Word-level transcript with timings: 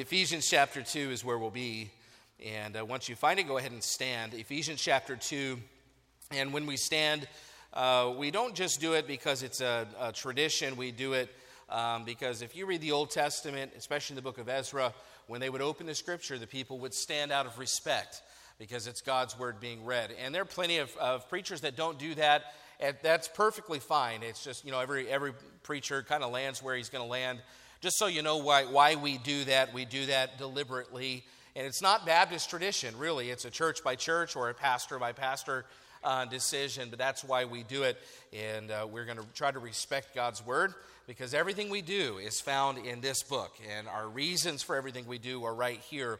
Ephesians 0.00 0.48
chapter 0.48 0.80
2 0.80 1.10
is 1.10 1.24
where 1.24 1.36
we'll 1.38 1.50
be. 1.50 1.90
And 2.44 2.76
uh, 2.76 2.84
once 2.84 3.08
you 3.08 3.16
find 3.16 3.40
it, 3.40 3.48
go 3.48 3.58
ahead 3.58 3.72
and 3.72 3.82
stand. 3.82 4.32
Ephesians 4.32 4.80
chapter 4.80 5.16
2. 5.16 5.58
And 6.30 6.52
when 6.52 6.66
we 6.66 6.76
stand, 6.76 7.26
uh, 7.74 8.14
we 8.16 8.30
don't 8.30 8.54
just 8.54 8.80
do 8.80 8.92
it 8.92 9.08
because 9.08 9.42
it's 9.42 9.60
a, 9.60 9.88
a 9.98 10.12
tradition, 10.12 10.76
we 10.76 10.92
do 10.92 11.14
it 11.14 11.34
um, 11.68 12.04
because 12.04 12.42
if 12.42 12.54
you 12.54 12.64
read 12.64 12.80
the 12.80 12.92
Old 12.92 13.10
Testament, 13.10 13.72
especially 13.76 14.14
in 14.14 14.16
the 14.16 14.22
book 14.22 14.38
of 14.38 14.48
Ezra, 14.48 14.94
when 15.26 15.40
they 15.40 15.50
would 15.50 15.62
open 15.62 15.86
the 15.86 15.96
scripture, 15.96 16.38
the 16.38 16.46
people 16.46 16.78
would 16.78 16.94
stand 16.94 17.32
out 17.32 17.46
of 17.46 17.58
respect 17.58 18.22
because 18.56 18.86
it's 18.86 19.00
God's 19.00 19.36
word 19.36 19.58
being 19.58 19.84
read. 19.84 20.14
And 20.24 20.32
there 20.32 20.42
are 20.42 20.46
plenty 20.46 20.78
of, 20.78 20.96
of 20.98 21.28
preachers 21.28 21.62
that 21.62 21.74
don't 21.74 21.98
do 21.98 22.14
that, 22.14 22.54
and 22.78 22.96
that's 23.02 23.26
perfectly 23.26 23.80
fine. 23.80 24.22
It's 24.22 24.44
just, 24.44 24.64
you 24.64 24.70
know, 24.70 24.78
every, 24.78 25.08
every 25.08 25.32
preacher 25.64 26.04
kind 26.04 26.22
of 26.22 26.30
lands 26.30 26.62
where 26.62 26.76
he's 26.76 26.88
going 26.88 27.04
to 27.04 27.10
land. 27.10 27.40
Just 27.80 27.96
so 27.96 28.08
you 28.08 28.22
know 28.22 28.38
why, 28.38 28.64
why 28.64 28.96
we 28.96 29.18
do 29.18 29.44
that, 29.44 29.72
we 29.72 29.84
do 29.84 30.06
that 30.06 30.36
deliberately. 30.36 31.24
And 31.54 31.64
it's 31.64 31.80
not 31.80 32.04
Baptist 32.04 32.50
tradition, 32.50 32.98
really. 32.98 33.30
It's 33.30 33.44
a 33.44 33.50
church 33.50 33.84
by 33.84 33.94
church 33.94 34.34
or 34.34 34.50
a 34.50 34.54
pastor 34.54 34.98
by 34.98 35.12
pastor 35.12 35.64
uh, 36.02 36.24
decision, 36.24 36.88
but 36.90 36.98
that's 36.98 37.22
why 37.22 37.44
we 37.44 37.62
do 37.62 37.84
it. 37.84 37.96
And 38.32 38.72
uh, 38.72 38.88
we're 38.90 39.04
going 39.04 39.18
to 39.18 39.26
try 39.32 39.52
to 39.52 39.60
respect 39.60 40.12
God's 40.12 40.44
word 40.44 40.74
because 41.06 41.34
everything 41.34 41.70
we 41.70 41.80
do 41.80 42.18
is 42.18 42.40
found 42.40 42.78
in 42.78 43.00
this 43.00 43.22
book, 43.22 43.56
and 43.76 43.86
our 43.86 44.08
reasons 44.08 44.62
for 44.62 44.74
everything 44.74 45.06
we 45.06 45.18
do 45.18 45.44
are 45.44 45.54
right 45.54 45.80
here. 45.88 46.18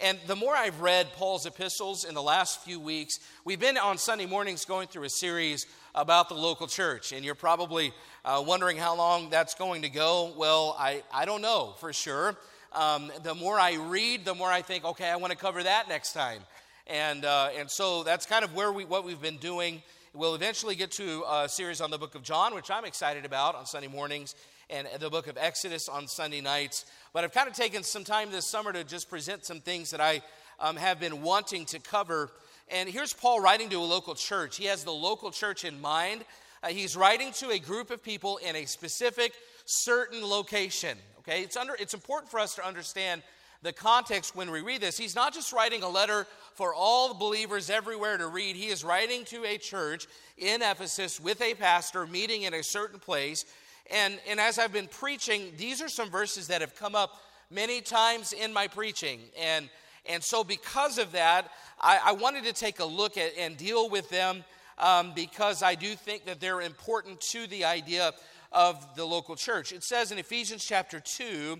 And 0.00 0.18
the 0.28 0.36
more 0.36 0.54
I've 0.54 0.80
read 0.80 1.12
Paul's 1.14 1.44
epistles 1.44 2.04
in 2.04 2.14
the 2.14 2.22
last 2.22 2.62
few 2.62 2.78
weeks, 2.78 3.18
we've 3.44 3.58
been 3.58 3.76
on 3.76 3.98
Sunday 3.98 4.26
mornings 4.26 4.64
going 4.64 4.86
through 4.86 5.02
a 5.02 5.10
series 5.10 5.66
about 5.92 6.28
the 6.28 6.36
local 6.36 6.68
church. 6.68 7.10
And 7.10 7.24
you're 7.24 7.34
probably 7.34 7.92
uh, 8.24 8.44
wondering 8.46 8.76
how 8.76 8.96
long 8.96 9.28
that's 9.28 9.56
going 9.56 9.82
to 9.82 9.88
go. 9.88 10.32
Well, 10.36 10.76
I, 10.78 11.02
I 11.12 11.24
don't 11.24 11.42
know 11.42 11.74
for 11.80 11.92
sure. 11.92 12.36
Um, 12.72 13.10
the 13.24 13.34
more 13.34 13.58
I 13.58 13.74
read, 13.74 14.24
the 14.24 14.36
more 14.36 14.50
I 14.50 14.62
think, 14.62 14.84
okay, 14.84 15.08
I 15.08 15.16
want 15.16 15.32
to 15.32 15.38
cover 15.38 15.64
that 15.64 15.88
next 15.88 16.12
time. 16.12 16.42
And, 16.86 17.24
uh, 17.24 17.48
and 17.58 17.68
so 17.68 18.04
that's 18.04 18.24
kind 18.24 18.44
of 18.44 18.54
where 18.54 18.70
we, 18.70 18.84
what 18.84 19.04
we've 19.04 19.20
been 19.20 19.38
doing. 19.38 19.82
We'll 20.14 20.36
eventually 20.36 20.76
get 20.76 20.92
to 20.92 21.24
a 21.28 21.48
series 21.48 21.80
on 21.80 21.90
the 21.90 21.98
book 21.98 22.14
of 22.14 22.22
John, 22.22 22.54
which 22.54 22.70
I'm 22.70 22.84
excited 22.84 23.24
about 23.24 23.56
on 23.56 23.66
Sunday 23.66 23.88
mornings, 23.88 24.36
and 24.70 24.86
the 25.00 25.10
book 25.10 25.26
of 25.26 25.36
Exodus 25.36 25.88
on 25.88 26.06
Sunday 26.06 26.40
nights. 26.40 26.84
But 27.18 27.24
I've 27.24 27.34
kind 27.34 27.48
of 27.48 27.54
taken 27.54 27.82
some 27.82 28.04
time 28.04 28.30
this 28.30 28.46
summer 28.46 28.72
to 28.72 28.84
just 28.84 29.10
present 29.10 29.44
some 29.44 29.58
things 29.58 29.90
that 29.90 30.00
I 30.00 30.22
um, 30.60 30.76
have 30.76 31.00
been 31.00 31.20
wanting 31.20 31.64
to 31.64 31.80
cover 31.80 32.30
and 32.70 32.88
here's 32.88 33.12
Paul 33.12 33.40
writing 33.40 33.68
to 33.70 33.74
a 33.74 33.82
local 33.82 34.14
church. 34.14 34.56
He 34.56 34.66
has 34.66 34.84
the 34.84 34.92
local 34.92 35.32
church 35.32 35.64
in 35.64 35.80
mind. 35.80 36.24
Uh, 36.62 36.68
he's 36.68 36.96
writing 36.96 37.32
to 37.32 37.50
a 37.50 37.58
group 37.58 37.90
of 37.90 38.04
people 38.04 38.36
in 38.36 38.54
a 38.54 38.66
specific, 38.66 39.32
certain 39.64 40.24
location. 40.24 40.96
Okay, 41.18 41.42
it's, 41.42 41.56
under, 41.56 41.74
it's 41.80 41.92
important 41.92 42.30
for 42.30 42.38
us 42.38 42.54
to 42.54 42.64
understand 42.64 43.24
the 43.62 43.72
context 43.72 44.36
when 44.36 44.52
we 44.52 44.60
read 44.60 44.80
this. 44.80 44.96
He's 44.96 45.16
not 45.16 45.34
just 45.34 45.52
writing 45.52 45.82
a 45.82 45.88
letter 45.88 46.24
for 46.54 46.72
all 46.72 47.14
believers 47.14 47.68
everywhere 47.68 48.16
to 48.16 48.28
read, 48.28 48.54
he 48.54 48.68
is 48.68 48.84
writing 48.84 49.24
to 49.24 49.44
a 49.44 49.58
church 49.58 50.06
in 50.36 50.62
Ephesus 50.62 51.18
with 51.18 51.42
a 51.42 51.54
pastor 51.54 52.06
meeting 52.06 52.42
in 52.42 52.54
a 52.54 52.62
certain 52.62 53.00
place. 53.00 53.44
And, 53.90 54.18
and 54.28 54.38
as 54.38 54.58
I've 54.58 54.72
been 54.72 54.88
preaching, 54.88 55.52
these 55.56 55.80
are 55.80 55.88
some 55.88 56.10
verses 56.10 56.48
that 56.48 56.60
have 56.60 56.74
come 56.74 56.94
up 56.94 57.22
many 57.50 57.80
times 57.80 58.32
in 58.32 58.52
my 58.52 58.66
preaching. 58.66 59.20
And 59.38 59.68
and 60.08 60.24
so, 60.24 60.42
because 60.42 60.96
of 60.96 61.12
that, 61.12 61.50
I, 61.78 62.00
I 62.06 62.12
wanted 62.12 62.44
to 62.44 62.54
take 62.54 62.80
a 62.80 62.84
look 62.84 63.18
at 63.18 63.36
and 63.38 63.56
deal 63.56 63.90
with 63.90 64.08
them 64.08 64.42
um, 64.78 65.12
because 65.14 65.62
I 65.62 65.74
do 65.74 65.94
think 65.94 66.24
that 66.24 66.40
they're 66.40 66.62
important 66.62 67.20
to 67.32 67.46
the 67.46 67.66
idea 67.66 68.12
of 68.50 68.96
the 68.96 69.04
local 69.04 69.36
church. 69.36 69.72
It 69.72 69.84
says 69.84 70.10
in 70.10 70.18
Ephesians 70.18 70.64
chapter 70.64 70.98
2, 70.98 71.58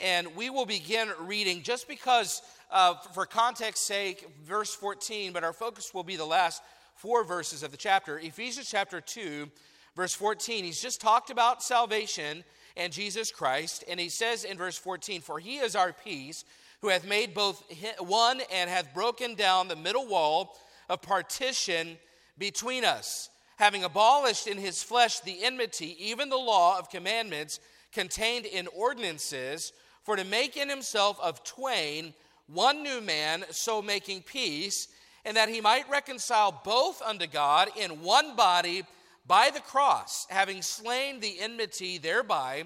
and 0.00 0.36
we 0.36 0.48
will 0.48 0.66
begin 0.66 1.10
reading 1.18 1.62
just 1.62 1.88
because, 1.88 2.40
uh, 2.70 2.94
for 3.12 3.26
context 3.26 3.84
sake, 3.84 4.28
verse 4.44 4.72
14, 4.76 5.32
but 5.32 5.42
our 5.42 5.52
focus 5.52 5.92
will 5.92 6.04
be 6.04 6.14
the 6.14 6.24
last 6.24 6.62
four 6.94 7.24
verses 7.24 7.64
of 7.64 7.72
the 7.72 7.76
chapter. 7.76 8.20
Ephesians 8.20 8.70
chapter 8.70 9.00
2, 9.00 9.50
verse 9.98 10.14
14, 10.14 10.64
he's 10.64 10.80
just 10.80 11.00
talked 11.00 11.28
about 11.28 11.60
salvation 11.60 12.44
and 12.76 12.92
Jesus 12.92 13.32
Christ, 13.32 13.82
and 13.88 13.98
he 13.98 14.08
says 14.08 14.44
in 14.44 14.56
verse 14.56 14.78
14, 14.78 15.20
For 15.20 15.40
he 15.40 15.56
is 15.56 15.74
our 15.74 15.92
peace 15.92 16.44
who 16.80 16.88
hath 16.88 17.04
made 17.04 17.34
both 17.34 17.60
one 17.98 18.40
and 18.52 18.70
hath 18.70 18.94
broken 18.94 19.34
down 19.34 19.66
the 19.66 19.74
middle 19.74 20.06
wall 20.06 20.56
of 20.88 21.02
partition 21.02 21.98
between 22.38 22.84
us, 22.84 23.28
having 23.56 23.82
abolished 23.82 24.46
in 24.46 24.56
his 24.56 24.84
flesh 24.84 25.18
the 25.18 25.42
enmity, 25.42 25.96
even 25.98 26.28
the 26.28 26.36
law 26.36 26.78
of 26.78 26.90
commandments 26.90 27.58
contained 27.92 28.46
in 28.46 28.68
ordinances, 28.68 29.72
for 30.04 30.14
to 30.14 30.22
make 30.22 30.56
in 30.56 30.68
himself 30.68 31.18
of 31.20 31.42
twain 31.42 32.14
one 32.46 32.84
new 32.84 33.00
man, 33.00 33.44
so 33.50 33.82
making 33.82 34.22
peace, 34.22 34.86
and 35.24 35.36
that 35.36 35.48
he 35.48 35.60
might 35.60 35.90
reconcile 35.90 36.52
both 36.64 37.02
unto 37.02 37.26
God 37.26 37.68
in 37.76 38.00
one 38.02 38.36
body 38.36 38.84
by 39.28 39.50
the 39.52 39.60
cross, 39.60 40.26
having 40.30 40.62
slain 40.62 41.20
the 41.20 41.38
enmity 41.38 41.98
thereby, 41.98 42.64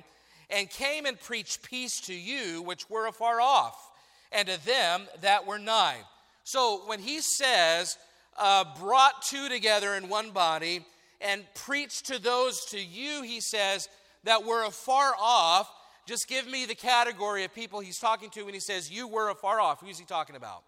and 0.48 0.70
came 0.70 1.04
and 1.04 1.20
preached 1.20 1.62
peace 1.62 2.00
to 2.02 2.14
you 2.14 2.62
which 2.62 2.88
were 2.88 3.06
afar 3.06 3.40
off 3.40 3.90
and 4.30 4.48
to 4.48 4.64
them 4.64 5.02
that 5.20 5.46
were 5.46 5.58
nigh. 5.58 5.98
So 6.44 6.82
when 6.86 7.00
he 7.00 7.20
says, 7.20 7.98
uh, 8.38 8.64
brought 8.80 9.22
two 9.22 9.48
together 9.48 9.94
in 9.94 10.08
one 10.08 10.30
body 10.30 10.84
and 11.20 11.44
preached 11.54 12.06
to 12.06 12.18
those 12.18 12.64
to 12.66 12.80
you, 12.80 13.22
he 13.22 13.40
says, 13.40 13.88
that 14.24 14.44
were 14.44 14.64
afar 14.64 15.14
off, 15.18 15.70
just 16.06 16.28
give 16.28 16.46
me 16.46 16.66
the 16.66 16.74
category 16.74 17.44
of 17.44 17.54
people 17.54 17.80
he's 17.80 17.98
talking 17.98 18.30
to 18.30 18.42
when 18.44 18.54
he 18.54 18.60
says, 18.60 18.90
You 18.90 19.06
were 19.06 19.30
afar 19.30 19.60
off. 19.60 19.80
Who's 19.80 19.98
he 19.98 20.04
talking 20.04 20.36
about? 20.36 20.62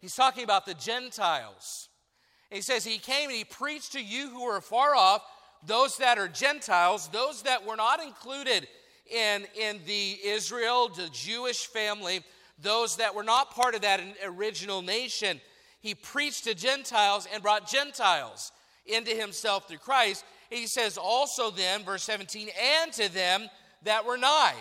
He's 0.00 0.14
talking 0.14 0.44
about 0.44 0.66
the 0.66 0.74
Gentiles. 0.74 1.88
He 2.50 2.60
says, 2.60 2.84
He 2.84 2.98
came 2.98 3.28
and 3.28 3.36
he 3.36 3.44
preached 3.44 3.92
to 3.92 4.02
you 4.02 4.30
who 4.30 4.44
were 4.44 4.60
far 4.60 4.94
off, 4.94 5.22
those 5.66 5.98
that 5.98 6.18
are 6.18 6.28
Gentiles, 6.28 7.08
those 7.08 7.42
that 7.42 7.66
were 7.66 7.76
not 7.76 8.02
included 8.02 8.68
in, 9.10 9.46
in 9.60 9.80
the 9.86 10.18
Israel, 10.24 10.88
the 10.88 11.08
Jewish 11.12 11.66
family, 11.66 12.20
those 12.60 12.96
that 12.96 13.14
were 13.14 13.22
not 13.22 13.54
part 13.54 13.74
of 13.74 13.82
that 13.82 14.00
original 14.24 14.82
nation. 14.82 15.40
He 15.80 15.94
preached 15.94 16.44
to 16.44 16.54
Gentiles 16.54 17.26
and 17.32 17.42
brought 17.42 17.68
Gentiles 17.68 18.52
into 18.86 19.10
himself 19.10 19.68
through 19.68 19.78
Christ. 19.78 20.24
He 20.50 20.66
says 20.66 20.96
also 20.96 21.50
then, 21.50 21.84
verse 21.84 22.02
17, 22.04 22.48
and 22.80 22.92
to 22.94 23.12
them 23.12 23.48
that 23.84 24.04
were 24.04 24.16
nigh. 24.16 24.56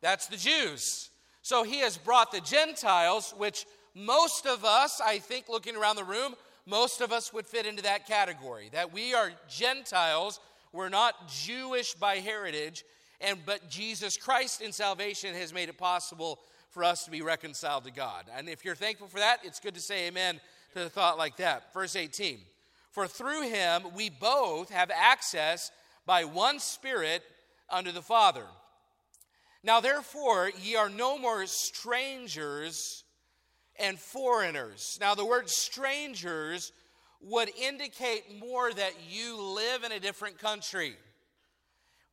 That's 0.00 0.26
the 0.26 0.36
Jews. 0.36 1.10
So 1.42 1.62
he 1.62 1.80
has 1.80 1.96
brought 1.96 2.32
the 2.32 2.40
Gentiles, 2.40 3.34
which 3.36 3.66
most 3.94 4.46
of 4.46 4.64
us, 4.64 5.00
I 5.04 5.18
think, 5.18 5.48
looking 5.48 5.76
around 5.76 5.96
the 5.96 6.04
room, 6.04 6.34
most 6.66 7.00
of 7.00 7.12
us 7.12 7.32
would 7.32 7.46
fit 7.46 7.66
into 7.66 7.82
that 7.82 8.06
category. 8.06 8.70
That 8.72 8.92
we 8.92 9.14
are 9.14 9.32
Gentiles, 9.48 10.40
we're 10.72 10.88
not 10.88 11.28
Jewish 11.28 11.94
by 11.94 12.16
heritage, 12.16 12.84
and 13.20 13.38
but 13.44 13.68
Jesus 13.68 14.16
Christ 14.16 14.60
in 14.60 14.72
salvation 14.72 15.34
has 15.34 15.52
made 15.52 15.68
it 15.68 15.78
possible 15.78 16.38
for 16.70 16.84
us 16.84 17.04
to 17.04 17.10
be 17.10 17.22
reconciled 17.22 17.84
to 17.84 17.90
God. 17.90 18.26
And 18.36 18.48
if 18.48 18.64
you're 18.64 18.74
thankful 18.74 19.08
for 19.08 19.18
that, 19.18 19.40
it's 19.44 19.60
good 19.60 19.74
to 19.74 19.80
say 19.80 20.06
amen 20.06 20.40
to 20.74 20.86
a 20.86 20.88
thought 20.88 21.18
like 21.18 21.36
that. 21.38 21.72
Verse 21.74 21.96
18 21.96 22.38
For 22.90 23.06
through 23.06 23.48
him 23.48 23.82
we 23.94 24.08
both 24.08 24.70
have 24.70 24.90
access 24.90 25.70
by 26.06 26.24
one 26.24 26.58
Spirit 26.58 27.22
unto 27.68 27.92
the 27.92 28.02
Father. 28.02 28.44
Now, 29.62 29.80
therefore, 29.80 30.50
ye 30.62 30.76
are 30.76 30.88
no 30.88 31.18
more 31.18 31.44
strangers 31.46 33.04
and 33.80 33.98
foreigners. 33.98 34.98
Now, 35.00 35.14
the 35.14 35.24
word 35.24 35.48
strangers 35.48 36.72
would 37.22 37.50
indicate 37.56 38.40
more 38.40 38.72
that 38.72 38.92
you 39.08 39.40
live 39.40 39.84
in 39.84 39.92
a 39.92 40.00
different 40.00 40.38
country. 40.38 40.96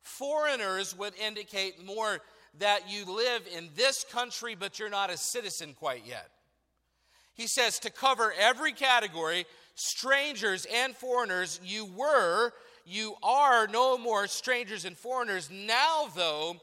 Foreigners 0.02 0.96
would 0.96 1.14
indicate 1.16 1.84
more 1.84 2.20
that 2.58 2.90
you 2.90 3.04
live 3.04 3.42
in 3.54 3.68
this 3.76 4.04
country, 4.04 4.54
but 4.54 4.78
you're 4.78 4.88
not 4.88 5.10
a 5.10 5.16
citizen 5.16 5.74
quite 5.74 6.06
yet. 6.06 6.30
He 7.34 7.46
says 7.46 7.78
to 7.80 7.90
cover 7.90 8.32
every 8.38 8.72
category, 8.72 9.46
strangers 9.74 10.66
and 10.72 10.94
foreigners, 10.94 11.60
you 11.62 11.84
were, 11.84 12.52
you 12.84 13.14
are 13.22 13.68
no 13.68 13.96
more 13.96 14.26
strangers 14.26 14.84
and 14.84 14.96
foreigners. 14.96 15.48
Now, 15.50 16.08
though, 16.16 16.56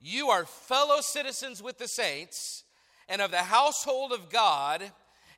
you 0.00 0.28
are 0.28 0.44
fellow 0.44 1.00
citizens 1.00 1.62
with 1.62 1.78
the 1.78 1.88
saints 1.88 2.64
and 3.08 3.20
of 3.20 3.30
the 3.30 3.38
household 3.38 4.12
of 4.12 4.30
God 4.30 4.82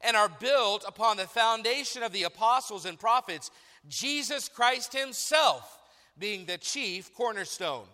and 0.01 0.17
are 0.17 0.31
built 0.41 0.85
upon 0.87 1.17
the 1.17 1.27
foundation 1.27 2.03
of 2.03 2.13
the 2.13 2.25
apostles 2.25 2.87
and 2.87 2.99
prophets, 2.99 3.51
Jesus 3.89 4.49
Christ 4.49 4.97
Himself 4.97 5.79
being 6.19 6.47
the 6.47 6.59
chief 6.59 7.15
cornerstone 7.15 7.87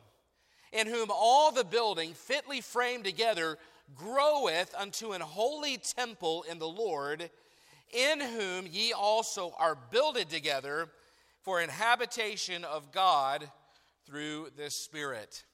in 0.72 0.86
whom 0.86 1.10
all 1.10 1.52
the 1.52 1.64
building 1.64 2.12
fitly 2.12 2.60
framed 2.60 3.04
together 3.04 3.58
groweth 3.94 4.74
unto 4.76 5.12
an 5.12 5.20
holy 5.20 5.78
temple 5.78 6.44
in 6.50 6.58
the 6.58 6.68
Lord, 6.68 7.30
in 7.92 8.20
whom 8.20 8.66
ye 8.70 8.92
also 8.92 9.54
are 9.58 9.78
builded 9.90 10.28
together 10.28 10.88
for 11.42 11.60
an 11.60 11.68
habitation 11.68 12.64
of 12.64 12.92
God 12.92 13.48
through 14.06 14.48
the 14.56 14.70
Spirit. 14.70 15.44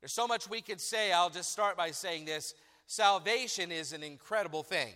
There's 0.00 0.12
so 0.12 0.26
much 0.26 0.48
we 0.48 0.62
could 0.62 0.80
say. 0.80 1.12
I'll 1.12 1.30
just 1.30 1.52
start 1.52 1.76
by 1.76 1.90
saying 1.90 2.24
this 2.24 2.54
salvation 2.86 3.72
is 3.72 3.92
an 3.92 4.02
incredible 4.02 4.62
thing. 4.62 4.92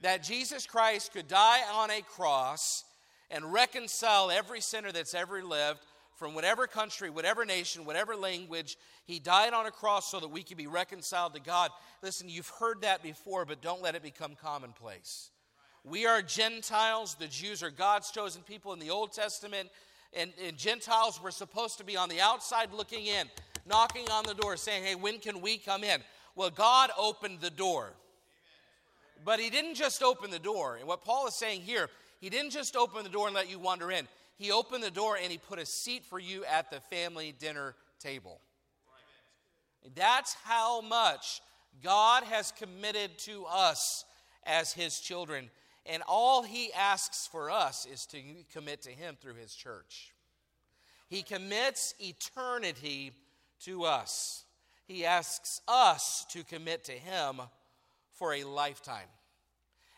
That 0.00 0.22
Jesus 0.22 0.66
Christ 0.66 1.12
could 1.12 1.28
die 1.28 1.60
on 1.72 1.90
a 1.90 2.02
cross 2.02 2.84
and 3.30 3.52
reconcile 3.52 4.30
every 4.30 4.60
sinner 4.60 4.92
that's 4.92 5.14
ever 5.14 5.42
lived 5.42 5.80
from 6.16 6.34
whatever 6.34 6.66
country, 6.66 7.10
whatever 7.10 7.44
nation, 7.44 7.84
whatever 7.84 8.14
language. 8.14 8.76
He 9.06 9.18
died 9.18 9.54
on 9.54 9.66
a 9.66 9.70
cross 9.70 10.10
so 10.10 10.20
that 10.20 10.28
we 10.28 10.42
could 10.42 10.56
be 10.56 10.66
reconciled 10.66 11.34
to 11.34 11.40
God. 11.40 11.70
Listen, 12.02 12.28
you've 12.28 12.52
heard 12.60 12.82
that 12.82 13.02
before, 13.02 13.44
but 13.44 13.62
don't 13.62 13.82
let 13.82 13.94
it 13.94 14.02
become 14.02 14.36
commonplace. 14.40 15.30
We 15.84 16.06
are 16.06 16.22
Gentiles. 16.22 17.16
The 17.18 17.26
Jews 17.26 17.62
are 17.62 17.70
God's 17.70 18.10
chosen 18.10 18.42
people 18.42 18.72
in 18.72 18.78
the 18.78 18.90
Old 18.90 19.12
Testament. 19.12 19.68
And, 20.12 20.32
and, 20.46 20.56
Gentiles 20.56 21.20
were 21.22 21.30
supposed 21.30 21.78
to 21.78 21.84
be 21.84 21.96
on 21.96 22.08
the 22.08 22.20
outside 22.20 22.72
looking 22.72 23.06
in, 23.06 23.28
knocking 23.66 24.08
on 24.10 24.24
the 24.24 24.34
door, 24.34 24.56
saying, 24.58 24.84
Hey, 24.84 24.94
when 24.94 25.18
can 25.18 25.40
we 25.40 25.56
come 25.56 25.82
in? 25.82 26.02
Well, 26.34 26.50
God 26.50 26.90
opened 26.98 27.40
the 27.40 27.50
door. 27.50 27.92
But 29.24 29.40
He 29.40 29.50
didn't 29.50 29.74
just 29.74 30.02
open 30.02 30.30
the 30.30 30.38
door. 30.38 30.76
And 30.76 30.88
what 30.88 31.04
Paul 31.04 31.26
is 31.26 31.34
saying 31.34 31.62
here, 31.62 31.88
He 32.20 32.30
didn't 32.30 32.50
just 32.50 32.76
open 32.76 33.04
the 33.04 33.10
door 33.10 33.26
and 33.26 33.34
let 33.34 33.50
you 33.50 33.58
wander 33.58 33.90
in. 33.90 34.08
He 34.36 34.50
opened 34.50 34.82
the 34.82 34.90
door 34.90 35.16
and 35.20 35.30
He 35.30 35.38
put 35.38 35.58
a 35.58 35.66
seat 35.66 36.04
for 36.04 36.18
you 36.18 36.44
at 36.44 36.70
the 36.70 36.80
family 36.80 37.34
dinner 37.38 37.74
table. 38.00 38.40
That's 39.94 40.34
how 40.44 40.80
much 40.80 41.40
God 41.82 42.24
has 42.24 42.52
committed 42.52 43.18
to 43.20 43.44
us 43.46 44.04
as 44.44 44.72
His 44.72 45.00
children. 45.00 45.50
And 45.86 46.02
all 46.06 46.42
He 46.42 46.72
asks 46.72 47.26
for 47.26 47.50
us 47.50 47.86
is 47.86 48.06
to 48.06 48.18
commit 48.52 48.82
to 48.82 48.90
Him 48.90 49.16
through 49.20 49.34
His 49.34 49.54
church. 49.54 50.12
He 51.08 51.22
commits 51.22 51.94
eternity 52.00 53.12
to 53.64 53.84
us. 53.84 54.41
He 54.92 55.06
asks 55.06 55.62
us 55.66 56.26
to 56.32 56.44
commit 56.44 56.84
to 56.84 56.92
Him 56.92 57.40
for 58.12 58.34
a 58.34 58.44
lifetime. 58.44 59.08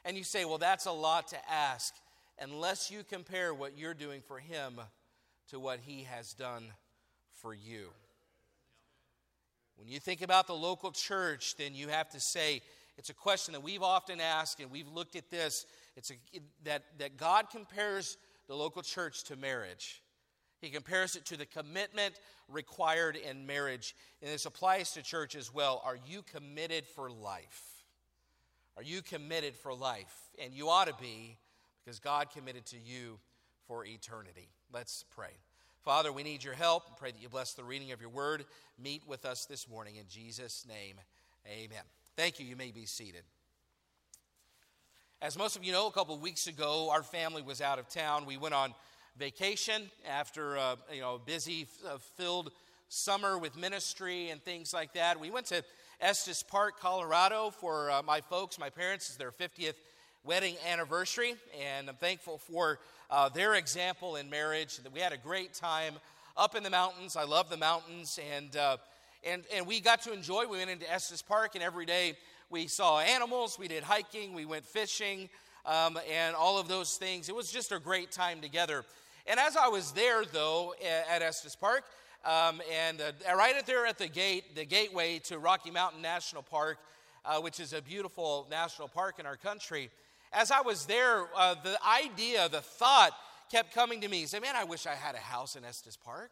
And 0.04 0.16
you 0.16 0.22
say, 0.22 0.44
well, 0.44 0.58
that's 0.58 0.86
a 0.86 0.92
lot 0.92 1.28
to 1.28 1.50
ask 1.50 1.92
unless 2.40 2.92
you 2.92 3.02
compare 3.02 3.52
what 3.52 3.76
you're 3.76 3.94
doing 3.94 4.20
for 4.20 4.38
Him 4.38 4.74
to 5.48 5.58
what 5.58 5.80
He 5.84 6.04
has 6.04 6.32
done 6.32 6.62
for 7.32 7.52
you. 7.52 7.88
When 9.76 9.88
you 9.88 9.98
think 9.98 10.22
about 10.22 10.46
the 10.46 10.54
local 10.54 10.92
church, 10.92 11.56
then 11.56 11.74
you 11.74 11.88
have 11.88 12.10
to 12.10 12.20
say, 12.20 12.62
it's 12.96 13.10
a 13.10 13.14
question 13.14 13.52
that 13.54 13.64
we've 13.64 13.82
often 13.82 14.20
asked, 14.20 14.60
and 14.60 14.70
we've 14.70 14.86
looked 14.86 15.16
at 15.16 15.28
this. 15.28 15.66
It's 15.96 16.12
a, 16.12 16.14
that, 16.62 16.84
that 16.98 17.16
God 17.16 17.50
compares 17.50 18.16
the 18.46 18.54
local 18.54 18.82
church 18.82 19.24
to 19.24 19.34
marriage. 19.34 20.03
He 20.64 20.70
compares 20.70 21.14
it 21.14 21.26
to 21.26 21.36
the 21.36 21.44
commitment 21.44 22.14
required 22.48 23.16
in 23.16 23.46
marriage. 23.46 23.94
And 24.22 24.30
this 24.30 24.46
applies 24.46 24.92
to 24.92 25.02
church 25.02 25.34
as 25.34 25.52
well. 25.52 25.82
Are 25.84 25.98
you 26.08 26.22
committed 26.22 26.86
for 26.86 27.10
life? 27.10 27.62
Are 28.76 28.82
you 28.82 29.02
committed 29.02 29.54
for 29.54 29.74
life? 29.74 30.14
And 30.42 30.54
you 30.54 30.70
ought 30.70 30.88
to 30.88 30.94
be 31.00 31.36
because 31.84 31.98
God 31.98 32.30
committed 32.30 32.64
to 32.66 32.76
you 32.78 33.18
for 33.66 33.84
eternity. 33.84 34.48
Let's 34.72 35.04
pray. 35.14 35.36
Father, 35.82 36.10
we 36.10 36.22
need 36.22 36.42
your 36.42 36.54
help. 36.54 36.98
Pray 36.98 37.10
that 37.10 37.20
you 37.20 37.28
bless 37.28 37.52
the 37.52 37.62
reading 37.62 37.92
of 37.92 38.00
your 38.00 38.08
word. 38.08 38.46
Meet 38.82 39.02
with 39.06 39.26
us 39.26 39.44
this 39.44 39.68
morning 39.68 39.96
in 39.96 40.06
Jesus' 40.08 40.64
name. 40.66 40.96
Amen. 41.46 41.82
Thank 42.16 42.40
you. 42.40 42.46
You 42.46 42.56
may 42.56 42.70
be 42.70 42.86
seated. 42.86 43.22
As 45.20 45.36
most 45.36 45.56
of 45.56 45.64
you 45.64 45.72
know, 45.72 45.86
a 45.88 45.92
couple 45.92 46.14
of 46.14 46.22
weeks 46.22 46.46
ago, 46.46 46.88
our 46.90 47.02
family 47.02 47.42
was 47.42 47.60
out 47.60 47.78
of 47.78 47.88
town. 47.88 48.24
We 48.24 48.38
went 48.38 48.54
on 48.54 48.74
vacation 49.18 49.90
after 50.08 50.56
a 50.56 50.76
you 50.92 51.00
know, 51.00 51.20
busy, 51.24 51.66
uh, 51.86 51.98
filled 52.16 52.50
summer 52.88 53.38
with 53.38 53.56
ministry 53.56 54.30
and 54.30 54.42
things 54.42 54.72
like 54.72 54.92
that. 54.94 55.18
We 55.18 55.30
went 55.30 55.46
to 55.46 55.64
Estes 56.00 56.42
Park, 56.42 56.80
Colorado 56.80 57.50
for 57.50 57.90
uh, 57.90 58.02
my 58.02 58.20
folks, 58.20 58.58
my 58.58 58.70
parents. 58.70 59.08
It's 59.08 59.16
their 59.16 59.30
50th 59.30 59.74
wedding 60.24 60.56
anniversary, 60.66 61.36
and 61.60 61.88
I'm 61.88 61.96
thankful 61.96 62.38
for 62.38 62.78
uh, 63.10 63.28
their 63.28 63.54
example 63.54 64.16
in 64.16 64.30
marriage. 64.30 64.80
We 64.92 65.00
had 65.00 65.12
a 65.12 65.18
great 65.18 65.54
time 65.54 65.94
up 66.36 66.56
in 66.56 66.62
the 66.62 66.70
mountains. 66.70 67.16
I 67.16 67.24
love 67.24 67.50
the 67.50 67.56
mountains, 67.56 68.18
and 68.36 68.56
uh, 68.56 68.76
and, 69.26 69.42
and 69.54 69.66
we 69.66 69.80
got 69.80 70.02
to 70.02 70.12
enjoy. 70.12 70.46
We 70.46 70.58
went 70.58 70.70
into 70.70 70.90
Estes 70.92 71.22
Park, 71.22 71.54
and 71.54 71.64
every 71.64 71.86
day 71.86 72.14
we 72.50 72.66
saw 72.66 73.00
animals, 73.00 73.58
we 73.58 73.68
did 73.68 73.82
hiking, 73.82 74.34
we 74.34 74.44
went 74.44 74.66
fishing, 74.66 75.30
um, 75.64 75.98
and 76.10 76.36
all 76.36 76.58
of 76.58 76.68
those 76.68 76.96
things. 76.96 77.28
It 77.28 77.34
was 77.34 77.50
just 77.50 77.72
a 77.72 77.78
great 77.78 78.10
time 78.12 78.40
together. 78.40 78.84
And 79.26 79.40
as 79.40 79.56
I 79.56 79.68
was 79.68 79.92
there, 79.92 80.24
though, 80.24 80.74
at 81.10 81.22
Estes 81.22 81.56
Park, 81.56 81.84
um, 82.26 82.60
and 82.72 83.00
uh, 83.00 83.36
right 83.36 83.54
there 83.66 83.86
at 83.86 83.96
the 83.96 84.08
gate, 84.08 84.54
the 84.54 84.66
gateway 84.66 85.18
to 85.20 85.38
Rocky 85.38 85.70
Mountain 85.70 86.02
National 86.02 86.42
Park, 86.42 86.78
uh, 87.24 87.40
which 87.40 87.58
is 87.58 87.72
a 87.72 87.80
beautiful 87.80 88.46
national 88.50 88.88
park 88.88 89.18
in 89.18 89.24
our 89.24 89.36
country, 89.36 89.90
as 90.32 90.50
I 90.50 90.60
was 90.60 90.84
there, 90.86 91.24
uh, 91.36 91.54
the 91.62 91.78
idea, 91.86 92.48
the 92.48 92.60
thought 92.60 93.12
kept 93.50 93.72
coming 93.72 94.00
to 94.00 94.08
me. 94.08 94.26
Say, 94.26 94.40
man, 94.40 94.56
I 94.56 94.64
wish 94.64 94.86
I 94.86 94.94
had 94.94 95.14
a 95.14 95.18
house 95.18 95.56
in 95.56 95.64
Estes 95.64 95.96
Park. 95.96 96.30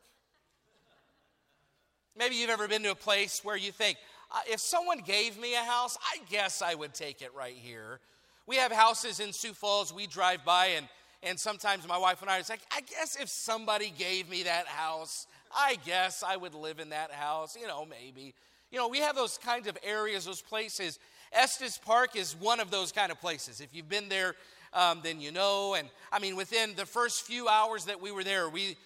Maybe 2.17 2.35
you've 2.35 2.51
ever 2.51 2.69
been 2.69 2.83
to 2.83 2.91
a 2.91 2.97
place 2.97 3.41
where 3.43 3.57
you 3.57 3.73
think, 3.73 3.97
uh, 4.31 4.41
if 4.51 4.61
someone 4.61 4.99
gave 4.99 5.41
me 5.41 5.55
a 5.55 5.65
house, 5.65 5.97
I 6.13 6.19
guess 6.29 6.61
I 6.61 6.75
would 6.75 6.93
take 6.93 7.23
it 7.23 7.35
right 7.35 7.55
here. 7.55 8.01
We 8.47 8.57
have 8.57 8.73
houses 8.73 9.21
in 9.21 9.33
Sioux 9.33 9.55
Falls 9.55 9.95
we 9.95 10.07
drive 10.07 10.45
by, 10.45 10.67
and, 10.67 10.89
and 11.23 11.39
sometimes 11.39 11.87
my 11.87 11.99
wife 11.99 12.21
and 12.21 12.31
I 12.31 12.39
are 12.39 12.43
like, 12.49 12.63
I 12.71 12.81
guess 12.81 13.17
if 13.21 13.29
somebody 13.29 13.93
gave 13.97 14.29
me 14.29 14.43
that 14.45 14.67
house, 14.67 15.27
I 15.55 15.79
guess 15.85 16.25
I 16.27 16.37
would 16.37 16.55
live 16.55 16.81
in 16.81 16.91
that 16.91 17.13
house. 17.13 17.57
You 17.61 17.67
know, 17.67 17.87
maybe. 17.87 18.35
You 18.71 18.79
know, 18.79 18.89
we 18.89 18.99
have 18.99 19.15
those 19.15 19.39
kinds 19.39 19.69
of 19.69 19.77
areas, 19.83 20.25
those 20.25 20.43
places. 20.43 20.99
Estes 21.33 21.79
Park 21.79 22.17
is 22.17 22.35
one 22.35 22.59
of 22.59 22.71
those 22.71 22.91
kind 22.93 23.13
of 23.13 23.21
places. 23.21 23.61
If 23.61 23.75
you've 23.75 23.89
been 23.89 24.09
there, 24.09 24.35
um, 24.73 25.01
then 25.03 25.21
you 25.21 25.31
know. 25.31 25.75
And 25.75 25.89
I 26.11 26.19
mean, 26.19 26.37
within 26.37 26.75
the 26.75 26.87
first 26.87 27.23
few 27.23 27.49
hours 27.49 27.85
that 27.85 28.01
we 28.01 28.11
were 28.11 28.25
there, 28.25 28.49
we 28.49 28.77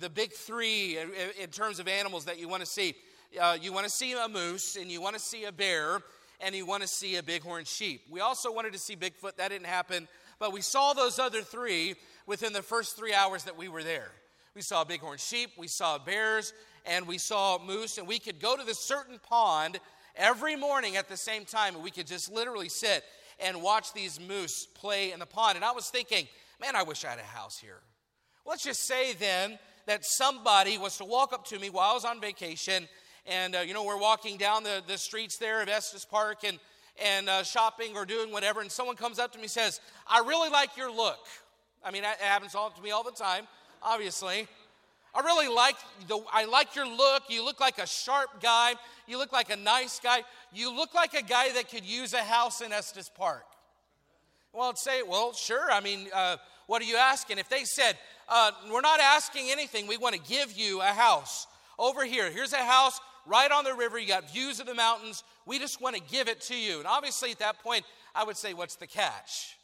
the 0.00 0.10
big 0.10 0.32
three 0.32 0.98
in 1.40 1.48
terms 1.50 1.78
of 1.78 1.88
animals 1.88 2.24
that 2.26 2.38
you 2.38 2.48
want 2.48 2.62
to 2.62 2.66
see. 2.66 2.94
Uh, 3.40 3.56
you 3.60 3.72
want 3.72 3.84
to 3.84 3.90
see 3.90 4.12
a 4.12 4.28
moose, 4.28 4.76
and 4.76 4.90
you 4.90 5.00
want 5.00 5.14
to 5.14 5.20
see 5.20 5.44
a 5.44 5.52
bear, 5.52 6.00
and 6.40 6.54
you 6.54 6.66
want 6.66 6.82
to 6.82 6.88
see 6.88 7.16
a 7.16 7.22
bighorn 7.22 7.64
sheep. 7.64 8.02
We 8.10 8.20
also 8.20 8.52
wanted 8.52 8.74
to 8.74 8.78
see 8.78 8.94
Bigfoot. 8.94 9.36
That 9.36 9.48
didn't 9.48 9.66
happen, 9.66 10.06
but 10.42 10.52
we 10.52 10.60
saw 10.60 10.92
those 10.92 11.20
other 11.20 11.40
three 11.40 11.94
within 12.26 12.52
the 12.52 12.62
first 12.62 12.96
three 12.96 13.14
hours 13.14 13.44
that 13.44 13.56
we 13.56 13.68
were 13.68 13.84
there. 13.84 14.10
We 14.56 14.60
saw 14.60 14.82
bighorn 14.82 15.18
sheep, 15.18 15.50
we 15.56 15.68
saw 15.68 15.98
bears, 15.98 16.52
and 16.84 17.06
we 17.06 17.18
saw 17.18 17.60
moose, 17.64 17.96
and 17.96 18.08
we 18.08 18.18
could 18.18 18.40
go 18.40 18.56
to 18.56 18.64
this 18.64 18.80
certain 18.80 19.20
pond 19.20 19.78
every 20.16 20.56
morning 20.56 20.96
at 20.96 21.08
the 21.08 21.16
same 21.16 21.44
time, 21.44 21.76
and 21.76 21.84
we 21.84 21.92
could 21.92 22.08
just 22.08 22.28
literally 22.28 22.68
sit 22.68 23.04
and 23.38 23.62
watch 23.62 23.92
these 23.92 24.18
moose 24.18 24.66
play 24.66 25.12
in 25.12 25.20
the 25.20 25.26
pond. 25.26 25.54
And 25.54 25.64
I 25.64 25.70
was 25.70 25.90
thinking, 25.90 26.26
man, 26.60 26.74
I 26.74 26.82
wish 26.82 27.04
I 27.04 27.10
had 27.10 27.20
a 27.20 27.22
house 27.22 27.56
here. 27.56 27.78
Let's 28.44 28.64
just 28.64 28.84
say 28.84 29.12
then 29.12 29.60
that 29.86 30.04
somebody 30.04 30.76
was 30.76 30.96
to 30.96 31.04
walk 31.04 31.32
up 31.32 31.44
to 31.46 31.58
me 31.60 31.70
while 31.70 31.92
I 31.92 31.94
was 31.94 32.04
on 32.04 32.20
vacation, 32.20 32.88
and 33.26 33.54
uh, 33.54 33.60
you 33.60 33.74
know, 33.74 33.84
we're 33.84 33.96
walking 33.96 34.38
down 34.38 34.64
the, 34.64 34.82
the 34.88 34.98
streets 34.98 35.36
there 35.36 35.62
of 35.62 35.68
Estes 35.68 36.04
Park 36.04 36.38
and, 36.42 36.58
and 37.00 37.28
uh, 37.28 37.42
shopping 37.42 37.96
or 37.96 38.04
doing 38.04 38.32
whatever, 38.32 38.60
and 38.60 38.70
someone 38.70 38.96
comes 38.96 39.18
up 39.18 39.32
to 39.32 39.38
me 39.38 39.44
and 39.44 39.50
says, 39.50 39.80
I 40.06 40.20
really 40.20 40.50
like 40.50 40.76
your 40.76 40.90
look. 40.90 41.26
I 41.84 41.90
mean, 41.90 42.04
it 42.04 42.18
happens 42.20 42.54
all, 42.54 42.70
to 42.70 42.82
me 42.82 42.90
all 42.90 43.02
the 43.02 43.10
time, 43.10 43.44
obviously. 43.82 44.46
I 45.14 45.20
really 45.20 45.48
like 45.48 45.76
the 46.08 46.20
I 46.32 46.46
like 46.46 46.74
your 46.74 46.86
look. 46.86 47.24
You 47.28 47.44
look 47.44 47.60
like 47.60 47.78
a 47.78 47.86
sharp 47.86 48.40
guy. 48.40 48.74
You 49.06 49.18
look 49.18 49.30
like 49.30 49.50
a 49.50 49.56
nice 49.56 50.00
guy. 50.00 50.22
You 50.54 50.74
look 50.74 50.94
like 50.94 51.12
a 51.12 51.22
guy 51.22 51.52
that 51.52 51.68
could 51.68 51.84
use 51.84 52.14
a 52.14 52.22
house 52.22 52.62
in 52.62 52.72
Estes 52.72 53.10
Park. 53.10 53.44
Well, 54.54 54.70
I'd 54.70 54.78
say, 54.78 55.02
well, 55.02 55.34
sure. 55.34 55.70
I 55.70 55.80
mean, 55.80 56.08
uh, 56.14 56.36
what 56.66 56.80
are 56.80 56.86
you 56.86 56.96
asking? 56.96 57.38
If 57.38 57.48
they 57.50 57.64
said, 57.64 57.98
uh, 58.28 58.52
we're 58.70 58.80
not 58.80 59.00
asking 59.00 59.50
anything, 59.50 59.86
we 59.86 59.98
want 59.98 60.14
to 60.14 60.20
give 60.20 60.52
you 60.52 60.80
a 60.80 60.86
house 60.86 61.46
over 61.78 62.04
here. 62.04 62.30
Here's 62.30 62.52
a 62.52 62.64
house 62.64 62.98
right 63.26 63.50
on 63.50 63.64
the 63.64 63.74
river. 63.74 63.98
You 63.98 64.08
got 64.08 64.32
views 64.32 64.60
of 64.60 64.66
the 64.66 64.74
mountains. 64.74 65.24
We 65.46 65.58
just 65.58 65.80
want 65.80 65.96
to 65.96 66.02
give 66.02 66.28
it 66.28 66.40
to 66.42 66.56
you. 66.56 66.78
And 66.78 66.86
obviously, 66.86 67.30
at 67.30 67.38
that 67.38 67.62
point, 67.62 67.84
I 68.14 68.24
would 68.24 68.36
say, 68.36 68.54
what's 68.54 68.76
the 68.76 68.86
catch? 68.86 69.56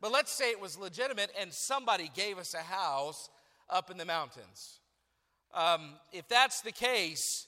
But 0.00 0.12
let's 0.12 0.32
say 0.32 0.50
it 0.50 0.60
was 0.60 0.78
legitimate 0.78 1.30
and 1.38 1.52
somebody 1.52 2.10
gave 2.14 2.38
us 2.38 2.54
a 2.54 2.58
house 2.58 3.28
up 3.68 3.90
in 3.90 3.98
the 3.98 4.04
mountains. 4.04 4.80
Um, 5.54 5.94
if 6.12 6.26
that's 6.28 6.62
the 6.62 6.72
case, 6.72 7.46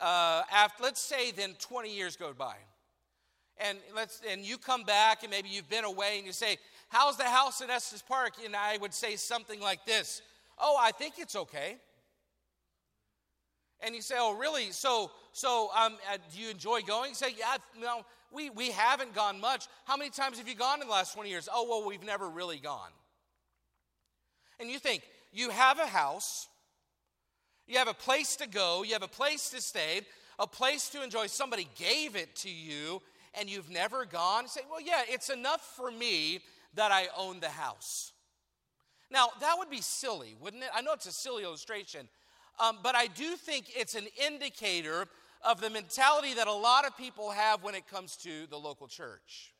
uh, 0.00 0.42
after, 0.50 0.82
let's 0.82 1.00
say 1.00 1.30
then 1.30 1.54
20 1.60 1.94
years 1.94 2.16
go 2.16 2.32
by. 2.32 2.56
And, 3.58 3.78
let's, 3.94 4.20
and 4.28 4.44
you 4.44 4.58
come 4.58 4.82
back 4.82 5.22
and 5.22 5.30
maybe 5.30 5.48
you've 5.48 5.70
been 5.70 5.84
away 5.84 6.16
and 6.16 6.26
you 6.26 6.32
say, 6.32 6.56
How's 6.88 7.16
the 7.16 7.24
house 7.24 7.60
in 7.60 7.70
Estes 7.70 8.02
Park? 8.02 8.34
And 8.44 8.54
I 8.56 8.76
would 8.78 8.92
say 8.92 9.16
something 9.16 9.60
like 9.60 9.84
this 9.84 10.22
Oh, 10.58 10.76
I 10.78 10.92
think 10.92 11.14
it's 11.18 11.36
okay. 11.36 11.76
And 13.84 13.94
you 13.94 14.02
say, 14.02 14.16
Oh, 14.18 14.34
really? 14.34 14.70
So, 14.70 15.10
so 15.32 15.70
um, 15.76 15.96
uh, 16.12 16.18
do 16.32 16.40
you 16.40 16.50
enjoy 16.50 16.80
going? 16.82 17.10
You 17.10 17.14
say, 17.14 17.34
Yeah, 17.38 17.56
no, 17.80 18.04
we, 18.32 18.50
we 18.50 18.70
haven't 18.70 19.14
gone 19.14 19.40
much. 19.40 19.66
How 19.84 19.96
many 19.96 20.10
times 20.10 20.38
have 20.38 20.48
you 20.48 20.54
gone 20.54 20.80
in 20.80 20.86
the 20.86 20.92
last 20.92 21.14
20 21.14 21.28
years? 21.28 21.48
Oh, 21.52 21.66
well, 21.68 21.86
we've 21.86 22.04
never 22.04 22.28
really 22.28 22.58
gone. 22.58 22.90
And 24.58 24.70
you 24.70 24.78
think, 24.78 25.02
You 25.32 25.50
have 25.50 25.78
a 25.78 25.86
house, 25.86 26.48
you 27.66 27.78
have 27.78 27.88
a 27.88 27.94
place 27.94 28.36
to 28.36 28.48
go, 28.48 28.82
you 28.82 28.92
have 28.92 29.02
a 29.02 29.08
place 29.08 29.50
to 29.50 29.60
stay, 29.60 30.02
a 30.38 30.46
place 30.46 30.88
to 30.90 31.02
enjoy. 31.02 31.26
Somebody 31.26 31.68
gave 31.76 32.16
it 32.16 32.34
to 32.36 32.50
you 32.50 33.00
and 33.38 33.50
you've 33.50 33.70
never 33.70 34.04
gone. 34.04 34.48
Say, 34.48 34.60
well, 34.70 34.80
yeah, 34.80 35.02
it's 35.08 35.30
enough 35.30 35.60
for 35.76 35.90
me 35.90 36.40
that 36.74 36.92
I 36.92 37.06
own 37.16 37.40
the 37.40 37.48
house. 37.48 38.12
Now, 39.10 39.28
that 39.40 39.54
would 39.58 39.70
be 39.70 39.80
silly, 39.80 40.34
wouldn't 40.40 40.62
it? 40.62 40.70
I 40.74 40.80
know 40.80 40.92
it's 40.92 41.06
a 41.06 41.12
silly 41.12 41.44
illustration, 41.44 42.08
um, 42.58 42.78
but 42.82 42.94
I 42.94 43.06
do 43.06 43.36
think 43.36 43.66
it's 43.76 43.94
an 43.94 44.06
indicator 44.24 45.06
of 45.44 45.60
the 45.60 45.70
mentality 45.70 46.34
that 46.34 46.46
a 46.46 46.52
lot 46.52 46.86
of 46.86 46.96
people 46.96 47.30
have 47.30 47.62
when 47.62 47.74
it 47.74 47.86
comes 47.88 48.16
to 48.16 48.46
the 48.48 48.56
local 48.56 48.88
church. 48.88 49.52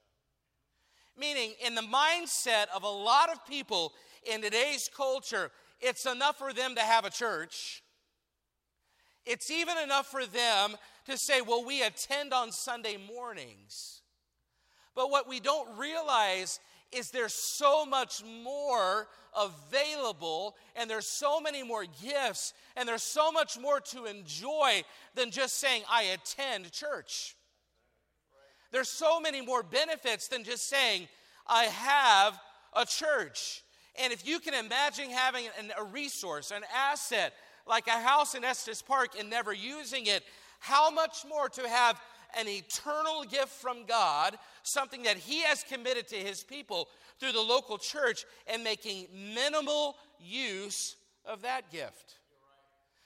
Meaning, 1.18 1.52
in 1.64 1.74
the 1.74 1.82
mindset 1.82 2.66
of 2.74 2.82
a 2.82 2.88
lot 2.88 3.30
of 3.30 3.46
people 3.46 3.92
in 4.32 4.42
today's 4.42 4.88
culture, 4.94 5.50
it's 5.80 6.06
enough 6.06 6.38
for 6.38 6.52
them 6.52 6.74
to 6.74 6.80
have 6.80 7.04
a 7.04 7.10
church. 7.10 7.82
It's 9.26 9.50
even 9.50 9.78
enough 9.78 10.06
for 10.06 10.26
them 10.26 10.76
to 11.06 11.16
say, 11.16 11.40
well, 11.40 11.64
we 11.64 11.82
attend 11.82 12.32
on 12.32 12.50
Sunday 12.52 12.96
mornings. 12.96 14.02
But 14.94 15.10
what 15.10 15.28
we 15.28 15.40
don't 15.40 15.78
realize 15.78 16.60
is 16.94 17.10
there's 17.10 17.34
so 17.34 17.84
much 17.84 18.22
more 18.24 19.08
available 19.36 20.56
and 20.76 20.88
there's 20.88 21.06
so 21.06 21.40
many 21.40 21.62
more 21.62 21.84
gifts 22.02 22.54
and 22.76 22.88
there's 22.88 23.02
so 23.02 23.32
much 23.32 23.58
more 23.58 23.80
to 23.80 24.04
enjoy 24.04 24.82
than 25.14 25.30
just 25.30 25.58
saying 25.58 25.82
I 25.90 26.02
attend 26.04 26.70
church. 26.72 27.36
There's 28.72 28.88
so 28.88 29.20
many 29.20 29.40
more 29.40 29.62
benefits 29.62 30.28
than 30.28 30.44
just 30.44 30.68
saying 30.68 31.08
I 31.46 31.64
have 31.64 32.38
a 32.74 32.84
church. 32.84 33.62
And 34.02 34.12
if 34.12 34.26
you 34.26 34.40
can 34.40 34.54
imagine 34.54 35.10
having 35.10 35.46
an, 35.58 35.72
a 35.78 35.84
resource, 35.84 36.50
an 36.50 36.62
asset 36.74 37.32
like 37.66 37.86
a 37.86 37.92
house 37.92 38.34
in 38.34 38.44
Estes 38.44 38.82
Park 38.82 39.10
and 39.18 39.30
never 39.30 39.52
using 39.52 40.06
it, 40.06 40.24
how 40.58 40.90
much 40.90 41.24
more 41.28 41.48
to 41.50 41.68
have 41.68 42.00
an 42.38 42.48
eternal 42.48 43.24
gift 43.24 43.48
from 43.48 43.84
God, 43.86 44.36
something 44.62 45.02
that 45.04 45.16
He 45.16 45.42
has 45.42 45.62
committed 45.62 46.08
to 46.08 46.16
His 46.16 46.42
people 46.42 46.88
through 47.20 47.32
the 47.32 47.40
local 47.40 47.78
church, 47.78 48.24
and 48.46 48.64
making 48.64 49.06
minimal 49.34 49.96
use 50.18 50.96
of 51.24 51.42
that 51.42 51.70
gift. 51.70 52.16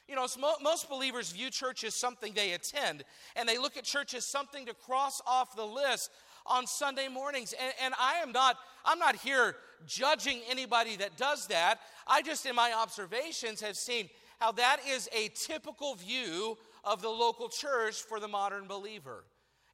You 0.08 0.14
know, 0.14 0.26
most 0.62 0.88
believers 0.88 1.32
view 1.32 1.50
church 1.50 1.84
as 1.84 1.94
something 1.94 2.32
they 2.32 2.52
attend, 2.52 3.04
and 3.36 3.46
they 3.46 3.58
look 3.58 3.76
at 3.76 3.84
church 3.84 4.14
as 4.14 4.24
something 4.24 4.64
to 4.66 4.74
cross 4.74 5.20
off 5.26 5.54
the 5.54 5.66
list 5.66 6.10
on 6.46 6.66
Sunday 6.66 7.08
mornings. 7.08 7.54
And, 7.60 7.74
and, 7.82 7.94
I 8.00 8.14
am 8.14 8.32
not, 8.32 8.56
I'm 8.86 8.98
not 8.98 9.16
here 9.16 9.54
judging 9.86 10.40
anybody 10.48 10.96
that 10.96 11.18
does 11.18 11.46
that. 11.48 11.80
I 12.06 12.22
just, 12.22 12.46
in 12.46 12.54
my 12.54 12.72
observations, 12.72 13.60
have 13.60 13.76
seen 13.76 14.08
how 14.38 14.52
that 14.52 14.78
is 14.88 15.08
a 15.14 15.28
typical 15.28 15.94
view 15.96 16.56
of 16.84 17.02
the 17.02 17.08
local 17.08 17.48
church 17.48 17.96
for 17.96 18.20
the 18.20 18.28
modern 18.28 18.66
believer. 18.66 19.24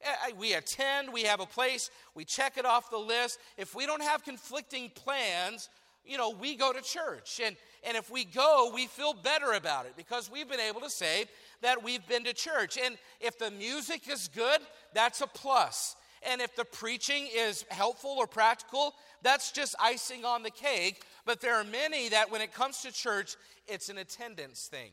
Eh, 0.02 0.32
we 0.38 0.54
attend, 0.54 1.12
we 1.12 1.22
have 1.22 1.40
a 1.40 1.46
place, 1.46 1.90
we 2.14 2.24
check 2.24 2.58
it 2.58 2.66
off 2.66 2.90
the 2.90 2.98
list. 2.98 3.38
If 3.56 3.74
we 3.74 3.86
don't 3.86 4.02
have 4.02 4.22
conflicting 4.22 4.90
plans, 4.90 5.70
you 6.04 6.18
know, 6.18 6.30
we 6.30 6.56
go 6.56 6.72
to 6.72 6.82
church. 6.82 7.40
And, 7.42 7.56
and 7.82 7.96
if 7.96 8.10
we 8.10 8.24
go, 8.24 8.70
we 8.74 8.86
feel 8.86 9.14
better 9.14 9.52
about 9.52 9.86
it 9.86 9.94
because 9.96 10.30
we've 10.30 10.48
been 10.48 10.60
able 10.60 10.82
to 10.82 10.90
say 10.90 11.24
that 11.62 11.82
we've 11.82 12.06
been 12.06 12.24
to 12.24 12.34
church. 12.34 12.78
And 12.82 12.96
if 13.20 13.38
the 13.38 13.50
music 13.50 14.08
is 14.10 14.28
good, 14.28 14.60
that's 14.92 15.22
a 15.22 15.26
plus. 15.26 15.96
And 16.26 16.40
if 16.40 16.54
the 16.56 16.64
preaching 16.64 17.28
is 17.34 17.64
helpful 17.70 18.14
or 18.18 18.26
practical, 18.26 18.94
that's 19.22 19.52
just 19.52 19.74
icing 19.80 20.24
on 20.24 20.42
the 20.42 20.50
cake. 20.50 21.02
But 21.24 21.40
there 21.40 21.54
are 21.54 21.64
many 21.64 22.10
that 22.10 22.30
when 22.30 22.40
it 22.40 22.52
comes 22.52 22.82
to 22.82 22.92
church, 22.92 23.36
it's 23.66 23.88
an 23.88 23.98
attendance 23.98 24.66
thing. 24.66 24.90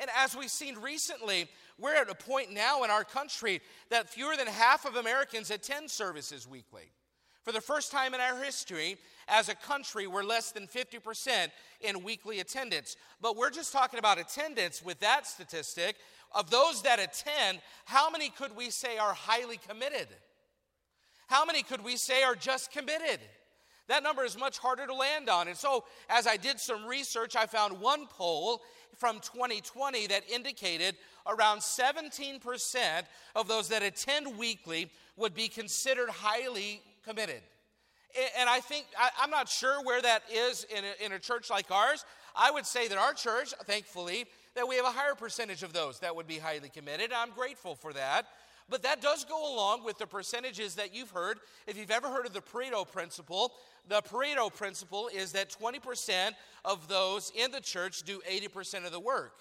And 0.00 0.10
as 0.16 0.34
we've 0.34 0.50
seen 0.50 0.76
recently, 0.78 1.46
we're 1.78 1.94
at 1.94 2.08
a 2.08 2.14
point 2.14 2.50
now 2.50 2.84
in 2.84 2.90
our 2.90 3.04
country 3.04 3.60
that 3.90 4.08
fewer 4.08 4.36
than 4.36 4.46
half 4.46 4.86
of 4.86 4.96
Americans 4.96 5.50
attend 5.50 5.90
services 5.90 6.48
weekly. 6.48 6.90
For 7.42 7.52
the 7.52 7.60
first 7.60 7.92
time 7.92 8.14
in 8.14 8.20
our 8.20 8.42
history, 8.42 8.96
as 9.28 9.48
a 9.48 9.54
country, 9.54 10.06
we're 10.06 10.24
less 10.24 10.52
than 10.52 10.66
50% 10.66 11.48
in 11.80 12.02
weekly 12.02 12.40
attendance. 12.40 12.96
But 13.20 13.36
we're 13.36 13.50
just 13.50 13.72
talking 13.72 13.98
about 13.98 14.18
attendance 14.18 14.82
with 14.82 15.00
that 15.00 15.26
statistic. 15.26 15.96
Of 16.32 16.50
those 16.50 16.82
that 16.82 16.98
attend, 16.98 17.60
how 17.86 18.10
many 18.10 18.30
could 18.30 18.56
we 18.56 18.70
say 18.70 18.98
are 18.98 19.14
highly 19.14 19.58
committed? 19.68 20.08
How 21.28 21.44
many 21.44 21.62
could 21.62 21.82
we 21.82 21.96
say 21.96 22.22
are 22.22 22.34
just 22.34 22.72
committed? 22.72 23.20
That 23.90 24.04
number 24.04 24.22
is 24.22 24.38
much 24.38 24.58
harder 24.58 24.86
to 24.86 24.94
land 24.94 25.28
on. 25.28 25.48
And 25.48 25.56
so, 25.56 25.82
as 26.08 26.28
I 26.28 26.36
did 26.36 26.60
some 26.60 26.86
research, 26.86 27.34
I 27.34 27.46
found 27.46 27.80
one 27.80 28.06
poll 28.06 28.62
from 28.96 29.16
2020 29.16 30.06
that 30.06 30.22
indicated 30.30 30.94
around 31.26 31.58
17% 31.58 32.38
of 33.34 33.48
those 33.48 33.66
that 33.66 33.82
attend 33.82 34.38
weekly 34.38 34.92
would 35.16 35.34
be 35.34 35.48
considered 35.48 36.08
highly 36.08 36.82
committed. 37.04 37.42
And 38.38 38.48
I 38.48 38.60
think, 38.60 38.86
I'm 39.20 39.30
not 39.30 39.48
sure 39.48 39.82
where 39.82 40.00
that 40.02 40.22
is 40.32 40.64
in 41.00 41.10
a, 41.10 41.18
church 41.18 41.50
like 41.50 41.68
ours. 41.72 42.04
I 42.36 42.52
would 42.52 42.66
say 42.66 42.86
that 42.86 42.96
our 42.96 43.12
church, 43.12 43.52
thankfully, 43.64 44.26
that 44.54 44.68
we 44.68 44.76
have 44.76 44.84
a 44.84 44.90
higher 44.90 45.16
percentage 45.16 45.64
of 45.64 45.72
those 45.72 45.98
that 45.98 46.14
would 46.14 46.28
be 46.28 46.38
highly 46.38 46.68
committed. 46.68 47.12
I'm 47.12 47.30
grateful 47.30 47.74
for 47.74 47.92
that. 47.92 48.26
But 48.70 48.84
that 48.84 49.02
does 49.02 49.24
go 49.24 49.52
along 49.52 49.84
with 49.84 49.98
the 49.98 50.06
percentages 50.06 50.76
that 50.76 50.94
you've 50.94 51.10
heard. 51.10 51.40
If 51.66 51.76
you've 51.76 51.90
ever 51.90 52.08
heard 52.08 52.24
of 52.24 52.32
the 52.32 52.40
Pareto 52.40 52.90
principle, 52.90 53.52
the 53.88 54.00
Pareto 54.00 54.54
principle 54.54 55.10
is 55.12 55.32
that 55.32 55.50
20% 55.50 56.30
of 56.64 56.86
those 56.86 57.32
in 57.34 57.50
the 57.50 57.60
church 57.60 58.04
do 58.04 58.20
80% 58.30 58.86
of 58.86 58.92
the 58.92 59.00
work. 59.00 59.34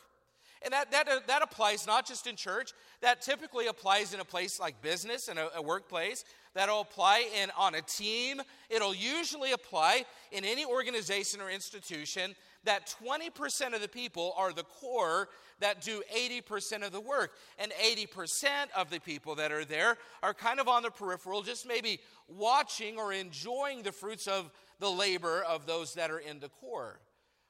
And 0.61 0.73
that, 0.73 0.91
that, 0.91 1.27
that 1.27 1.41
applies 1.41 1.87
not 1.87 2.05
just 2.05 2.27
in 2.27 2.35
church, 2.35 2.73
that 3.01 3.21
typically 3.21 3.67
applies 3.67 4.13
in 4.13 4.19
a 4.19 4.25
place 4.25 4.59
like 4.59 4.81
business 4.81 5.29
and 5.29 5.39
a, 5.39 5.55
a 5.55 5.61
workplace. 5.61 6.25
That'll 6.53 6.81
apply 6.81 7.29
in, 7.41 7.49
on 7.57 7.75
a 7.75 7.81
team. 7.81 8.41
It'll 8.69 8.95
usually 8.95 9.53
apply 9.53 10.05
in 10.31 10.43
any 10.43 10.65
organization 10.65 11.39
or 11.39 11.49
institution 11.49 12.35
that 12.65 12.93
20% 13.03 13.73
of 13.73 13.81
the 13.81 13.87
people 13.87 14.33
are 14.37 14.51
the 14.51 14.63
core 14.63 15.29
that 15.59 15.81
do 15.81 16.01
80% 16.15 16.85
of 16.85 16.91
the 16.91 17.01
work. 17.01 17.31
And 17.57 17.71
80% 17.71 18.47
of 18.75 18.89
the 18.89 18.99
people 18.99 19.35
that 19.35 19.51
are 19.51 19.65
there 19.65 19.97
are 20.21 20.33
kind 20.33 20.59
of 20.59 20.67
on 20.67 20.83
the 20.83 20.91
peripheral, 20.91 21.41
just 21.41 21.67
maybe 21.67 21.99
watching 22.27 22.97
or 22.97 23.13
enjoying 23.13 23.83
the 23.83 23.91
fruits 23.91 24.27
of 24.27 24.51
the 24.79 24.89
labor 24.89 25.43
of 25.43 25.65
those 25.65 25.93
that 25.93 26.11
are 26.11 26.19
in 26.19 26.39
the 26.39 26.49
core. 26.49 26.99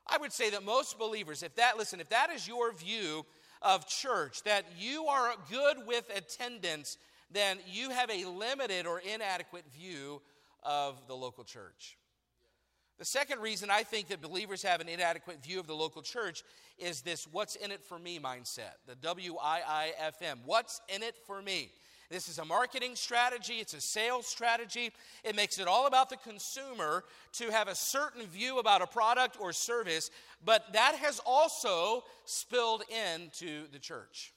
I 0.07 0.17
would 0.17 0.33
say 0.33 0.49
that 0.49 0.63
most 0.63 0.97
believers, 0.97 1.43
if 1.43 1.55
that, 1.55 1.77
listen, 1.77 1.99
if 1.99 2.09
that 2.09 2.31
is 2.31 2.47
your 2.47 2.73
view 2.73 3.25
of 3.61 3.87
church, 3.87 4.41
that 4.43 4.65
you 4.77 5.05
are 5.05 5.33
good 5.49 5.77
with 5.85 6.09
attendance, 6.15 6.97
then 7.31 7.59
you 7.67 7.91
have 7.91 8.09
a 8.09 8.25
limited 8.25 8.87
or 8.87 8.99
inadequate 8.99 9.65
view 9.71 10.21
of 10.63 11.07
the 11.07 11.13
local 11.13 11.43
church. 11.43 11.98
The 12.99 13.05
second 13.05 13.39
reason 13.39 13.69
I 13.71 13.83
think 13.83 14.09
that 14.09 14.21
believers 14.21 14.61
have 14.63 14.81
an 14.81 14.89
inadequate 14.89 15.41
view 15.41 15.57
of 15.61 15.67
the 15.67 15.73
local 15.73 16.01
church 16.01 16.43
is 16.77 16.99
this 17.01 17.25
what's 17.31 17.55
in 17.55 17.71
it 17.71 17.81
for 17.81 17.97
me 17.97 18.19
mindset, 18.19 18.73
the 18.87 18.95
W 18.95 19.37
I 19.41 19.61
I 19.65 19.91
F 19.97 20.21
M. 20.21 20.39
What's 20.45 20.81
in 20.93 21.01
it 21.01 21.15
for 21.25 21.41
me? 21.41 21.71
This 22.09 22.27
is 22.27 22.39
a 22.39 22.45
marketing 22.45 22.95
strategy, 22.95 23.53
it's 23.53 23.73
a 23.73 23.79
sales 23.79 24.25
strategy. 24.25 24.91
It 25.23 25.35
makes 25.35 25.59
it 25.59 25.67
all 25.67 25.87
about 25.87 26.09
the 26.09 26.17
consumer 26.17 27.05
to 27.33 27.51
have 27.51 27.69
a 27.69 27.75
certain 27.75 28.25
view 28.25 28.59
about 28.59 28.81
a 28.81 28.87
product 28.87 29.37
or 29.39 29.53
service, 29.53 30.11
but 30.43 30.73
that 30.73 30.95
has 30.95 31.21
also 31.25 32.03
spilled 32.25 32.83
into 32.89 33.67
the 33.71 33.79
church. 33.79 34.33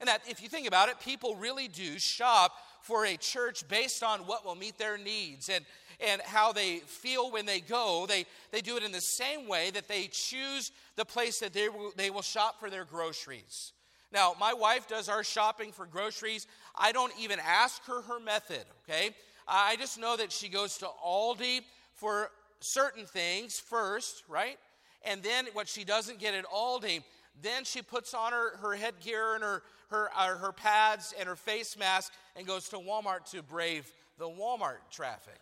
And 0.00 0.08
that, 0.08 0.22
if 0.28 0.42
you 0.42 0.48
think 0.48 0.66
about 0.66 0.88
it, 0.88 0.98
people 0.98 1.36
really 1.36 1.68
do 1.68 1.98
shop 1.98 2.52
for 2.80 3.04
a 3.04 3.16
church 3.16 3.68
based 3.68 4.02
on 4.02 4.20
what 4.20 4.44
will 4.44 4.56
meet 4.56 4.78
their 4.78 4.96
needs 4.96 5.48
and, 5.48 5.64
and 6.04 6.20
how 6.22 6.52
they 6.52 6.78
feel 6.78 7.30
when 7.30 7.46
they 7.46 7.60
go. 7.60 8.06
They, 8.08 8.26
they 8.50 8.60
do 8.60 8.76
it 8.76 8.82
in 8.82 8.92
the 8.92 9.00
same 9.00 9.48
way 9.48 9.70
that 9.70 9.88
they 9.88 10.08
choose 10.10 10.72
the 10.96 11.04
place 11.04 11.38
that 11.40 11.52
they 11.52 11.68
will, 11.68 11.92
they 11.96 12.10
will 12.10 12.22
shop 12.22 12.60
for 12.60 12.70
their 12.70 12.84
groceries. 12.84 13.72
Now, 14.12 14.34
my 14.38 14.52
wife 14.52 14.88
does 14.88 15.08
our 15.08 15.24
shopping 15.24 15.72
for 15.72 15.86
groceries. 15.86 16.46
I 16.76 16.92
don't 16.92 17.12
even 17.18 17.38
ask 17.44 17.84
her 17.86 18.02
her 18.02 18.20
method, 18.20 18.64
okay? 18.84 19.10
I 19.48 19.76
just 19.76 19.98
know 19.98 20.16
that 20.16 20.30
she 20.32 20.48
goes 20.48 20.78
to 20.78 20.88
Aldi 21.04 21.60
for 21.94 22.30
certain 22.60 23.06
things 23.06 23.58
first, 23.58 24.22
right? 24.28 24.58
And 25.04 25.22
then 25.22 25.46
what 25.54 25.68
she 25.68 25.84
doesn't 25.84 26.18
get 26.18 26.34
at 26.34 26.44
Aldi, 26.44 27.02
then 27.40 27.64
she 27.64 27.82
puts 27.82 28.14
on 28.14 28.32
her, 28.32 28.56
her 28.58 28.74
headgear 28.74 29.34
and 29.34 29.42
her, 29.42 29.62
her, 29.88 30.10
uh, 30.16 30.36
her 30.36 30.52
pads 30.52 31.14
and 31.18 31.28
her 31.28 31.36
face 31.36 31.76
mask 31.78 32.12
and 32.36 32.46
goes 32.46 32.68
to 32.68 32.76
Walmart 32.76 33.30
to 33.32 33.42
brave 33.42 33.90
the 34.18 34.26
Walmart 34.26 34.78
traffic. 34.90 35.38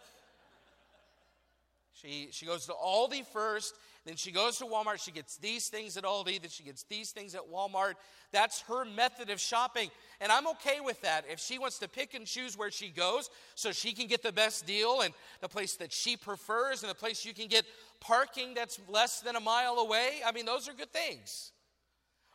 She, 2.01 2.29
she 2.31 2.47
goes 2.47 2.67
to 2.67 2.73
Aldi 2.73 3.27
first, 3.27 3.75
then 4.07 4.17
she 4.17 4.33
goes 4.33 4.57
to 4.59 4.65
Walmart. 4.65 5.05
She 5.05 5.11
gets 5.11 5.37
these 5.37 5.69
things 5.69 5.97
at 5.97 6.05
Aldi, 6.05 6.41
then 6.41 6.51
she 6.51 6.63
gets 6.63 6.85
these 6.85 7.11
things 7.11 7.35
at 7.35 7.43
Walmart. 7.53 7.95
That's 8.33 8.61
her 8.63 8.85
method 8.85 9.29
of 9.29 9.41
shopping. 9.41 9.91
And 10.21 10.33
I'm 10.33 10.47
okay 10.49 10.81
with 10.81 11.01
that. 11.03 11.25
If 11.31 11.41
she 11.41 11.59
wants 11.59 11.79
to 11.81 11.89
pick 11.89 12.15
and 12.15 12.27
choose 12.27 12.57
where 12.57 12.71
she 12.71 12.89
goes 12.89 13.29
so 13.55 13.73
she 13.73 13.93
can 13.93 14.07
get 14.07 14.23
the 14.23 14.33
best 14.33 14.67
deal 14.67 15.03
and 15.03 15.13
the 15.41 15.49
place 15.49 15.77
that 15.77 15.93
she 15.93 16.17
prefers 16.17 16.83
and 16.83 16.91
the 16.91 16.95
place 16.95 17.25
you 17.25 17.35
can 17.35 17.49
get 17.49 17.65
parking 18.01 18.55
that's 18.55 18.81
less 18.89 19.21
than 19.21 19.37
a 19.37 19.41
mile 19.41 19.75
away, 19.75 20.21
I 20.25 20.33
mean, 20.33 20.47
those 20.47 20.69
are 20.69 20.73
good 20.73 20.93
things. 20.93 21.53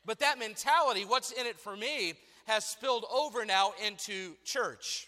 But 0.06 0.20
that 0.20 0.38
mentality, 0.38 1.04
what's 1.06 1.32
in 1.32 1.48
it 1.48 1.60
for 1.60 1.76
me, 1.76 2.14
has 2.46 2.64
spilled 2.64 3.06
over 3.12 3.44
now 3.44 3.74
into 3.84 4.36
church. 4.44 5.08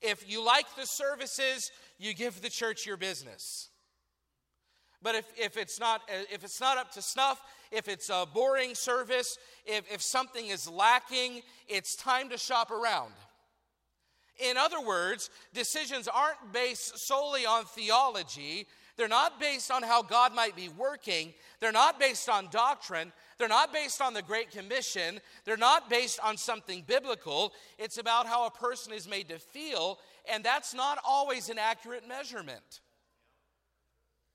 If 0.00 0.30
you 0.30 0.44
like 0.44 0.66
the 0.76 0.86
services, 0.86 1.72
you 1.98 2.14
give 2.14 2.40
the 2.40 2.48
church 2.48 2.86
your 2.86 2.96
business. 2.96 3.69
But 5.02 5.14
if, 5.14 5.26
if, 5.36 5.56
it's 5.56 5.80
not, 5.80 6.02
uh, 6.08 6.24
if 6.32 6.44
it's 6.44 6.60
not 6.60 6.76
up 6.78 6.92
to 6.92 7.02
snuff, 7.02 7.40
if 7.70 7.88
it's 7.88 8.10
a 8.10 8.26
boring 8.32 8.74
service, 8.74 9.38
if, 9.64 9.90
if 9.92 10.02
something 10.02 10.46
is 10.46 10.68
lacking, 10.68 11.42
it's 11.68 11.96
time 11.96 12.28
to 12.30 12.38
shop 12.38 12.70
around. 12.70 13.12
In 14.38 14.56
other 14.56 14.80
words, 14.80 15.30
decisions 15.54 16.08
aren't 16.08 16.52
based 16.52 16.98
solely 16.98 17.46
on 17.46 17.64
theology, 17.64 18.66
they're 19.00 19.08
not 19.08 19.40
based 19.40 19.70
on 19.70 19.82
how 19.82 20.02
God 20.02 20.34
might 20.34 20.54
be 20.54 20.68
working. 20.68 21.32
They're 21.58 21.72
not 21.72 21.98
based 21.98 22.28
on 22.28 22.48
doctrine. 22.50 23.14
They're 23.38 23.48
not 23.48 23.72
based 23.72 24.02
on 24.02 24.12
the 24.12 24.20
Great 24.20 24.50
Commission. 24.50 25.22
They're 25.46 25.56
not 25.56 25.88
based 25.88 26.20
on 26.22 26.36
something 26.36 26.84
biblical. 26.86 27.54
It's 27.78 27.96
about 27.96 28.26
how 28.26 28.44
a 28.46 28.50
person 28.50 28.92
is 28.92 29.08
made 29.08 29.30
to 29.30 29.38
feel, 29.38 29.98
and 30.30 30.44
that's 30.44 30.74
not 30.74 30.98
always 31.02 31.48
an 31.48 31.58
accurate 31.58 32.06
measurement. 32.06 32.80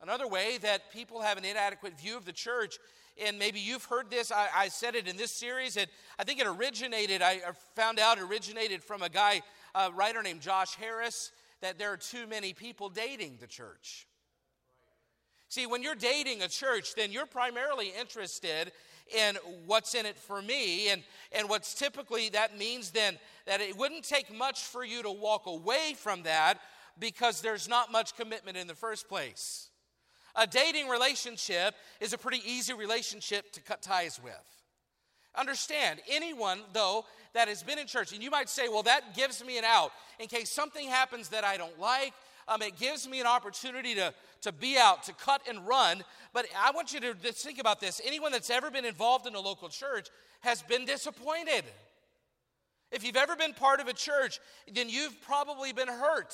Another 0.02 0.28
way 0.28 0.58
that 0.62 0.92
people 0.92 1.22
have 1.22 1.38
an 1.38 1.46
inadequate 1.46 2.00
view 2.00 2.18
of 2.18 2.26
the 2.26 2.34
church, 2.34 2.78
and 3.24 3.40
maybe 3.40 3.60
you've 3.60 3.86
heard 3.86 4.10
this, 4.10 4.32
I, 4.32 4.48
I 4.56 4.68
said 4.68 4.96
it 4.96 5.08
in 5.08 5.18
this 5.18 5.32
series, 5.32 5.78
it, 5.78 5.90
I 6.20 6.24
think 6.24 6.40
it 6.40 6.48
originated, 6.48 7.22
I 7.22 7.40
found 7.76 8.00
out 8.00 8.20
originated 8.20 8.84
from 8.84 9.02
a 9.02 9.10
guy, 9.10 9.42
a 9.74 9.92
writer 9.92 10.22
named 10.22 10.42
Josh 10.42 10.76
Harris, 10.76 11.32
that 11.62 11.80
there 11.80 11.92
are 11.92 11.98
too 11.98 12.28
many 12.28 12.54
people 12.54 12.90
dating 12.90 13.38
the 13.40 13.48
church. 13.48 14.08
See, 15.48 15.66
when 15.66 15.82
you're 15.82 15.96
dating 15.96 16.42
a 16.42 16.48
church, 16.48 16.96
then 16.96 17.12
you're 17.12 17.26
primarily 17.26 17.94
interested 17.98 18.72
in 19.16 19.38
what's 19.66 19.96
in 19.96 20.06
it 20.06 20.18
for 20.18 20.42
me. 20.42 20.90
And, 20.90 21.04
and 21.32 21.50
what's 21.50 21.74
typically 21.74 22.30
that 22.30 22.58
means 22.58 22.92
then 22.92 23.18
that 23.46 23.62
it 23.62 23.78
wouldn't 23.78 24.04
take 24.04 24.36
much 24.36 24.62
for 24.64 24.84
you 24.84 25.04
to 25.04 25.12
walk 25.12 25.46
away 25.46 25.96
from 25.96 26.24
that 26.24 26.60
because 27.00 27.42
there's 27.42 27.68
not 27.68 27.92
much 27.92 28.16
commitment 28.16 28.58
in 28.58 28.68
the 28.68 28.76
first 28.76 29.08
place. 29.08 29.70
A 30.36 30.46
dating 30.46 30.90
relationship 30.90 31.76
is 32.00 32.14
a 32.14 32.18
pretty 32.18 32.42
easy 32.46 32.74
relationship 32.74 33.52
to 33.54 33.62
cut 33.62 33.82
ties 33.82 34.20
with. 34.24 34.34
Understand, 35.36 36.00
anyone, 36.10 36.60
though, 36.74 37.06
that 37.34 37.48
has 37.48 37.64
been 37.64 37.78
in 37.78 37.88
church, 37.88 38.14
and 38.14 38.24
you 38.24 38.32
might 38.32 38.50
say, 38.50 38.70
well, 38.70 38.84
that 38.84 39.16
gives 39.16 39.44
me 39.44 39.58
an 39.58 39.66
out 39.66 39.92
in 40.20 40.28
case 40.28 40.50
something 40.50 40.88
happens 40.88 41.30
that 41.30 41.44
I 41.44 41.58
don't 41.58 41.80
like. 41.80 42.14
Um, 42.48 42.62
it 42.62 42.78
gives 42.78 43.08
me 43.08 43.20
an 43.20 43.28
opportunity 43.28 43.96
to, 43.96 44.14
to 44.42 44.52
be 44.52 44.78
out, 44.78 45.04
to 45.04 45.14
cut 45.14 45.42
and 45.50 45.68
run. 45.68 46.04
But 46.32 46.46
I 46.58 46.72
want 46.72 46.94
you 46.94 47.00
to 47.02 47.14
think 47.16 47.60
about 47.60 47.80
this. 47.80 48.00
Anyone 48.06 48.32
that's 48.32 48.50
ever 48.50 48.70
been 48.70 48.86
involved 48.86 49.26
in 49.26 49.36
a 49.36 49.40
local 49.40 49.68
church 49.68 50.10
has 50.42 50.62
been 50.62 50.86
disappointed. 50.86 51.64
If 52.92 53.06
you've 53.06 53.16
ever 53.16 53.36
been 53.36 53.54
part 53.54 53.80
of 53.80 53.88
a 53.88 53.94
church, 53.94 54.40
then 54.72 54.90
you've 54.90 55.20
probably 55.22 55.74
been 55.74 55.88
hurt. 55.88 56.34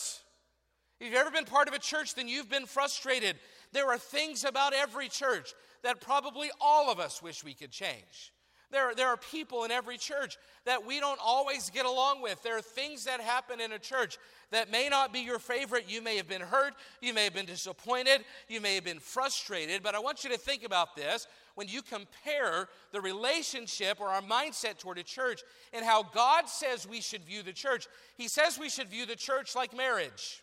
If 0.99 1.07
you've 1.07 1.15
ever 1.15 1.31
been 1.31 1.45
part 1.45 1.67
of 1.67 1.73
a 1.73 1.79
church, 1.79 2.13
then 2.13 2.27
you've 2.27 2.49
been 2.49 2.67
frustrated. 2.67 3.37
There 3.73 3.89
are 3.89 3.97
things 3.97 4.43
about 4.43 4.73
every 4.73 5.07
church 5.07 5.53
that 5.83 6.01
probably 6.01 6.49
all 6.59 6.91
of 6.91 6.99
us 6.99 7.21
wish 7.21 7.43
we 7.43 7.53
could 7.53 7.71
change. 7.71 8.31
There, 8.71 8.95
there 8.95 9.09
are 9.09 9.17
people 9.17 9.65
in 9.65 9.71
every 9.71 9.97
church 9.97 10.37
that 10.65 10.85
we 10.85 10.99
don't 11.01 11.19
always 11.21 11.69
get 11.69 11.85
along 11.85 12.21
with. 12.21 12.41
There 12.41 12.57
are 12.57 12.61
things 12.61 13.03
that 13.03 13.19
happen 13.19 13.59
in 13.59 13.73
a 13.73 13.79
church 13.79 14.17
that 14.51 14.71
may 14.71 14.87
not 14.87 15.11
be 15.11 15.19
your 15.19 15.39
favorite. 15.39 15.85
You 15.89 16.01
may 16.01 16.15
have 16.15 16.27
been 16.27 16.41
hurt, 16.41 16.73
you 17.01 17.13
may 17.13 17.25
have 17.25 17.33
been 17.33 17.45
disappointed, 17.45 18.23
you 18.47 18.61
may 18.61 18.75
have 18.75 18.85
been 18.85 18.99
frustrated, 18.99 19.83
but 19.83 19.93
I 19.93 19.99
want 19.99 20.23
you 20.23 20.29
to 20.29 20.37
think 20.37 20.63
about 20.63 20.95
this 20.95 21.27
when 21.55 21.67
you 21.67 21.81
compare 21.81 22.69
the 22.93 23.01
relationship 23.01 23.99
or 23.99 24.07
our 24.07 24.21
mindset 24.21 24.77
toward 24.77 24.97
a 24.97 25.03
church 25.03 25.41
and 25.73 25.83
how 25.83 26.03
God 26.03 26.47
says 26.47 26.87
we 26.87 27.01
should 27.01 27.23
view 27.23 27.43
the 27.43 27.53
church. 27.53 27.87
He 28.15 28.29
says 28.29 28.57
we 28.57 28.69
should 28.69 28.87
view 28.87 29.05
the 29.05 29.17
church 29.17 29.53
like 29.53 29.75
marriage. 29.75 30.40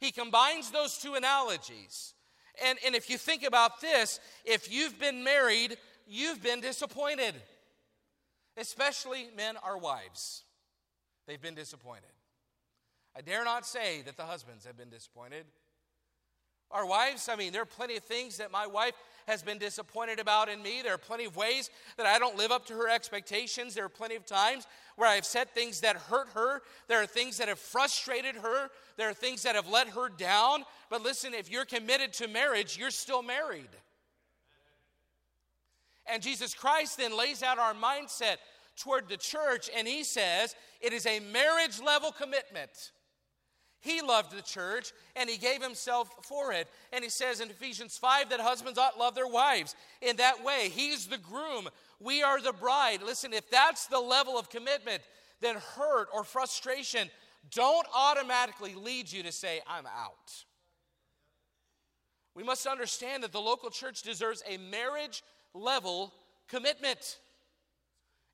He 0.00 0.10
combines 0.10 0.70
those 0.70 0.98
two 0.98 1.14
analogies. 1.14 2.14
And, 2.64 2.78
and 2.84 2.94
if 2.94 3.08
you 3.08 3.18
think 3.18 3.42
about 3.42 3.80
this, 3.80 4.18
if 4.44 4.72
you've 4.72 4.98
been 4.98 5.22
married 5.22 5.76
you've 6.10 6.42
been 6.42 6.60
disappointed. 6.60 7.34
Especially 8.56 9.28
men 9.36 9.56
our 9.62 9.78
wives. 9.78 10.44
They've 11.26 11.40
been 11.40 11.54
disappointed. 11.54 12.10
I 13.16 13.22
dare 13.22 13.44
not 13.44 13.64
say 13.64 14.02
that 14.02 14.16
the 14.16 14.24
husbands 14.24 14.64
have 14.66 14.76
been 14.76 14.90
disappointed. 14.90 15.46
Our 16.70 16.86
wives, 16.86 17.28
I 17.28 17.36
mean, 17.36 17.52
there 17.52 17.62
are 17.62 17.66
plenty 17.66 17.96
of 17.96 18.04
things 18.04 18.36
that 18.38 18.50
my 18.50 18.66
wife 18.66 18.94
has 19.30 19.42
been 19.42 19.58
disappointed 19.58 20.18
about 20.18 20.48
in 20.48 20.60
me. 20.60 20.82
There 20.82 20.92
are 20.92 20.98
plenty 20.98 21.24
of 21.24 21.36
ways 21.36 21.70
that 21.96 22.06
I 22.06 22.18
don't 22.18 22.36
live 22.36 22.50
up 22.50 22.66
to 22.66 22.74
her 22.74 22.88
expectations. 22.88 23.74
There 23.74 23.84
are 23.84 23.88
plenty 23.88 24.16
of 24.16 24.26
times 24.26 24.66
where 24.96 25.08
I 25.08 25.14
have 25.14 25.24
said 25.24 25.48
things 25.50 25.80
that 25.80 25.96
hurt 25.96 26.28
her. 26.34 26.62
There 26.88 27.00
are 27.00 27.06
things 27.06 27.38
that 27.38 27.48
have 27.48 27.60
frustrated 27.60 28.34
her. 28.36 28.70
There 28.96 29.08
are 29.08 29.14
things 29.14 29.44
that 29.44 29.54
have 29.54 29.68
let 29.68 29.88
her 29.90 30.08
down. 30.08 30.64
But 30.90 31.02
listen, 31.02 31.32
if 31.32 31.50
you're 31.50 31.64
committed 31.64 32.12
to 32.14 32.28
marriage, 32.28 32.76
you're 32.76 32.90
still 32.90 33.22
married. 33.22 33.70
And 36.12 36.22
Jesus 36.22 36.52
Christ 36.52 36.98
then 36.98 37.16
lays 37.16 37.42
out 37.42 37.58
our 37.58 37.72
mindset 37.72 38.36
toward 38.76 39.08
the 39.08 39.16
church, 39.16 39.70
and 39.76 39.86
he 39.86 40.02
says 40.02 40.56
it 40.80 40.92
is 40.92 41.06
a 41.06 41.20
marriage 41.20 41.80
level 41.80 42.10
commitment. 42.10 42.90
He 43.80 44.02
loved 44.02 44.36
the 44.36 44.42
church 44.42 44.92
and 45.16 45.28
he 45.28 45.38
gave 45.38 45.62
himself 45.62 46.10
for 46.22 46.52
it. 46.52 46.68
And 46.92 47.02
he 47.02 47.10
says 47.10 47.40
in 47.40 47.48
Ephesians 47.48 47.96
5 47.96 48.28
that 48.30 48.40
husbands 48.40 48.78
ought 48.78 48.94
to 48.94 48.98
love 48.98 49.14
their 49.14 49.26
wives 49.26 49.74
in 50.02 50.16
that 50.16 50.44
way. 50.44 50.70
He's 50.70 51.06
the 51.06 51.18
groom, 51.18 51.68
we 51.98 52.22
are 52.22 52.40
the 52.40 52.52
bride. 52.52 53.02
Listen, 53.02 53.32
if 53.32 53.50
that's 53.50 53.86
the 53.86 53.98
level 54.00 54.38
of 54.38 54.50
commitment, 54.50 55.02
then 55.40 55.56
hurt 55.76 56.08
or 56.12 56.24
frustration 56.24 57.08
don't 57.50 57.86
automatically 57.94 58.74
lead 58.74 59.10
you 59.10 59.22
to 59.22 59.32
say, 59.32 59.60
I'm 59.66 59.86
out. 59.86 60.44
We 62.34 62.42
must 62.42 62.66
understand 62.66 63.22
that 63.24 63.32
the 63.32 63.40
local 63.40 63.70
church 63.70 64.02
deserves 64.02 64.42
a 64.46 64.58
marriage 64.58 65.22
level 65.54 66.12
commitment. 66.48 67.18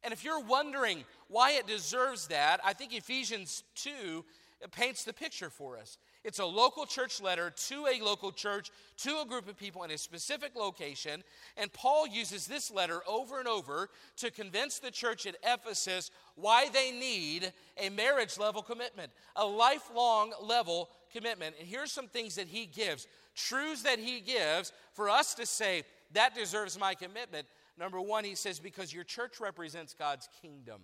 And 0.02 0.12
if 0.12 0.24
you're 0.24 0.40
wondering 0.40 1.04
why 1.28 1.52
it 1.52 1.66
deserves 1.66 2.28
that, 2.28 2.60
I 2.64 2.72
think 2.72 2.92
Ephesians 2.94 3.62
2 3.76 4.24
paints 4.70 5.04
the 5.04 5.12
picture 5.12 5.50
for 5.50 5.78
us. 5.78 5.98
It's 6.24 6.38
a 6.38 6.44
local 6.44 6.86
church 6.86 7.20
letter 7.20 7.52
to 7.68 7.86
a 7.86 8.02
local 8.02 8.32
church, 8.32 8.70
to 8.98 9.20
a 9.20 9.26
group 9.26 9.48
of 9.48 9.56
people 9.56 9.84
in 9.84 9.90
a 9.90 9.98
specific 9.98 10.56
location. 10.56 11.22
And 11.56 11.72
Paul 11.72 12.06
uses 12.06 12.46
this 12.46 12.70
letter 12.70 13.00
over 13.06 13.38
and 13.38 13.46
over 13.46 13.88
to 14.16 14.30
convince 14.30 14.78
the 14.78 14.90
church 14.90 15.26
at 15.26 15.36
Ephesus 15.44 16.10
why 16.34 16.68
they 16.72 16.90
need 16.90 17.52
a 17.76 17.90
marriage 17.90 18.38
level 18.38 18.62
commitment, 18.62 19.12
a 19.36 19.44
lifelong 19.44 20.32
level 20.42 20.88
commitment. 21.12 21.54
And 21.60 21.68
here's 21.68 21.92
some 21.92 22.08
things 22.08 22.34
that 22.36 22.48
he 22.48 22.66
gives, 22.66 23.06
truths 23.34 23.82
that 23.82 23.98
he 23.98 24.20
gives 24.20 24.72
for 24.94 25.08
us 25.08 25.34
to 25.34 25.46
say, 25.46 25.84
that 26.12 26.34
deserves 26.34 26.78
my 26.78 26.94
commitment. 26.94 27.46
Number 27.78 28.00
one, 28.00 28.24
he 28.24 28.34
says, 28.34 28.58
because 28.58 28.92
your 28.92 29.04
church 29.04 29.38
represents 29.38 29.94
God's 29.94 30.28
kingdom. 30.40 30.80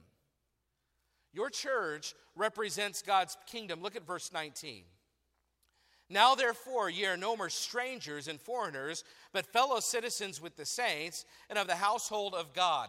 Your 1.33 1.51
church 1.51 2.15
represents 2.37 3.03
God's 3.03 3.37
kingdom. 3.47 3.83
Look 3.83 3.97
at 3.97 4.07
verse 4.07 4.31
19. 4.33 4.85
Now, 6.11 6.35
therefore, 6.35 6.91
ye 6.91 7.07
are 7.07 7.17
no 7.17 7.37
more 7.37 7.49
strangers 7.49 8.29
and 8.29 8.39
foreigners, 8.39 9.03
but 9.33 9.47
fellow 9.47 9.81
citizens 9.81 10.43
with 10.43 10.57
the 10.57 10.67
saints 10.67 11.25
and 11.49 11.59
of 11.59 11.67
the 11.67 11.77
household 11.77 12.35
of 12.35 12.53
God. 12.53 12.89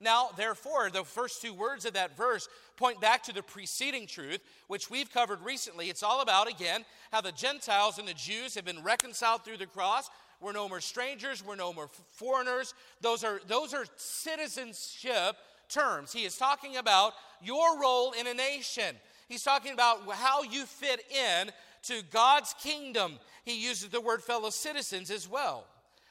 Now, 0.00 0.28
therefore, 0.36 0.90
the 0.90 1.04
first 1.04 1.40
two 1.40 1.54
words 1.54 1.84
of 1.84 1.94
that 1.94 2.16
verse 2.16 2.48
point 2.76 3.00
back 3.00 3.22
to 3.24 3.32
the 3.32 3.42
preceding 3.42 4.06
truth, 4.06 4.40
which 4.68 4.90
we've 4.90 5.10
covered 5.10 5.42
recently. 5.42 5.88
It's 5.88 6.02
all 6.02 6.20
about, 6.20 6.48
again, 6.48 6.84
how 7.12 7.20
the 7.20 7.32
Gentiles 7.32 7.98
and 7.98 8.06
the 8.06 8.14
Jews 8.14 8.54
have 8.54 8.64
been 8.64 8.82
reconciled 8.82 9.44
through 9.44 9.56
the 9.56 9.66
cross. 9.66 10.10
We're 10.40 10.52
no 10.52 10.68
more 10.68 10.82
strangers. 10.82 11.44
We're 11.44 11.56
no 11.56 11.72
more 11.72 11.88
foreigners. 12.08 12.74
Those 13.00 13.24
are, 13.24 13.40
those 13.46 13.72
are 13.72 13.86
citizenship 13.96 15.36
terms. 15.68 16.12
He 16.12 16.24
is 16.24 16.36
talking 16.36 16.76
about 16.76 17.12
your 17.42 17.80
role 17.80 18.12
in 18.12 18.26
a 18.26 18.34
nation. 18.34 18.96
He's 19.28 19.42
talking 19.42 19.72
about 19.72 20.08
how 20.12 20.42
you 20.42 20.64
fit 20.64 21.00
in 21.10 21.50
to 21.84 22.02
God's 22.10 22.54
kingdom. 22.62 23.18
He 23.44 23.62
uses 23.62 23.88
the 23.88 24.00
word 24.00 24.22
fellow 24.22 24.50
citizens 24.50 25.10
as 25.10 25.28
well. 25.28 25.66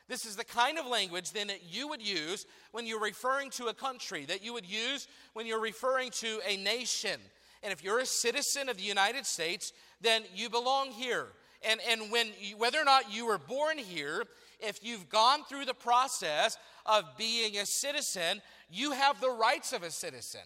This 0.08 0.26
is 0.26 0.36
the 0.36 0.46
kind 0.46 0.78
of 0.78 0.86
language 0.86 1.32
then 1.32 1.48
that 1.48 1.64
you 1.64 1.88
would 1.88 2.02
use 2.02 2.46
when 2.72 2.86
you're 2.86 3.02
referring 3.02 3.50
to 3.52 3.68
a 3.68 3.74
country, 3.74 4.26
that 4.26 4.44
you 4.44 4.54
would 4.54 4.66
use 4.66 5.08
when 5.34 5.48
you're 5.48 5.60
referring 5.60 6.12
to 6.12 6.40
a 6.48 6.58
nation. 6.58 7.20
And 7.64 7.74
if 7.74 7.84
you're 7.84 8.00
a 8.00 8.06
citizen 8.06 8.70
of 8.70 8.78
the 8.78 8.84
United 8.84 9.26
States, 9.26 9.74
then 10.02 10.24
you 10.36 10.50
belong 10.50 10.92
here. 10.92 11.28
And, 11.68 11.80
and 11.90 12.12
when 12.12 12.28
you, 12.40 12.58
whether 12.58 12.80
or 12.80 12.84
not 12.84 13.12
you 13.12 13.26
were 13.26 13.40
born 13.40 13.80
here, 13.80 14.26
if 14.60 14.84
you've 14.84 15.10
gone 15.10 15.44
through 15.46 15.66
the 15.66 15.74
process 15.74 16.58
of 16.86 17.06
being 17.18 17.58
a 17.58 17.66
citizen, 17.66 18.42
you 18.70 18.92
have 18.92 19.20
the 19.22 19.30
rights 19.30 19.74
of 19.74 19.84
a 19.84 19.92
citizen. 19.92 20.42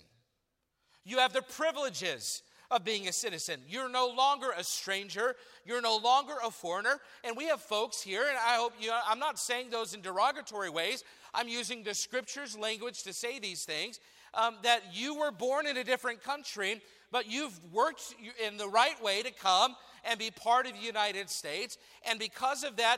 You 1.03 1.17
have 1.17 1.33
the 1.33 1.41
privileges 1.41 2.43
of 2.71 2.83
being 2.83 3.07
a 3.07 3.13
citizen. 3.13 3.61
You're 3.67 3.89
no 3.89 4.07
longer 4.07 4.47
a 4.55 4.63
stranger. 4.63 5.35
You're 5.65 5.81
no 5.81 5.97
longer 5.97 6.33
a 6.43 6.51
foreigner. 6.51 6.99
And 7.23 7.35
we 7.35 7.45
have 7.45 7.61
folks 7.61 8.01
here, 8.01 8.25
and 8.27 8.37
I 8.37 8.55
hope 8.55 8.73
you, 8.79 8.91
I'm 9.07 9.19
not 9.19 9.39
saying 9.39 9.69
those 9.71 9.93
in 9.93 10.01
derogatory 10.01 10.69
ways. 10.69 11.03
I'm 11.33 11.47
using 11.47 11.83
the 11.83 11.93
scriptures 11.93 12.57
language 12.57 13.03
to 13.03 13.13
say 13.13 13.39
these 13.39 13.63
things. 13.65 13.99
Um, 14.35 14.57
that 14.61 14.83
you 14.93 15.15
were 15.15 15.31
born 15.31 15.65
in 15.65 15.77
a 15.77 15.83
different 15.83 16.23
country, 16.23 16.79
but 17.11 17.27
you've 17.27 17.59
worked 17.73 18.13
in 18.45 18.57
the 18.57 18.67
right 18.67 19.01
way 19.01 19.23
to 19.23 19.31
come 19.31 19.75
and 20.05 20.19
be 20.19 20.31
part 20.31 20.65
of 20.65 20.73
the 20.73 20.85
United 20.85 21.29
States. 21.29 21.77
And 22.09 22.19
because 22.19 22.63
of 22.63 22.77
that, 22.77 22.97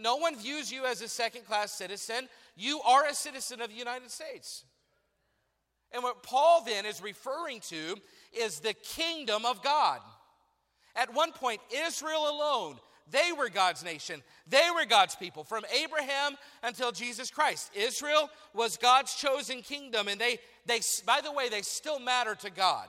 no 0.00 0.16
one 0.16 0.36
views 0.36 0.70
you 0.72 0.84
as 0.84 1.02
a 1.02 1.08
second 1.08 1.46
class 1.46 1.72
citizen. 1.72 2.28
You 2.56 2.80
are 2.82 3.06
a 3.06 3.14
citizen 3.14 3.60
of 3.60 3.70
the 3.70 3.76
United 3.76 4.10
States. 4.10 4.64
And 5.92 6.02
what 6.02 6.22
Paul 6.22 6.64
then 6.64 6.86
is 6.86 7.02
referring 7.02 7.60
to 7.68 7.96
is 8.32 8.60
the 8.60 8.74
kingdom 8.74 9.44
of 9.44 9.62
God. 9.62 10.00
At 10.96 11.14
one 11.14 11.32
point, 11.32 11.60
Israel 11.86 12.28
alone, 12.30 12.76
they 13.10 13.32
were 13.36 13.48
God's 13.48 13.84
nation. 13.84 14.22
They 14.46 14.68
were 14.74 14.86
God's 14.86 15.14
people 15.16 15.44
from 15.44 15.64
Abraham 15.82 16.36
until 16.62 16.92
Jesus 16.92 17.30
Christ. 17.30 17.70
Israel 17.74 18.30
was 18.54 18.76
God's 18.76 19.14
chosen 19.14 19.62
kingdom, 19.62 20.08
and 20.08 20.20
they, 20.20 20.38
they 20.66 20.80
by 21.04 21.20
the 21.20 21.32
way, 21.32 21.48
they 21.48 21.62
still 21.62 21.98
matter 21.98 22.34
to 22.36 22.50
God. 22.50 22.88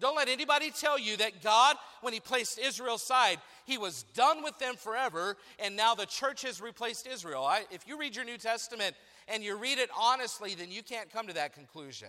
Don't 0.00 0.16
let 0.16 0.28
anybody 0.28 0.70
tell 0.70 0.98
you 0.98 1.18
that 1.18 1.42
God, 1.42 1.76
when 2.00 2.14
He 2.14 2.20
placed 2.20 2.58
Israel 2.58 2.94
aside, 2.94 3.38
He 3.66 3.76
was 3.76 4.04
done 4.14 4.42
with 4.42 4.58
them 4.58 4.76
forever, 4.76 5.36
and 5.58 5.76
now 5.76 5.94
the 5.94 6.06
church 6.06 6.42
has 6.42 6.60
replaced 6.60 7.06
Israel. 7.06 7.44
I, 7.44 7.64
if 7.70 7.86
you 7.86 7.98
read 7.98 8.16
your 8.16 8.24
New 8.24 8.38
Testament 8.38 8.96
and 9.28 9.44
you 9.44 9.56
read 9.56 9.78
it 9.78 9.90
honestly, 9.96 10.54
then 10.54 10.70
you 10.70 10.82
can't 10.82 11.12
come 11.12 11.26
to 11.26 11.34
that 11.34 11.54
conclusion. 11.54 12.08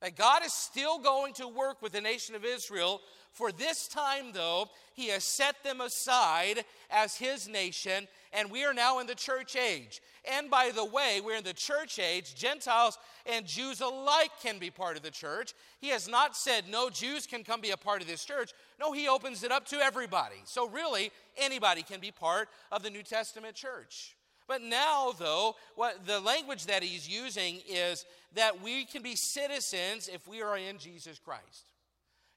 That 0.00 0.16
God 0.16 0.44
is 0.44 0.52
still 0.52 0.98
going 0.98 1.34
to 1.34 1.46
work 1.46 1.82
with 1.82 1.92
the 1.92 2.00
nation 2.00 2.34
of 2.34 2.44
Israel. 2.44 3.00
For 3.32 3.50
this 3.50 3.88
time, 3.88 4.32
though, 4.32 4.68
He 4.94 5.08
has 5.08 5.24
set 5.24 5.64
them 5.64 5.80
aside 5.80 6.64
as 6.90 7.16
His 7.16 7.48
nation, 7.48 8.06
and 8.32 8.50
we 8.50 8.64
are 8.64 8.74
now 8.74 8.98
in 8.98 9.06
the 9.06 9.14
church 9.14 9.56
age. 9.56 10.02
And 10.30 10.50
by 10.50 10.70
the 10.74 10.84
way, 10.84 11.20
we're 11.24 11.36
in 11.36 11.44
the 11.44 11.52
church 11.52 11.98
age. 11.98 12.34
Gentiles 12.34 12.98
and 13.26 13.46
Jews 13.46 13.80
alike 13.80 14.30
can 14.42 14.58
be 14.58 14.70
part 14.70 14.96
of 14.96 15.02
the 15.02 15.10
church. 15.10 15.54
He 15.80 15.88
has 15.88 16.06
not 16.06 16.36
said 16.36 16.64
no 16.70 16.90
Jews 16.90 17.26
can 17.26 17.42
come 17.42 17.60
be 17.60 17.70
a 17.70 17.76
part 17.76 18.02
of 18.02 18.06
this 18.06 18.24
church. 18.24 18.52
No, 18.78 18.92
He 18.92 19.08
opens 19.08 19.42
it 19.42 19.50
up 19.50 19.66
to 19.68 19.78
everybody. 19.78 20.42
So, 20.44 20.68
really, 20.68 21.10
anybody 21.36 21.82
can 21.82 22.00
be 22.00 22.10
part 22.10 22.48
of 22.70 22.82
the 22.82 22.90
New 22.90 23.02
Testament 23.02 23.56
church. 23.56 24.14
But 24.46 24.60
now, 24.60 25.12
though, 25.18 25.56
what 25.76 26.04
the 26.04 26.20
language 26.20 26.66
that 26.66 26.82
he's 26.82 27.08
using 27.08 27.60
is 27.66 28.04
that 28.34 28.60
we 28.60 28.84
can 28.84 29.02
be 29.02 29.16
citizens 29.16 30.08
if 30.12 30.26
we 30.28 30.42
are 30.42 30.58
in 30.58 30.76
Jesus 30.78 31.18
Christ. 31.18 31.71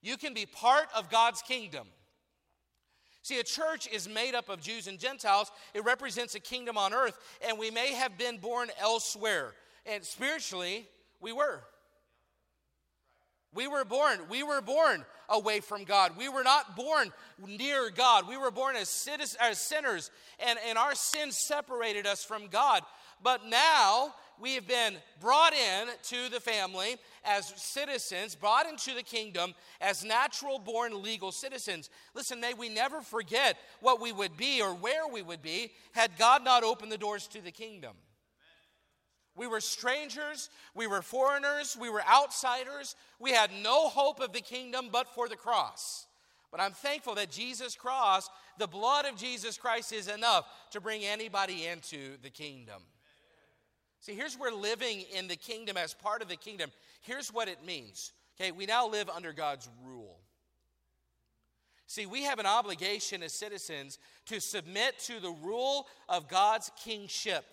You 0.06 0.18
can 0.18 0.36
be 0.36 0.46
part 0.46 0.88
of 0.96 1.10
God's 1.10 1.42
kingdom. 1.42 1.88
See, 3.24 3.40
a 3.40 3.44
church 3.44 3.88
is 3.92 4.08
made 4.08 4.36
up 4.36 4.50
of 4.50 4.62
Jews 4.62 4.86
and 4.86 5.00
Gentiles. 5.00 5.52
It 5.74 5.84
represents 5.84 6.36
a 6.36 6.40
kingdom 6.40 6.78
on 6.78 6.94
earth, 6.94 7.18
and 7.48 7.58
we 7.58 7.72
may 7.72 7.92
have 7.94 8.16
been 8.16 8.38
born 8.38 8.70
elsewhere. 8.80 9.54
And 9.84 10.04
spiritually, 10.04 10.88
we 11.20 11.34
were. 11.34 11.64
We 13.52 13.68
were 13.68 13.84
born, 13.84 14.20
we 14.30 14.44
were 14.44 14.62
born 14.62 15.04
away 15.28 15.60
from 15.62 15.86
God. 15.86 16.12
We 16.16 16.30
were 16.30 16.44
not 16.44 16.76
born 16.76 17.12
near 17.44 17.90
God. 17.90 18.28
We 18.28 18.38
were 18.38 18.52
born 18.52 18.76
as, 18.76 18.90
citizens, 18.90 19.38
as 19.42 19.58
sinners, 19.58 20.12
and, 20.46 20.60
and 20.68 20.78
our 20.78 20.94
sins 20.94 21.36
separated 21.36 22.06
us 22.06 22.24
from 22.24 22.48
God. 22.48 22.84
But 23.24 23.48
now 23.48 24.14
we 24.40 24.56
have 24.56 24.68
been 24.68 24.96
brought 25.20 25.54
in 25.54 25.88
to 26.04 26.30
the 26.30 26.40
family 26.40 26.98
as 27.24 27.54
citizens, 27.56 28.36
brought 28.36 28.68
into 28.68 28.94
the 28.94 29.04
kingdom 29.04 29.54
as 29.82 30.04
natural 30.04 30.60
born 30.60 31.02
legal 31.02 31.32
citizens. 31.32 31.90
Listen, 32.14 32.40
may 32.40 32.54
we 32.54 32.70
never 32.70 33.02
forget 33.02 33.58
what 33.80 34.02
we 34.02 34.12
would 34.12 34.38
be 34.38 34.62
or 34.62 34.74
where 34.74 35.08
we 35.08 35.22
would 35.22 35.42
be 35.42 35.72
had 35.94 36.18
God 36.18 36.44
not 36.44 36.64
opened 36.64 36.92
the 36.92 36.98
doors 36.98 37.28
to 37.28 37.42
the 37.42 37.52
kingdom. 37.52 37.96
We 39.36 39.48
were 39.48 39.62
strangers, 39.62 40.50
we 40.74 40.88
were 40.88 41.02
foreigners, 41.02 41.76
we 41.80 41.90
were 41.90 42.04
outsiders. 42.04 42.96
We 43.20 43.32
had 43.32 43.52
no 43.62 43.90
hope 43.90 44.22
of 44.22 44.32
the 44.32 44.42
kingdom 44.42 44.88
but 44.92 45.14
for 45.14 45.28
the 45.28 45.36
cross. 45.36 46.08
But 46.52 46.62
I'm 46.62 46.72
thankful 46.72 47.16
that 47.16 47.32
Jesus' 47.32 47.76
cross, 47.76 48.30
the 48.58 48.68
blood 48.68 49.06
of 49.06 49.18
Jesus 49.18 49.58
Christ, 49.58 49.92
is 49.92 50.08
enough 50.08 50.46
to 50.72 50.80
bring 50.80 51.04
anybody 51.04 51.66
into 51.66 52.18
the 52.22 52.30
kingdom. 52.30 52.82
See, 54.06 54.14
here's 54.14 54.38
where 54.38 54.52
living 54.52 55.04
in 55.18 55.28
the 55.28 55.36
kingdom 55.36 55.78
as 55.78 55.96
part 55.96 56.22
of 56.22 56.28
the 56.28 56.36
kingdom, 56.36 56.70
here's 57.02 57.34
what 57.34 57.48
it 57.48 57.66
means. 57.66 58.12
Okay, 58.40 58.52
we 58.52 58.68
now 58.68 58.88
live 58.88 59.10
under 59.10 59.34
God's 59.34 59.68
rule. 59.84 60.20
See, 61.88 62.06
we 62.06 62.22
have 62.22 62.38
an 62.38 62.46
obligation 62.46 63.24
as 63.24 63.34
citizens 63.34 63.98
to 64.28 64.40
submit 64.40 65.00
to 65.06 65.20
the 65.20 65.32
rule 65.32 65.88
of 66.08 66.28
God's 66.28 66.70
kingship. 66.84 67.46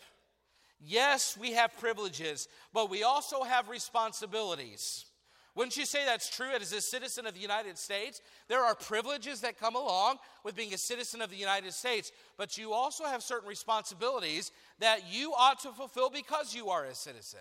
Yes, 0.78 1.38
we 1.40 1.52
have 1.52 1.78
privileges, 1.78 2.48
but 2.74 2.90
we 2.90 3.02
also 3.02 3.44
have 3.44 3.70
responsibilities. 3.70 5.06
Wouldn't 5.54 5.76
you 5.76 5.84
say 5.84 6.06
that's 6.06 6.34
true 6.34 6.48
as 6.58 6.72
a 6.72 6.80
citizen 6.80 7.26
of 7.26 7.34
the 7.34 7.40
United 7.40 7.76
States? 7.76 8.22
There 8.48 8.64
are 8.64 8.74
privileges 8.74 9.42
that 9.42 9.58
come 9.58 9.76
along 9.76 10.16
with 10.44 10.56
being 10.56 10.72
a 10.72 10.78
citizen 10.78 11.20
of 11.20 11.28
the 11.28 11.36
United 11.36 11.74
States, 11.74 12.10
but 12.38 12.56
you 12.56 12.72
also 12.72 13.04
have 13.04 13.22
certain 13.22 13.48
responsibilities 13.48 14.50
that 14.78 15.00
you 15.10 15.34
ought 15.34 15.60
to 15.60 15.72
fulfill 15.72 16.08
because 16.08 16.54
you 16.54 16.70
are 16.70 16.86
a 16.86 16.94
citizen. 16.94 17.40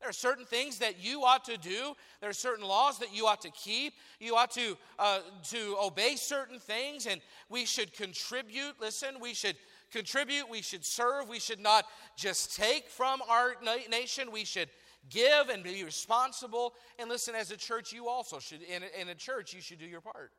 There 0.00 0.08
are 0.08 0.14
certain 0.14 0.44
things 0.44 0.78
that 0.78 1.02
you 1.02 1.24
ought 1.24 1.44
to 1.44 1.56
do. 1.56 1.94
There 2.20 2.30
are 2.30 2.34
certain 2.34 2.66
laws 2.66 2.98
that 2.98 3.14
you 3.14 3.26
ought 3.26 3.42
to 3.42 3.50
keep. 3.50 3.94
You 4.18 4.36
ought 4.36 4.50
to, 4.52 4.76
uh, 4.98 5.20
to 5.50 5.76
obey 5.82 6.16
certain 6.16 6.58
things, 6.58 7.06
and 7.06 7.20
we 7.48 7.64
should 7.64 7.92
contribute. 7.92 8.80
Listen, 8.80 9.20
we 9.20 9.34
should 9.34 9.56
contribute, 9.92 10.48
we 10.50 10.60
should 10.60 10.84
serve, 10.84 11.28
we 11.28 11.38
should 11.38 11.60
not 11.60 11.86
just 12.16 12.56
take 12.56 12.88
from 12.88 13.22
our 13.28 13.54
nation, 13.88 14.32
we 14.32 14.44
should 14.44 14.68
give 15.10 15.48
and 15.48 15.62
be 15.62 15.84
responsible. 15.84 16.74
And 16.98 17.08
listen, 17.08 17.34
as 17.34 17.50
a 17.50 17.56
church, 17.56 17.92
you 17.92 18.08
also 18.08 18.38
should, 18.38 18.62
in 18.62 18.82
a, 18.82 19.00
in 19.00 19.08
a 19.08 19.14
church, 19.14 19.54
you 19.54 19.60
should 19.60 19.78
do 19.78 19.86
your 19.86 20.00
part. 20.00 20.32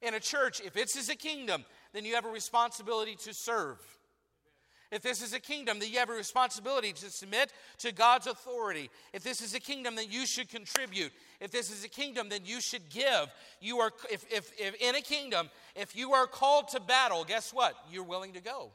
In 0.00 0.14
a 0.14 0.20
church, 0.20 0.60
if 0.64 0.76
it's 0.76 0.96
as 0.96 1.08
a 1.08 1.14
kingdom, 1.14 1.64
then 1.92 2.04
you 2.04 2.14
have 2.14 2.24
a 2.24 2.30
responsibility 2.30 3.16
to 3.24 3.32
serve. 3.32 3.78
If 4.90 5.00
this 5.00 5.22
is 5.22 5.32
a 5.32 5.40
kingdom, 5.40 5.78
then 5.78 5.90
you 5.90 5.98
have 6.00 6.10
a 6.10 6.14
responsibility 6.14 6.92
to 6.92 7.10
submit 7.10 7.50
to 7.78 7.92
God's 7.92 8.26
authority. 8.26 8.90
If 9.14 9.22
this 9.22 9.40
is 9.40 9.54
a 9.54 9.60
kingdom, 9.60 9.96
then 9.96 10.10
you 10.10 10.26
should 10.26 10.50
contribute. 10.50 11.12
If 11.40 11.50
this 11.50 11.70
is 11.70 11.82
a 11.82 11.88
kingdom, 11.88 12.28
then 12.28 12.40
you 12.44 12.60
should 12.60 12.90
give. 12.90 13.28
You 13.60 13.78
are, 13.78 13.90
if, 14.10 14.30
if, 14.30 14.52
if 14.58 14.74
in 14.82 14.94
a 14.94 15.00
kingdom, 15.00 15.48
if 15.74 15.96
you 15.96 16.12
are 16.12 16.26
called 16.26 16.68
to 16.68 16.80
battle, 16.80 17.24
guess 17.24 17.54
what? 17.54 17.74
You're 17.90 18.04
willing 18.04 18.34
to 18.34 18.42
go. 18.42 18.72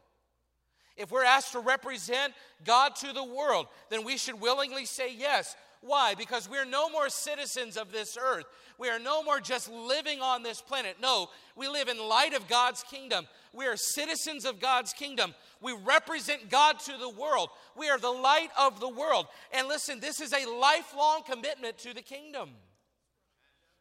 If 0.98 1.12
we're 1.12 1.24
asked 1.24 1.52
to 1.52 1.60
represent 1.60 2.34
God 2.66 2.96
to 2.98 3.14
the 3.14 3.24
world, 3.24 3.68
then 3.90 4.04
we 4.04 4.18
should 4.18 4.42
willingly 4.42 4.86
say 4.86 5.14
yes. 5.16 5.56
Why? 5.82 6.16
Because 6.16 6.50
we're 6.50 6.66
no 6.66 6.90
more 6.90 7.08
citizens 7.08 7.78
of 7.78 7.92
this 7.92 8.18
earth. 8.20 8.46
We 8.80 8.90
are 8.90 9.00
no 9.00 9.24
more 9.24 9.40
just 9.40 9.72
living 9.72 10.22
on 10.22 10.44
this 10.44 10.62
planet. 10.62 10.98
No, 11.02 11.30
we 11.56 11.68
live 11.68 11.88
in 11.88 12.00
light 12.00 12.34
of 12.34 12.48
God's 12.48 12.84
kingdom. 12.84 13.28
We 13.54 13.66
are 13.66 13.78
citizens 13.78 14.46
of 14.46 14.60
God's 14.60 14.94
kingdom. 14.94 15.34
We 15.62 15.74
represent 15.74 16.50
God 16.50 16.80
to 16.82 16.98
the 16.98 17.10
world. 17.10 17.50
We 17.76 17.90
are 17.90 18.00
the 18.00 18.12
light 18.12 18.50
of 18.58 18.80
the 18.80 18.90
world. 18.90 19.28
And 19.52 19.68
listen, 19.68 20.00
this 20.00 20.20
is 20.20 20.34
a 20.34 20.50
lifelong 20.50 21.22
commitment 21.30 21.78
to 21.80 21.94
the 21.94 22.02
kingdom. 22.02 22.50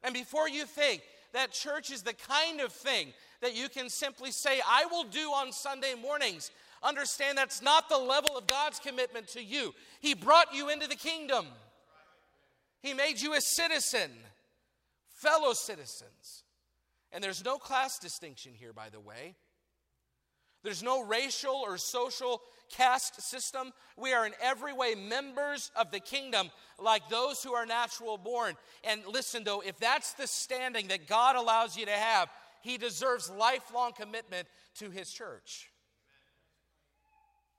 And 0.02 0.14
before 0.14 0.48
you 0.48 0.64
think 0.64 1.02
that 1.32 1.52
church 1.52 1.90
is 1.90 2.02
the 2.02 2.14
kind 2.14 2.60
of 2.60 2.72
thing 2.72 3.12
that 3.42 3.56
you 3.56 3.68
can 3.68 3.90
simply 3.90 4.30
say, 4.30 4.60
I 4.66 4.86
will 4.86 5.04
do 5.04 5.30
on 5.30 5.52
Sunday 5.52 5.94
mornings, 6.00 6.50
understand 6.82 7.38
that's 7.38 7.62
not 7.62 7.88
the 7.88 7.98
level 7.98 8.36
of 8.36 8.46
God's 8.46 8.78
commitment 8.78 9.28
to 9.28 9.42
you. 9.42 9.74
He 10.00 10.14
brought 10.14 10.54
you 10.54 10.68
into 10.68 10.86
the 10.86 10.96
kingdom, 10.96 11.46
He 12.82 12.94
made 12.94 13.20
you 13.20 13.34
a 13.34 13.40
citizen, 13.40 14.10
fellow 15.08 15.52
citizens. 15.52 16.44
And 17.12 17.22
there's 17.22 17.44
no 17.44 17.56
class 17.56 17.98
distinction 17.98 18.52
here, 18.54 18.72
by 18.72 18.90
the 18.90 19.00
way. 19.00 19.36
There's 20.62 20.82
no 20.82 21.04
racial 21.04 21.54
or 21.54 21.78
social 21.78 22.42
caste 22.68 23.22
system. 23.22 23.72
We 23.96 24.12
are 24.12 24.26
in 24.26 24.32
every 24.42 24.72
way 24.72 24.96
members 24.96 25.70
of 25.76 25.92
the 25.92 26.00
kingdom, 26.00 26.50
like 26.78 27.08
those 27.08 27.42
who 27.42 27.54
are 27.54 27.66
natural 27.66 28.18
born. 28.18 28.56
And 28.82 29.02
listen, 29.06 29.44
though, 29.44 29.62
if 29.64 29.78
that's 29.78 30.14
the 30.14 30.26
standing 30.26 30.88
that 30.88 31.06
God 31.06 31.36
allows 31.36 31.76
you 31.76 31.86
to 31.86 31.92
have, 31.92 32.28
He 32.62 32.78
deserves 32.78 33.30
lifelong 33.30 33.92
commitment 33.92 34.48
to 34.78 34.90
His 34.90 35.12
church. 35.12 35.70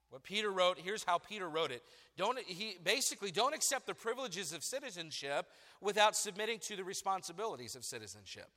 What 0.09 0.23
Peter 0.23 0.49
wrote, 0.49 0.77
here's 0.79 1.03
how 1.03 1.17
Peter 1.17 1.49
wrote 1.49 1.71
it. 1.71 1.83
Don't, 2.15 2.39
he 2.39 2.77
basically 2.83 3.31
don't 3.31 3.53
accept 3.53 3.87
the 3.87 3.93
privileges 3.93 4.53
of 4.53 4.63
citizenship 4.63 5.47
without 5.81 6.15
submitting 6.15 6.59
to 6.59 6.75
the 6.75 6.83
responsibilities 6.83 7.75
of 7.75 7.83
citizenship. 7.83 8.47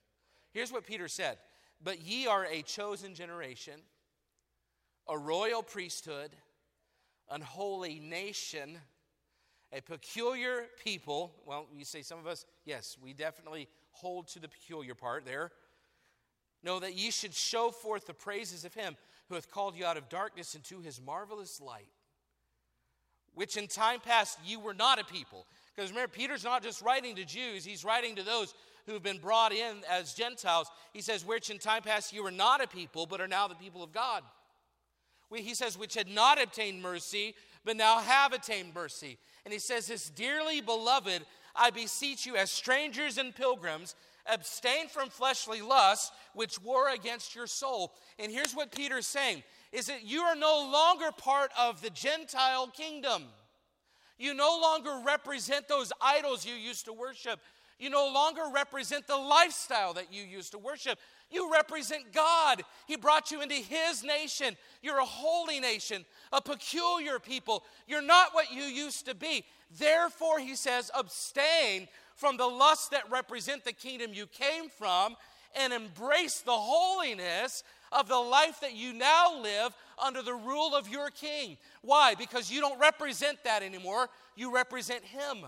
Here's 0.53 0.73
what 0.73 0.87
Peter 0.87 1.09
said 1.09 1.39
But 1.83 2.01
ye 2.01 2.27
are 2.27 2.47
a 2.47 2.63
chosen 2.63 3.15
generation 3.15 3.81
a 5.09 5.19
royal 5.19 5.63
priesthood, 5.63 6.31
an 7.31 7.41
holy 7.41 7.99
nation, 7.99 8.79
a 9.73 9.81
peculiar 9.81 10.67
people. 10.85 11.33
Well, 11.45 11.67
you 11.77 11.85
say 11.85 12.03
some 12.03 12.19
of 12.19 12.29
us, 12.29 12.47
yes, 12.65 12.97
we 13.03 13.13
definitely 13.13 13.69
hold 13.91 14.29
to 14.29 14.39
the 14.39 14.49
peculiar 14.49 14.95
part 14.95 15.25
there. 15.25 15.51
Know 16.63 16.79
that 16.79 16.95
ye 16.95 17.11
should 17.11 17.35
show 17.35 17.71
forth 17.71 18.07
the 18.07 18.15
praises 18.15 18.65
of 18.65 18.75
him 18.75 18.97
who 19.31 19.37
hath 19.37 19.51
called 19.51 19.77
you 19.77 19.87
out 19.87 19.97
of 19.97 20.09
darkness 20.09 20.57
into 20.57 20.81
his 20.81 21.01
marvelous 21.01 21.61
light, 21.61 21.89
which 23.33 23.57
in 23.57 23.69
time 23.69 24.01
past 24.01 24.39
you 24.45 24.59
were 24.59 24.75
not 24.75 24.99
a 24.99 25.05
people. 25.05 25.47
Because 25.75 25.91
remember, 25.91 26.13
Peter's 26.13 26.43
not 26.43 26.65
just 26.65 26.83
writing 26.83 27.15
to 27.15 27.25
Jews, 27.25 27.65
he's 27.65 27.85
writing 27.85 28.17
to 28.17 28.25
those 28.25 28.53
who 28.87 28.93
have 28.93 29.05
been 29.05 29.19
brought 29.19 29.53
in 29.53 29.77
as 29.89 30.15
Gentiles. 30.15 30.69
He 30.93 31.01
says, 31.01 31.25
Which 31.25 31.49
in 31.49 31.59
time 31.59 31.83
past 31.83 32.13
you 32.13 32.25
were 32.25 32.33
not 32.33 32.61
a 32.61 32.67
people, 32.67 33.07
but 33.07 33.21
are 33.21 33.29
now 33.29 33.47
the 33.47 33.55
people 33.55 33.85
of 33.85 33.93
God. 33.93 34.25
He 35.33 35.55
says, 35.55 35.79
Which 35.79 35.95
had 35.95 36.09
not 36.09 36.43
obtained 36.43 36.83
mercy, 36.83 37.37
but 37.65 37.77
now 37.77 38.01
have 38.01 38.33
attained 38.33 38.75
mercy. 38.75 39.17
And 39.45 39.53
he 39.53 39.61
says, 39.61 39.87
This 39.87 40.11
dearly 40.11 40.61
beloved, 40.61 41.25
I 41.55 41.71
beseech 41.71 42.27
you, 42.27 42.35
as 42.35 42.51
strangers 42.51 43.17
and 43.17 43.33
pilgrims, 43.33 43.95
abstain 44.33 44.89
from 44.89 45.09
fleshly 45.09 45.63
lusts 45.63 46.13
which 46.35 46.61
war 46.63 46.91
against 46.91 47.35
your 47.35 47.47
soul. 47.47 47.93
And 48.19 48.31
here's 48.31 48.55
what 48.55 48.73
Peter's 48.73 49.07
saying 49.07 49.43
is 49.73 49.87
that 49.87 50.05
you 50.05 50.21
are 50.23 50.37
no 50.37 50.69
longer 50.71 51.11
part 51.17 51.51
of 51.59 51.81
the 51.81 51.91
Gentile 51.91 52.69
kingdom. 52.69 53.25
You 54.19 54.35
no 54.35 54.59
longer 54.61 55.01
represent 55.05 55.69
those 55.69 55.93
idols 56.01 56.45
you 56.45 56.55
used 56.55 56.85
to 56.87 56.93
worship. 56.93 57.41
You 57.79 57.89
no 57.89 58.13
longer 58.13 58.43
represent 58.53 59.07
the 59.07 59.17
lifestyle 59.17 59.95
that 59.95 60.13
you 60.13 60.23
used 60.23 60.53
to 60.53 60.59
worship. 60.59 60.99
You 61.31 61.51
represent 61.51 62.13
God. 62.13 62.63
He 62.87 62.97
brought 62.97 63.31
you 63.31 63.41
into 63.41 63.55
His 63.55 64.05
nation. 64.05 64.57
You're 64.83 64.99
a 64.99 65.05
holy 65.05 65.61
nation, 65.61 66.05
a 66.31 66.43
peculiar 66.43 67.19
people. 67.19 67.65
You're 67.87 68.03
not 68.03 68.35
what 68.35 68.53
you 68.53 68.65
used 68.65 69.07
to 69.07 69.15
be. 69.15 69.45
Therefore, 69.79 70.39
He 70.39 70.57
says, 70.57 70.91
abstain 70.95 71.89
from 72.21 72.37
the 72.37 72.47
lusts 72.47 72.89
that 72.89 73.11
represent 73.11 73.65
the 73.65 73.73
kingdom 73.73 74.13
you 74.13 74.27
came 74.27 74.69
from 74.69 75.17
and 75.57 75.73
embrace 75.73 76.41
the 76.41 76.53
holiness 76.53 77.65
of 77.91 78.09
the 78.09 78.19
life 78.19 78.61
that 78.61 78.75
you 78.75 78.93
now 78.93 79.41
live 79.41 79.75
under 79.99 80.21
the 80.21 80.35
rule 80.35 80.75
of 80.77 80.87
your 80.87 81.09
king. 81.09 81.57
Why? 81.81 82.15
Because 82.15 82.53
you 82.53 82.61
don't 82.61 82.79
represent 82.79 83.43
that 83.45 83.63
anymore, 83.63 84.11
you 84.37 84.55
represent 84.55 85.03
him. 85.03 85.39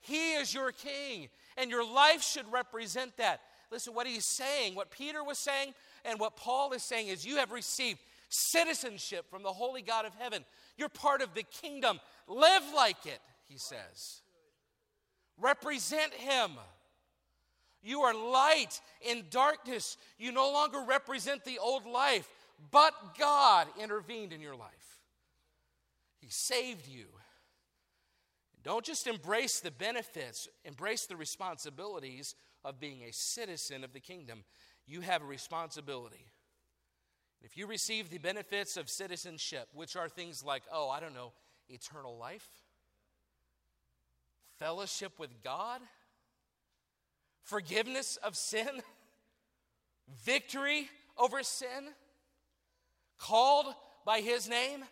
He 0.00 0.34
is 0.34 0.54
your 0.54 0.70
king, 0.70 1.28
and 1.56 1.68
your 1.68 1.84
life 1.84 2.22
should 2.22 2.50
represent 2.50 3.16
that. 3.16 3.40
Listen, 3.72 3.92
what 3.92 4.06
he's 4.06 4.24
saying, 4.24 4.76
what 4.76 4.92
Peter 4.92 5.22
was 5.24 5.36
saying, 5.36 5.74
and 6.04 6.20
what 6.20 6.36
Paul 6.36 6.72
is 6.72 6.84
saying 6.84 7.08
is 7.08 7.26
you 7.26 7.36
have 7.36 7.50
received 7.50 7.98
citizenship 8.28 9.26
from 9.28 9.42
the 9.42 9.52
holy 9.52 9.82
God 9.82 10.06
of 10.06 10.14
heaven. 10.14 10.44
You're 10.78 10.88
part 10.88 11.22
of 11.22 11.34
the 11.34 11.42
kingdom. 11.42 11.98
Live 12.28 12.62
like 12.74 13.04
it, 13.04 13.18
he 13.48 13.58
says. 13.58 14.22
Represent 15.40 16.12
Him. 16.14 16.52
You 17.82 18.02
are 18.02 18.14
light 18.14 18.80
in 19.00 19.24
darkness. 19.30 19.96
You 20.18 20.32
no 20.32 20.52
longer 20.52 20.82
represent 20.86 21.44
the 21.44 21.58
old 21.58 21.86
life, 21.86 22.28
but 22.70 22.92
God 23.18 23.68
intervened 23.80 24.32
in 24.32 24.40
your 24.40 24.56
life. 24.56 24.98
He 26.18 26.28
saved 26.28 26.86
you. 26.86 27.06
Don't 28.62 28.84
just 28.84 29.06
embrace 29.06 29.60
the 29.60 29.70
benefits, 29.70 30.46
embrace 30.66 31.06
the 31.06 31.16
responsibilities 31.16 32.34
of 32.62 32.78
being 32.78 33.02
a 33.02 33.12
citizen 33.12 33.84
of 33.84 33.94
the 33.94 34.00
kingdom. 34.00 34.44
You 34.86 35.00
have 35.00 35.22
a 35.22 35.26
responsibility. 35.26 36.26
If 37.40 37.56
you 37.56 37.66
receive 37.66 38.10
the 38.10 38.18
benefits 38.18 38.76
of 38.76 38.90
citizenship, 38.90 39.68
which 39.72 39.96
are 39.96 40.10
things 40.10 40.44
like, 40.44 40.62
oh, 40.70 40.90
I 40.90 41.00
don't 41.00 41.14
know, 41.14 41.32
eternal 41.70 42.18
life, 42.18 42.46
fellowship 44.60 45.18
with 45.18 45.42
God, 45.42 45.80
forgiveness 47.42 48.18
of 48.22 48.36
sin, 48.36 48.68
victory 50.22 50.88
over 51.18 51.42
sin, 51.42 51.88
called 53.18 53.74
by 54.04 54.20
His 54.20 54.48
name. 54.48 54.84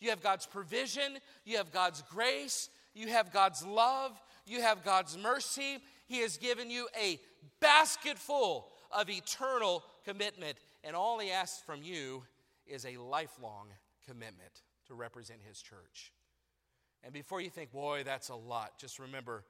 You 0.00 0.10
have 0.10 0.22
God's 0.22 0.46
provision, 0.46 1.18
you 1.44 1.58
have 1.58 1.70
God's 1.70 2.02
grace, 2.10 2.70
you 2.94 3.08
have 3.08 3.30
God's 3.30 3.64
love, 3.64 4.18
you 4.46 4.62
have 4.62 4.82
God's 4.84 5.18
mercy. 5.18 5.78
He 6.06 6.20
has 6.20 6.38
given 6.38 6.70
you 6.70 6.88
a 6.98 7.20
basket 7.60 8.16
full 8.16 8.68
of 8.90 9.10
eternal 9.10 9.84
commitment, 10.06 10.56
and 10.82 10.96
all 10.96 11.18
He 11.18 11.30
asks 11.30 11.62
from 11.62 11.82
you 11.82 12.22
is 12.66 12.86
a 12.86 12.96
lifelong 12.96 13.68
commitment 14.06 14.62
to 14.86 14.94
represent 14.94 15.40
His 15.46 15.60
church. 15.60 16.12
And 17.04 17.12
before 17.12 17.40
you 17.40 17.50
think, 17.50 17.72
boy, 17.72 18.02
that's 18.04 18.28
a 18.28 18.34
lot, 18.34 18.78
just 18.78 18.98
remember 18.98 19.44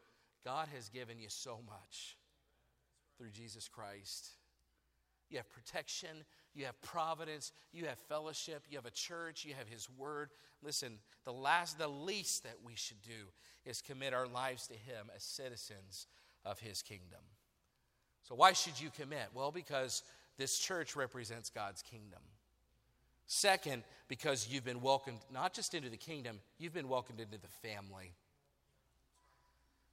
God 0.45 0.69
has 0.75 0.89
given 0.89 1.19
you 1.19 1.29
so 1.29 1.59
much 1.67 2.17
through 3.17 3.31
Jesus 3.31 3.69
Christ. 3.69 4.31
You 5.31 5.37
have 5.37 5.51
protection, 5.51 6.25
you 6.55 6.65
have 6.65 6.81
providence, 6.81 7.53
you 7.73 7.87
have 7.87 7.99
fellowship, 7.99 8.65
you 8.71 8.79
have 8.79 8.87
a 8.87 8.91
church, 8.91 9.45
you 9.45 9.55
have 9.55 9.69
His 9.69 9.89
Word. 9.91 10.31
Listen, 10.63 10.99
the 11.25 11.33
last, 11.33 11.79
the 11.79 11.89
least 11.89 12.45
that 12.45 12.57
we 12.65 12.75
should 12.77 13.03
do 13.03 13.29
is 13.67 13.83
commit 13.83 14.15
our 14.15 14.27
lives 14.27 14.67
to 14.69 14.75
Him 14.75 15.11
as 15.15 15.23
citizens 15.23 16.07
of 16.45 16.59
His 16.61 16.81
kingdom. 16.81 17.21
So, 18.23 18.35
why 18.35 18.53
should 18.53 18.81
you 18.81 18.91
commit? 18.91 19.29
Well, 19.35 19.51
because 19.51 20.03
this 20.39 20.59
church 20.59 20.97
represents 20.97 21.51
God's 21.51 21.83
kingdom. 21.83 22.21
Second, 23.29 23.85
because 24.09 24.49
you've 24.51 24.65
been 24.65 24.81
welcomed 24.81 25.19
not 25.33 25.53
just 25.53 25.75
into 25.75 25.91
the 25.91 25.99
kingdom, 25.99 26.41
you've 26.59 26.73
been 26.73 26.89
welcomed 26.89 27.21
into 27.21 27.39
the 27.39 27.69
family. 27.69 28.13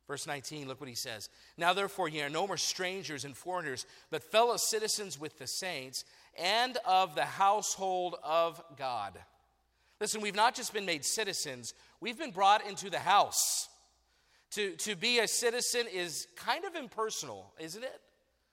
Verse 0.07 0.25
19, 0.25 0.67
look 0.67 0.79
what 0.79 0.87
he 0.87 0.95
says. 0.95 1.29
Now, 1.57 1.73
therefore, 1.73 2.07
ye 2.07 2.21
are 2.21 2.29
no 2.29 2.47
more 2.47 2.57
strangers 2.57 3.25
and 3.25 3.35
foreigners, 3.35 3.85
but 4.09 4.23
fellow 4.23 4.55
citizens 4.55 5.19
with 5.19 5.37
the 5.37 5.47
saints 5.47 6.05
and 6.37 6.77
of 6.85 7.15
the 7.15 7.25
household 7.25 8.15
of 8.23 8.61
God. 8.77 9.17
Listen, 9.99 10.21
we've 10.21 10.35
not 10.35 10.55
just 10.55 10.73
been 10.73 10.85
made 10.85 11.03
citizens, 11.03 11.73
we've 11.99 12.17
been 12.17 12.31
brought 12.31 12.65
into 12.65 12.89
the 12.89 12.99
house. 12.99 13.67
To, 14.51 14.71
to 14.77 14.95
be 14.95 15.19
a 15.19 15.27
citizen 15.27 15.87
is 15.91 16.27
kind 16.37 16.63
of 16.63 16.75
impersonal, 16.75 17.51
isn't 17.59 17.83
it? 17.83 18.01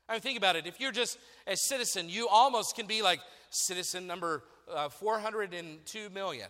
I 0.09 0.14
mean, 0.14 0.23
think 0.23 0.38
about 0.38 0.57
it. 0.57 0.66
If 0.66 0.81
you're 0.81 0.90
just 0.90 1.18
a 1.47 1.57
citizen, 1.57 2.09
you 2.09 2.27
almost 2.29 2.75
can 2.75 2.87
be 2.87 3.03
like 3.03 3.21
citizen 3.51 4.07
number 4.07 4.42
uh, 4.72 4.88
402 4.88 6.11
million. 6.11 6.48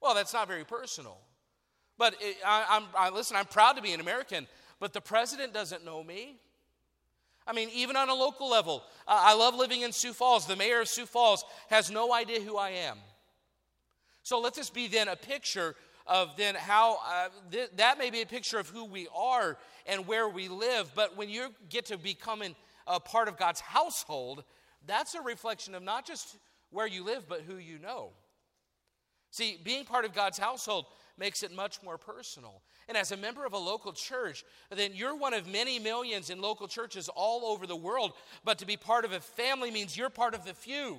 Well, 0.00 0.14
that's 0.14 0.32
not 0.32 0.48
very 0.48 0.64
personal. 0.64 1.18
But 1.96 2.14
it, 2.20 2.36
I, 2.46 2.82
I, 2.96 3.10
listen, 3.10 3.36
I'm 3.36 3.46
proud 3.46 3.72
to 3.74 3.82
be 3.82 3.92
an 3.92 4.00
American, 4.00 4.46
but 4.78 4.92
the 4.92 5.00
president 5.00 5.52
doesn't 5.52 5.84
know 5.84 6.02
me. 6.02 6.36
I 7.46 7.52
mean, 7.52 7.70
even 7.74 7.96
on 7.96 8.08
a 8.08 8.14
local 8.14 8.48
level, 8.48 8.84
uh, 9.06 9.20
I 9.24 9.34
love 9.34 9.54
living 9.54 9.80
in 9.80 9.90
Sioux 9.90 10.12
Falls. 10.12 10.46
The 10.46 10.54
mayor 10.54 10.82
of 10.82 10.88
Sioux 10.88 11.06
Falls 11.06 11.44
has 11.70 11.90
no 11.90 12.12
idea 12.12 12.40
who 12.40 12.56
I 12.56 12.70
am. 12.70 12.98
So 14.22 14.38
let 14.38 14.54
this 14.54 14.70
be 14.70 14.86
then 14.86 15.08
a 15.08 15.16
picture 15.16 15.74
of 16.06 16.36
then 16.36 16.54
how 16.54 16.98
uh, 17.06 17.28
th- 17.50 17.70
that 17.76 17.98
may 17.98 18.10
be 18.10 18.22
a 18.22 18.26
picture 18.26 18.58
of 18.58 18.68
who 18.68 18.84
we 18.84 19.08
are 19.16 19.56
and 19.86 20.06
where 20.06 20.28
we 20.28 20.48
live. 20.48 20.92
But 20.94 21.16
when 21.16 21.30
you 21.30 21.48
get 21.70 21.86
to 21.86 21.98
becoming 21.98 22.54
a 22.86 23.00
part 23.00 23.28
of 23.28 23.38
God's 23.38 23.60
household, 23.60 24.44
that's 24.86 25.14
a 25.14 25.22
reflection 25.22 25.74
of 25.74 25.82
not 25.82 26.06
just 26.06 26.36
where 26.70 26.86
you 26.86 27.04
live, 27.04 27.28
but 27.28 27.42
who 27.42 27.56
you 27.56 27.78
know. 27.78 28.10
See, 29.30 29.58
being 29.62 29.84
part 29.84 30.04
of 30.04 30.14
God's 30.14 30.38
household 30.38 30.86
makes 31.18 31.42
it 31.42 31.52
much 31.52 31.82
more 31.82 31.98
personal. 31.98 32.62
And 32.88 32.96
as 32.96 33.12
a 33.12 33.16
member 33.16 33.44
of 33.44 33.52
a 33.52 33.58
local 33.58 33.92
church, 33.92 34.44
then 34.70 34.92
you're 34.94 35.16
one 35.16 35.34
of 35.34 35.46
many 35.46 35.78
millions 35.78 36.30
in 36.30 36.40
local 36.40 36.68
churches 36.68 37.08
all 37.14 37.44
over 37.46 37.66
the 37.66 37.76
world. 37.76 38.12
But 38.44 38.58
to 38.58 38.66
be 38.66 38.76
part 38.76 39.04
of 39.04 39.12
a 39.12 39.20
family 39.20 39.70
means 39.70 39.96
you're 39.96 40.10
part 40.10 40.34
of 40.34 40.44
the 40.44 40.54
few. 40.54 40.98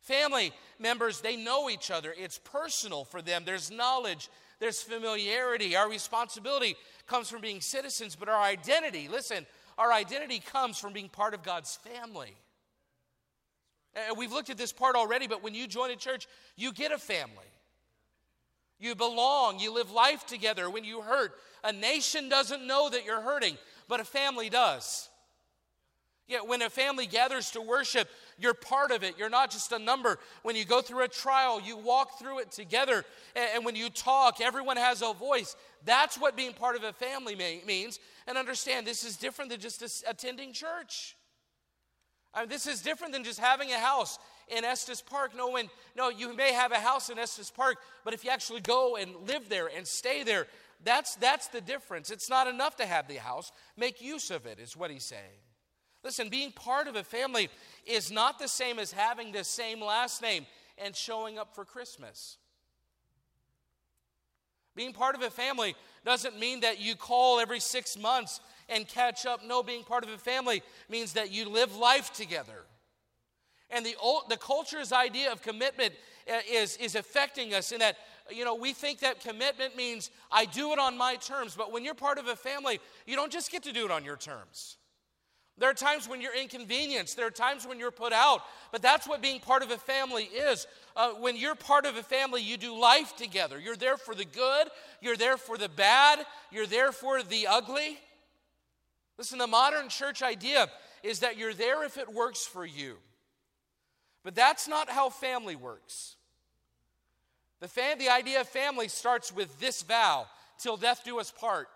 Family 0.00 0.52
members, 0.78 1.20
they 1.20 1.36
know 1.36 1.68
each 1.68 1.90
other. 1.90 2.14
It's 2.16 2.38
personal 2.38 3.04
for 3.04 3.20
them. 3.20 3.42
There's 3.44 3.70
knowledge, 3.70 4.28
there's 4.58 4.80
familiarity. 4.80 5.76
Our 5.76 5.88
responsibility 5.88 6.76
comes 7.06 7.28
from 7.28 7.40
being 7.40 7.60
citizens, 7.60 8.16
but 8.16 8.28
our 8.28 8.42
identity, 8.42 9.08
listen, 9.08 9.46
our 9.76 9.92
identity 9.92 10.40
comes 10.40 10.78
from 10.78 10.92
being 10.92 11.08
part 11.08 11.34
of 11.34 11.42
God's 11.42 11.76
family. 11.76 12.34
And 13.94 14.16
we've 14.16 14.32
looked 14.32 14.50
at 14.50 14.58
this 14.58 14.72
part 14.72 14.96
already, 14.96 15.26
but 15.26 15.42
when 15.42 15.54
you 15.54 15.66
join 15.66 15.90
a 15.90 15.96
church, 15.96 16.26
you 16.56 16.72
get 16.72 16.92
a 16.92 16.98
family. 16.98 17.34
You 18.78 18.94
belong, 18.94 19.58
you 19.58 19.74
live 19.74 19.90
life 19.90 20.24
together. 20.26 20.70
When 20.70 20.84
you 20.84 21.00
hurt, 21.00 21.32
a 21.64 21.72
nation 21.72 22.28
doesn't 22.28 22.64
know 22.66 22.88
that 22.90 23.04
you're 23.04 23.20
hurting, 23.20 23.58
but 23.88 23.98
a 23.98 24.04
family 24.04 24.48
does. 24.48 25.08
Yet 26.28 26.46
when 26.46 26.60
a 26.60 26.68
family 26.68 27.06
gathers 27.06 27.50
to 27.52 27.62
worship, 27.62 28.06
you're 28.38 28.54
part 28.54 28.90
of 28.90 29.02
it. 29.02 29.14
You're 29.18 29.30
not 29.30 29.50
just 29.50 29.72
a 29.72 29.78
number. 29.78 30.18
When 30.42 30.54
you 30.54 30.66
go 30.66 30.82
through 30.82 31.02
a 31.04 31.08
trial, 31.08 31.58
you 31.58 31.76
walk 31.76 32.18
through 32.18 32.40
it 32.40 32.52
together. 32.52 33.04
And 33.34 33.64
when 33.64 33.74
you 33.74 33.88
talk, 33.88 34.40
everyone 34.40 34.76
has 34.76 35.00
a 35.00 35.14
voice. 35.14 35.56
That's 35.86 36.18
what 36.18 36.36
being 36.36 36.52
part 36.52 36.76
of 36.76 36.84
a 36.84 36.92
family 36.92 37.34
means. 37.34 37.98
And 38.26 38.36
understand, 38.36 38.86
this 38.86 39.04
is 39.04 39.16
different 39.16 39.50
than 39.50 39.58
just 39.58 40.04
attending 40.06 40.52
church. 40.52 41.16
I 42.34 42.40
mean, 42.40 42.48
this 42.48 42.66
is 42.66 42.82
different 42.82 43.12
than 43.12 43.24
just 43.24 43.40
having 43.40 43.70
a 43.72 43.78
house. 43.78 44.18
in 44.48 44.64
Estes 44.64 45.02
Park. 45.02 45.32
No, 45.36 45.50
when, 45.50 45.68
no, 45.96 46.08
you 46.08 46.34
may 46.34 46.52
have 46.52 46.72
a 46.72 46.78
house 46.78 47.10
in 47.10 47.18
Estes 47.18 47.50
Park, 47.50 47.78
but 48.04 48.14
if 48.14 48.24
you 48.24 48.30
actually 48.30 48.60
go 48.60 48.96
and 48.96 49.14
live 49.26 49.48
there 49.48 49.68
and 49.74 49.86
stay 49.86 50.22
there, 50.22 50.46
that's, 50.84 51.16
that's 51.16 51.48
the 51.48 51.60
difference. 51.60 52.10
It's 52.10 52.30
not 52.30 52.46
enough 52.46 52.76
to 52.76 52.86
have 52.86 53.08
the 53.08 53.16
house. 53.16 53.52
Make 53.76 54.00
use 54.00 54.30
of 54.30 54.46
it, 54.46 54.58
is 54.58 54.76
what 54.76 54.90
he's 54.90 55.04
saying. 55.04 55.42
Listen, 56.04 56.28
being 56.28 56.52
part 56.52 56.86
of 56.86 56.96
a 56.96 57.02
family 57.02 57.48
is 57.84 58.10
not 58.10 58.38
the 58.38 58.48
same 58.48 58.78
as 58.78 58.92
having 58.92 59.32
the 59.32 59.44
same 59.44 59.80
last 59.80 60.22
name 60.22 60.46
and 60.78 60.94
showing 60.94 61.38
up 61.38 61.54
for 61.54 61.64
Christmas. 61.64 62.38
Being 64.76 64.92
part 64.92 65.16
of 65.16 65.22
a 65.22 65.30
family 65.30 65.74
doesn't 66.04 66.38
mean 66.38 66.60
that 66.60 66.80
you 66.80 66.94
call 66.94 67.40
every 67.40 67.58
six 67.58 67.98
months 67.98 68.40
and 68.68 68.86
catch 68.86 69.26
up. 69.26 69.44
No, 69.44 69.62
being 69.62 69.84
part 69.84 70.04
of 70.04 70.10
a 70.10 70.18
family 70.18 70.62
means 70.88 71.14
that 71.14 71.30
you 71.30 71.48
live 71.48 71.76
life 71.76 72.12
together. 72.12 72.64
And 73.70 73.84
the, 73.84 73.96
old, 74.00 74.24
the 74.28 74.36
culture's 74.36 74.92
idea 74.92 75.30
of 75.30 75.42
commitment 75.42 75.92
uh, 76.30 76.38
is, 76.50 76.76
is 76.78 76.94
affecting 76.94 77.54
us 77.54 77.72
in 77.72 77.80
that, 77.80 77.96
you 78.30 78.44
know, 78.44 78.54
we 78.54 78.72
think 78.72 79.00
that 79.00 79.20
commitment 79.20 79.76
means 79.76 80.10
I 80.30 80.46
do 80.46 80.72
it 80.72 80.78
on 80.78 80.96
my 80.96 81.16
terms. 81.16 81.54
But 81.54 81.72
when 81.72 81.84
you're 81.84 81.94
part 81.94 82.18
of 82.18 82.28
a 82.28 82.36
family, 82.36 82.80
you 83.06 83.16
don't 83.16 83.32
just 83.32 83.50
get 83.50 83.62
to 83.64 83.72
do 83.72 83.84
it 83.84 83.90
on 83.90 84.04
your 84.04 84.16
terms. 84.16 84.78
There 85.58 85.68
are 85.68 85.74
times 85.74 86.08
when 86.08 86.20
you're 86.20 86.36
inconvenienced. 86.36 87.16
There 87.16 87.26
are 87.26 87.32
times 87.32 87.66
when 87.66 87.78
you're 87.80 87.90
put 87.90 88.12
out. 88.12 88.42
But 88.70 88.80
that's 88.80 89.08
what 89.08 89.20
being 89.20 89.40
part 89.40 89.62
of 89.62 89.70
a 89.70 89.76
family 89.76 90.24
is. 90.24 90.66
Uh, 90.96 91.10
when 91.14 91.36
you're 91.36 91.56
part 91.56 91.84
of 91.84 91.96
a 91.96 92.02
family, 92.02 92.42
you 92.42 92.56
do 92.56 92.78
life 92.78 93.16
together. 93.16 93.58
You're 93.58 93.76
there 93.76 93.96
for 93.96 94.14
the 94.14 94.24
good, 94.24 94.68
you're 95.00 95.16
there 95.16 95.36
for 95.36 95.58
the 95.58 95.68
bad, 95.68 96.20
you're 96.52 96.66
there 96.66 96.92
for 96.92 97.22
the 97.22 97.48
ugly. 97.48 97.98
Listen, 99.18 99.38
the 99.38 99.48
modern 99.48 99.88
church 99.88 100.22
idea 100.22 100.68
is 101.02 101.20
that 101.20 101.36
you're 101.36 101.54
there 101.54 101.84
if 101.84 101.98
it 101.98 102.12
works 102.12 102.46
for 102.46 102.64
you. 102.64 102.96
But 104.22 104.34
that's 104.34 104.68
not 104.68 104.88
how 104.88 105.10
family 105.10 105.56
works. 105.56 106.16
The, 107.60 107.68
fam- 107.68 107.98
the 107.98 108.08
idea 108.08 108.40
of 108.40 108.48
family 108.48 108.88
starts 108.88 109.34
with 109.34 109.58
this 109.58 109.82
vow 109.82 110.26
till 110.58 110.76
death 110.76 111.02
do 111.04 111.18
us 111.18 111.32
part. 111.32 111.68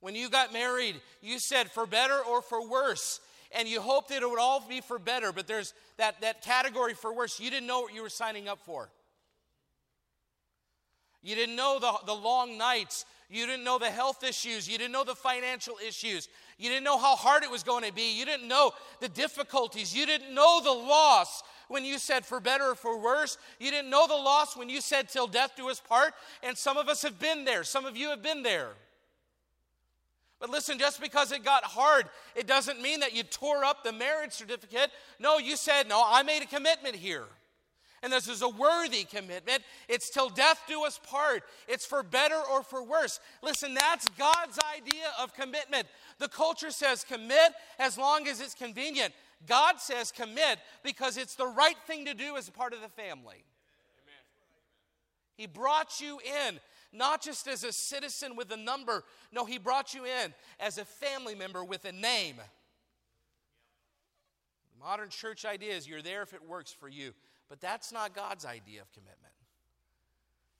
When 0.00 0.14
you 0.14 0.28
got 0.28 0.52
married, 0.52 1.00
you 1.22 1.38
said 1.38 1.70
for 1.70 1.86
better 1.86 2.18
or 2.18 2.42
for 2.42 2.68
worse. 2.68 3.20
And 3.52 3.68
you 3.68 3.80
hoped 3.80 4.08
that 4.08 4.22
it 4.22 4.28
would 4.28 4.40
all 4.40 4.60
be 4.68 4.80
for 4.80 4.98
better, 4.98 5.32
but 5.32 5.46
there's 5.46 5.72
that, 5.98 6.20
that 6.20 6.42
category 6.42 6.94
for 6.94 7.14
worse. 7.14 7.38
You 7.38 7.50
didn't 7.50 7.68
know 7.68 7.80
what 7.80 7.94
you 7.94 8.02
were 8.02 8.08
signing 8.08 8.48
up 8.48 8.58
for. 8.64 8.90
You 11.26 11.34
didn't 11.34 11.56
know 11.56 11.80
the, 11.80 11.92
the 12.06 12.14
long 12.14 12.56
nights. 12.56 13.04
You 13.28 13.46
didn't 13.46 13.64
know 13.64 13.80
the 13.80 13.90
health 13.90 14.22
issues. 14.22 14.68
You 14.68 14.78
didn't 14.78 14.92
know 14.92 15.02
the 15.02 15.16
financial 15.16 15.74
issues. 15.84 16.28
You 16.56 16.68
didn't 16.68 16.84
know 16.84 16.98
how 16.98 17.16
hard 17.16 17.42
it 17.42 17.50
was 17.50 17.64
going 17.64 17.82
to 17.82 17.92
be. 17.92 18.16
You 18.16 18.24
didn't 18.24 18.46
know 18.46 18.70
the 19.00 19.08
difficulties. 19.08 19.92
You 19.92 20.06
didn't 20.06 20.32
know 20.32 20.60
the 20.62 20.70
loss 20.70 21.42
when 21.66 21.84
you 21.84 21.98
said 21.98 22.24
for 22.24 22.38
better 22.38 22.70
or 22.70 22.74
for 22.76 22.96
worse. 23.02 23.38
You 23.58 23.72
didn't 23.72 23.90
know 23.90 24.06
the 24.06 24.14
loss 24.14 24.56
when 24.56 24.68
you 24.68 24.80
said 24.80 25.08
till 25.08 25.26
death 25.26 25.54
do 25.56 25.68
us 25.68 25.80
part. 25.80 26.14
And 26.44 26.56
some 26.56 26.76
of 26.76 26.88
us 26.88 27.02
have 27.02 27.18
been 27.18 27.44
there. 27.44 27.64
Some 27.64 27.86
of 27.86 27.96
you 27.96 28.10
have 28.10 28.22
been 28.22 28.44
there. 28.44 28.68
But 30.38 30.50
listen, 30.50 30.78
just 30.78 31.00
because 31.00 31.32
it 31.32 31.42
got 31.42 31.64
hard, 31.64 32.04
it 32.36 32.46
doesn't 32.46 32.80
mean 32.80 33.00
that 33.00 33.16
you 33.16 33.24
tore 33.24 33.64
up 33.64 33.82
the 33.82 33.92
marriage 33.92 34.30
certificate. 34.30 34.92
No, 35.18 35.38
you 35.38 35.56
said, 35.56 35.88
No, 35.88 36.04
I 36.06 36.22
made 36.22 36.44
a 36.44 36.46
commitment 36.46 36.94
here. 36.94 37.24
And 38.06 38.12
this 38.12 38.28
is 38.28 38.40
a 38.40 38.48
worthy 38.48 39.02
commitment. 39.02 39.64
It's 39.88 40.10
till 40.10 40.28
death 40.28 40.62
do 40.68 40.84
us 40.84 41.00
part. 41.02 41.42
It's 41.66 41.84
for 41.84 42.04
better 42.04 42.40
or 42.52 42.62
for 42.62 42.84
worse. 42.84 43.18
Listen, 43.42 43.74
that's 43.74 44.08
God's 44.10 44.60
idea 44.76 45.06
of 45.20 45.34
commitment. 45.34 45.88
The 46.20 46.28
culture 46.28 46.70
says 46.70 47.02
commit 47.02 47.50
as 47.80 47.98
long 47.98 48.28
as 48.28 48.40
it's 48.40 48.54
convenient. 48.54 49.12
God 49.48 49.80
says 49.80 50.12
commit 50.12 50.60
because 50.84 51.16
it's 51.16 51.34
the 51.34 51.48
right 51.48 51.74
thing 51.88 52.04
to 52.04 52.14
do 52.14 52.36
as 52.36 52.46
a 52.46 52.52
part 52.52 52.72
of 52.72 52.80
the 52.80 52.88
family. 52.88 53.42
Amen. 54.04 54.22
He 55.34 55.48
brought 55.48 56.00
you 56.00 56.20
in 56.20 56.60
not 56.92 57.20
just 57.20 57.48
as 57.48 57.64
a 57.64 57.72
citizen 57.72 58.36
with 58.36 58.52
a 58.52 58.56
number. 58.56 59.02
No, 59.32 59.44
He 59.44 59.58
brought 59.58 59.94
you 59.94 60.04
in 60.04 60.32
as 60.60 60.78
a 60.78 60.84
family 60.84 61.34
member 61.34 61.64
with 61.64 61.84
a 61.84 61.90
name. 61.90 62.36
Modern 64.78 65.08
church 65.08 65.44
idea 65.44 65.74
is 65.74 65.88
you're 65.88 66.02
there 66.02 66.22
if 66.22 66.32
it 66.34 66.46
works 66.46 66.70
for 66.70 66.88
you, 66.88 67.12
but 67.48 67.60
that's 67.60 67.92
not 67.92 68.14
God's 68.14 68.44
idea 68.44 68.82
of 68.82 68.92
commitment. 68.92 69.32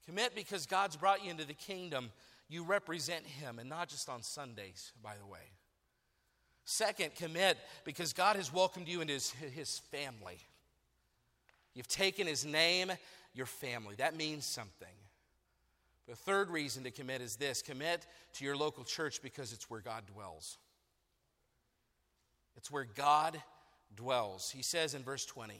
Commit 0.07 0.35
because 0.35 0.67
God's 0.67 0.97
brought 0.97 1.25
you 1.25 1.31
into 1.31 1.47
the 1.47 1.55
kingdom. 1.55 2.11
You 2.49 2.63
represent 2.63 3.27
Him, 3.27 3.59
and 3.59 3.69
not 3.69 3.89
just 3.89 4.09
on 4.09 4.23
Sundays, 4.23 4.93
by 5.03 5.15
the 5.21 5.27
way. 5.27 5.41
Second, 6.65 7.15
commit 7.15 7.59
because 7.85 8.13
God 8.13 8.37
has 8.37 8.53
welcomed 8.53 8.89
you 8.89 9.01
into 9.01 9.15
His, 9.15 9.31
his 9.31 9.79
family. 9.91 10.39
You've 11.75 11.89
taken 11.89 12.27
His 12.27 12.45
name, 12.45 12.93
your 13.35 13.47
family. 13.47 13.97
That 13.97 14.17
means 14.17 14.47
something. 14.47 14.89
The 16.07 16.15
third 16.15 16.51
reason 16.51 16.85
to 16.85 16.93
commit 16.93 17.21
is 17.21 17.37
this 17.37 17.63
commit 17.63 18.07
to 18.35 18.45
your 18.45 18.57
local 18.57 18.85
church 18.85 19.21
because 19.23 19.53
it's 19.53 19.69
where 19.69 19.81
God 19.81 20.05
dwells. 20.13 20.57
It's 22.57 22.71
where 22.71 22.87
God 22.95 23.41
dwells. 23.95 24.51
He 24.51 24.63
says 24.63 24.95
in 24.95 25.03
verse 25.03 25.27
20, 25.27 25.55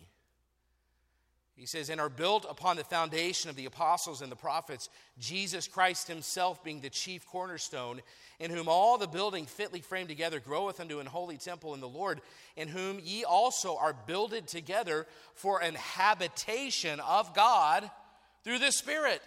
he 1.57 1.65
says, 1.65 1.89
and 1.89 2.01
are 2.01 2.11
built 2.11 2.47
upon 2.49 2.77
the 2.77 2.85
foundation 2.85 3.49
of 3.49 3.57
the 3.57 3.65
apostles 3.65 4.21
and 4.21 4.31
the 4.31 4.37
prophets, 4.37 4.91
Jesus 5.19 5.67
Christ 5.67 6.07
himself 6.07 6.63
being 6.63 6.81
the 6.81 6.91
chief 6.91 7.27
cornerstone, 7.27 8.03
in 8.39 8.51
whom 8.51 8.69
all 8.69 8.99
the 8.99 9.07
building 9.07 9.47
fitly 9.47 9.81
framed 9.81 10.11
together 10.11 10.39
groweth 10.39 10.81
unto 10.81 11.01
an 11.01 11.07
holy 11.07 11.39
temple 11.39 11.73
in 11.73 11.81
the 11.81 11.89
Lord, 11.89 12.21
in 12.57 12.69
whom 12.69 13.01
ye 13.03 13.25
also 13.25 13.79
are 13.79 13.97
builded 14.07 14.47
together 14.47 15.07
for 15.35 15.63
an 15.63 15.75
habitation 15.77 17.01
of 17.01 17.35
God 17.35 17.91
through 18.45 18.59
the 18.59 18.71
Spirit. 18.71 19.23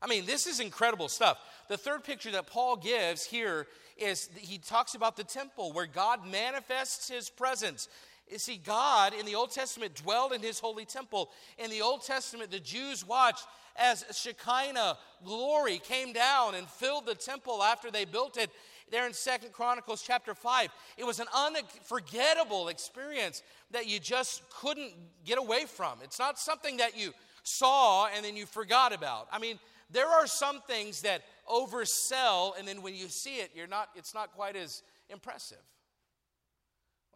I 0.00 0.06
mean, 0.06 0.24
this 0.24 0.46
is 0.46 0.60
incredible 0.60 1.08
stuff. 1.08 1.38
The 1.68 1.76
third 1.76 2.04
picture 2.04 2.30
that 2.30 2.46
Paul 2.46 2.76
gives 2.76 3.24
here 3.24 3.66
is 3.98 4.30
he 4.38 4.56
talks 4.56 4.94
about 4.94 5.16
the 5.18 5.24
temple 5.24 5.72
where 5.72 5.84
God 5.84 6.26
manifests 6.26 7.10
his 7.10 7.28
presence. 7.28 7.86
You 8.30 8.38
see, 8.38 8.58
God 8.58 9.12
in 9.12 9.26
the 9.26 9.34
Old 9.34 9.50
Testament 9.50 9.96
dwelled 9.96 10.32
in 10.32 10.40
his 10.40 10.60
holy 10.60 10.84
temple. 10.84 11.30
In 11.58 11.68
the 11.68 11.82
Old 11.82 12.04
Testament, 12.04 12.50
the 12.50 12.60
Jews 12.60 13.06
watched 13.06 13.46
as 13.76 14.04
Shekinah 14.12 14.98
glory 15.24 15.78
came 15.78 16.12
down 16.12 16.54
and 16.54 16.68
filled 16.68 17.06
the 17.06 17.14
temple 17.14 17.62
after 17.62 17.90
they 17.90 18.04
built 18.04 18.36
it. 18.36 18.50
There 18.90 19.06
in 19.06 19.12
Second 19.12 19.52
Chronicles 19.52 20.02
chapter 20.02 20.34
5, 20.34 20.68
it 20.96 21.04
was 21.04 21.20
an 21.20 21.26
unforgettable 21.34 22.68
experience 22.68 23.42
that 23.70 23.88
you 23.88 23.98
just 23.98 24.42
couldn't 24.50 24.92
get 25.24 25.38
away 25.38 25.64
from. 25.64 25.98
It's 26.02 26.18
not 26.18 26.38
something 26.38 26.78
that 26.78 26.98
you 26.98 27.12
saw 27.42 28.08
and 28.08 28.24
then 28.24 28.36
you 28.36 28.46
forgot 28.46 28.92
about. 28.92 29.28
I 29.32 29.38
mean, 29.38 29.58
there 29.90 30.08
are 30.08 30.26
some 30.26 30.60
things 30.62 31.02
that 31.02 31.22
oversell, 31.48 32.52
and 32.58 32.66
then 32.66 32.82
when 32.82 32.94
you 32.94 33.08
see 33.08 33.36
it, 33.36 33.50
you're 33.54 33.66
not, 33.66 33.88
it's 33.96 34.14
not 34.14 34.32
quite 34.32 34.54
as 34.54 34.82
impressive. 35.08 35.58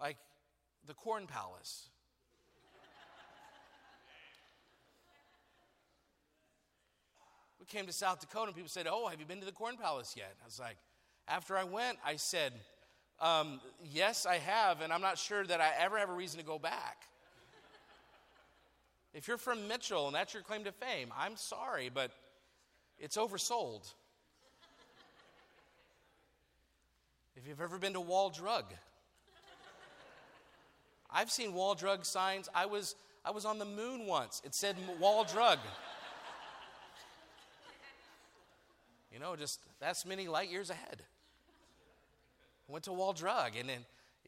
Like 0.01 0.17
the 0.87 0.95
Corn 0.95 1.27
Palace. 1.27 1.89
we 7.61 7.67
came 7.67 7.87
to 7.87 7.93
South 7.93 8.21
Dakota, 8.21 8.47
and 8.49 8.55
people 8.55 8.69
said, 8.69 8.87
Oh, 8.91 9.09
have 9.09 9.19
you 9.21 9.27
been 9.27 9.41
to 9.41 9.47
the 9.47 9.53
Corn 9.53 9.77
Palace 9.77 10.15
yet? 10.17 10.35
I 10.43 10.45
was 10.45 10.61
like, 10.61 10.77
After 11.27 11.57
I 11.57 11.65
went, 11.65 11.99
I 12.05 12.17
said, 12.17 12.53
um, 13.21 13.61
Yes, 13.83 14.27
I 14.27 14.37
have, 14.37 14.83
and 14.83 14.93
I'm 14.93 15.01
not 15.01 15.19
sure 15.19 15.45
that 15.47 15.61
I 15.61 15.71
ever 15.81 15.99
have 15.99 16.11
a 16.11 16.15
reason 16.15 16.41
to 16.41 16.47
go 16.47 16.59
back. 16.59 16.99
If 19.15 19.29
you're 19.29 19.39
from 19.39 19.69
Mitchell 19.69 20.07
and 20.09 20.15
that's 20.15 20.35
your 20.35 20.43
claim 20.43 20.65
to 20.65 20.73
fame, 20.73 21.13
I'm 21.17 21.37
sorry, 21.37 21.89
but 21.93 22.11
it's 22.99 23.17
oversold. 23.17 23.93
if 27.37 27.49
you've 27.49 27.61
ever 27.61 27.79
been 27.79 27.93
to 27.93 28.01
Wall 28.01 28.31
Drug, 28.31 28.65
I've 31.15 31.31
seen 31.31 31.55
Wall 31.55 31.77
Drug 31.77 32.05
signs. 32.05 32.49
I 32.55 32.67
was, 32.67 32.97
I 33.25 33.31
was 33.31 33.45
on 33.45 33.61
the 33.61 33.65
moon 33.65 34.07
once. 34.07 34.43
It 34.45 34.55
said 34.55 34.77
Wall 34.99 35.25
Drug. 35.25 35.61
you 39.13 39.21
know, 39.21 39.37
just 39.37 39.61
that's 39.81 40.05
many 40.05 40.27
light 40.27 40.51
years 40.51 40.71
ahead. 40.71 41.03
Went 42.67 42.85
to 42.85 42.93
Wall 42.93 43.13
Drug, 43.13 43.53
and 43.57 43.69
then 43.69 43.85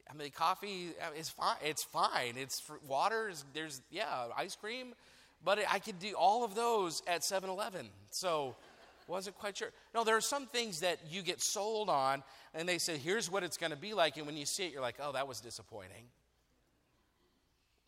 I 0.09 0.15
mean, 0.15 0.31
coffee 0.31 0.91
is 1.19 1.29
fine. 1.29 1.57
It's 1.65 1.83
fine. 1.83 2.35
It's 2.37 2.63
water. 2.87 3.29
Is, 3.29 3.45
There's 3.53 3.83
yeah, 3.91 4.29
ice 4.37 4.55
cream, 4.55 4.95
but 5.45 5.59
I 5.69 5.81
could 5.81 5.99
do 5.99 6.15
all 6.17 6.45
of 6.45 6.55
those 6.55 7.03
at 7.09 7.23
7-Eleven. 7.23 7.89
So 8.13 8.55
wasn't 9.09 9.37
quite 9.39 9.57
sure. 9.57 9.71
No, 9.95 10.05
there 10.05 10.17
are 10.17 10.21
some 10.21 10.47
things 10.47 10.81
that 10.81 10.99
you 11.11 11.23
get 11.23 11.41
sold 11.41 11.89
on, 11.89 12.23
and 12.55 12.69
they 12.69 12.79
say, 12.79 12.97
here's 12.97 13.31
what 13.31 13.43
it's 13.43 13.57
going 13.57 13.71
to 13.71 13.77
be 13.77 13.95
like. 13.95 14.17
And 14.17 14.27
when 14.27 14.37
you 14.37 14.47
see 14.47 14.67
it, 14.67 14.73
you're 14.73 14.83
like, 14.83 14.97
oh, 15.01 15.13
that 15.13 15.27
was 15.27 15.41
disappointing. 15.41 16.05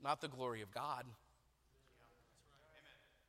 Not 0.02 0.20
the 0.20 0.28
glory 0.28 0.62
of 0.62 0.72
God. 0.72 1.04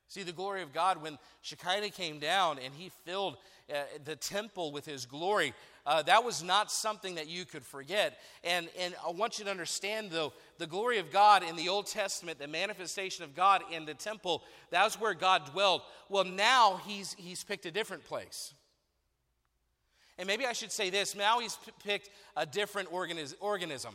See, 0.09 0.23
the 0.23 0.31
glory 0.31 0.63
of 0.63 0.73
God, 0.73 1.03
when 1.03 1.19
Shekinah 1.41 1.91
came 1.91 2.17
down 2.17 2.57
and 2.57 2.73
he 2.73 2.89
filled 3.05 3.37
uh, 3.71 3.83
the 4.05 4.15
temple 4.15 4.71
with 4.71 4.83
his 4.83 5.05
glory, 5.05 5.53
uh, 5.85 6.01
that 6.01 6.23
was 6.23 6.41
not 6.41 6.71
something 6.71 7.15
that 7.15 7.27
you 7.27 7.45
could 7.45 7.63
forget. 7.63 8.19
And, 8.43 8.69
and 8.79 8.95
I 9.05 9.11
want 9.11 9.37
you 9.37 9.45
to 9.45 9.51
understand, 9.51 10.09
though, 10.09 10.33
the 10.57 10.65
glory 10.65 10.97
of 10.97 11.11
God 11.11 11.43
in 11.43 11.55
the 11.55 11.69
Old 11.69 11.85
Testament, 11.85 12.39
the 12.39 12.47
manifestation 12.47 13.23
of 13.23 13.35
God 13.35 13.61
in 13.71 13.85
the 13.85 13.93
temple, 13.93 14.43
that 14.71 14.83
was 14.83 14.99
where 14.99 15.13
God 15.13 15.51
dwelled. 15.51 15.81
Well, 16.09 16.25
now 16.25 16.81
he's, 16.87 17.13
he's 17.13 17.43
picked 17.43 17.67
a 17.67 17.71
different 17.71 18.03
place. 18.03 18.55
And 20.17 20.25
maybe 20.25 20.45
I 20.47 20.53
should 20.53 20.71
say 20.71 20.89
this 20.89 21.15
now 21.15 21.39
he's 21.39 21.55
p- 21.55 21.71
picked 21.83 22.09
a 22.35 22.47
different 22.47 22.91
organiz- 22.91 23.35
organism. 23.39 23.93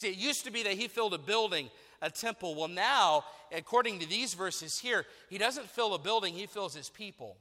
See, 0.00 0.08
it 0.08 0.16
used 0.16 0.46
to 0.46 0.50
be 0.50 0.62
that 0.62 0.72
he 0.72 0.88
filled 0.88 1.12
a 1.12 1.18
building 1.18 1.68
a 2.00 2.08
temple. 2.08 2.54
Well, 2.54 2.68
now, 2.68 3.22
according 3.54 3.98
to 3.98 4.08
these 4.08 4.32
verses 4.32 4.78
here, 4.78 5.04
he 5.28 5.36
doesn't 5.36 5.68
fill 5.68 5.92
a 5.92 5.98
building, 5.98 6.32
he 6.32 6.46
fills 6.46 6.74
his 6.74 6.88
people. 6.88 7.36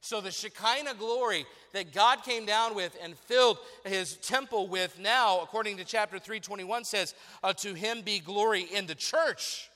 So 0.00 0.20
the 0.20 0.30
Shekinah 0.30 0.94
glory 0.94 1.46
that 1.72 1.92
God 1.92 2.22
came 2.22 2.46
down 2.46 2.76
with 2.76 2.96
and 3.02 3.18
filled 3.18 3.58
his 3.84 4.18
temple 4.18 4.68
with 4.68 4.96
now, 5.00 5.40
according 5.40 5.78
to 5.78 5.84
chapter 5.84 6.20
321, 6.20 6.84
says, 6.84 7.16
uh, 7.42 7.52
To 7.54 7.74
him 7.74 8.02
be 8.02 8.20
glory 8.20 8.62
in 8.72 8.86
the 8.86 8.94
church 8.94 9.68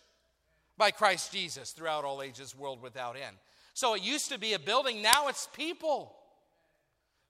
by 0.78 0.92
Christ 0.92 1.32
Jesus 1.32 1.72
throughout 1.72 2.04
all 2.04 2.22
ages, 2.22 2.56
world 2.56 2.80
without 2.80 3.16
end. 3.16 3.36
So 3.74 3.94
it 3.94 4.02
used 4.02 4.30
to 4.30 4.38
be 4.38 4.52
a 4.52 4.60
building, 4.60 5.02
now 5.02 5.26
it's 5.26 5.48
people. 5.52 6.14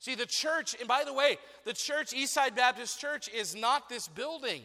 See, 0.02 0.16
the 0.16 0.26
church, 0.26 0.74
and 0.80 0.88
by 0.88 1.04
the 1.04 1.12
way, 1.12 1.38
the 1.64 1.72
church, 1.72 2.10
Eastside 2.10 2.56
Baptist 2.56 3.00
Church, 3.00 3.28
is 3.28 3.54
not 3.54 3.88
this 3.88 4.08
building. 4.08 4.62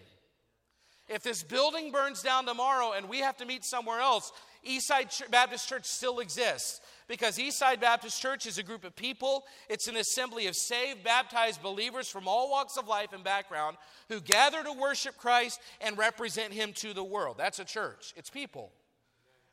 If 1.07 1.21
this 1.21 1.43
building 1.43 1.91
burns 1.91 2.23
down 2.23 2.47
tomorrow 2.47 2.93
and 2.93 3.07
we 3.07 3.19
have 3.19 3.37
to 3.37 3.45
meet 3.45 3.63
somewhere 3.63 3.99
else, 3.99 4.31
Eastside 4.67 5.29
Baptist 5.29 5.69
Church 5.69 5.85
still 5.85 6.21
exists 6.21 6.81
because 7.07 7.37
Eastside 7.37 7.79
Baptist 7.79 8.19
Church 8.19 8.47
is 8.47 8.57
a 8.57 8.63
group 8.63 8.83
of 8.83 8.95
people. 8.95 9.43
It's 9.69 9.87
an 9.87 9.97
assembly 9.97 10.47
of 10.47 10.55
saved, 10.55 11.03
baptized 11.03 11.61
believers 11.61 12.09
from 12.09 12.27
all 12.27 12.49
walks 12.49 12.75
of 12.75 12.87
life 12.87 13.13
and 13.13 13.23
background 13.23 13.77
who 14.09 14.19
gather 14.19 14.63
to 14.63 14.73
worship 14.73 15.17
Christ 15.17 15.59
and 15.81 15.99
represent 15.99 16.51
Him 16.51 16.73
to 16.77 16.95
the 16.95 17.03
world. 17.03 17.35
That's 17.37 17.59
a 17.59 17.65
church, 17.65 18.11
it's 18.17 18.31
people. 18.31 18.71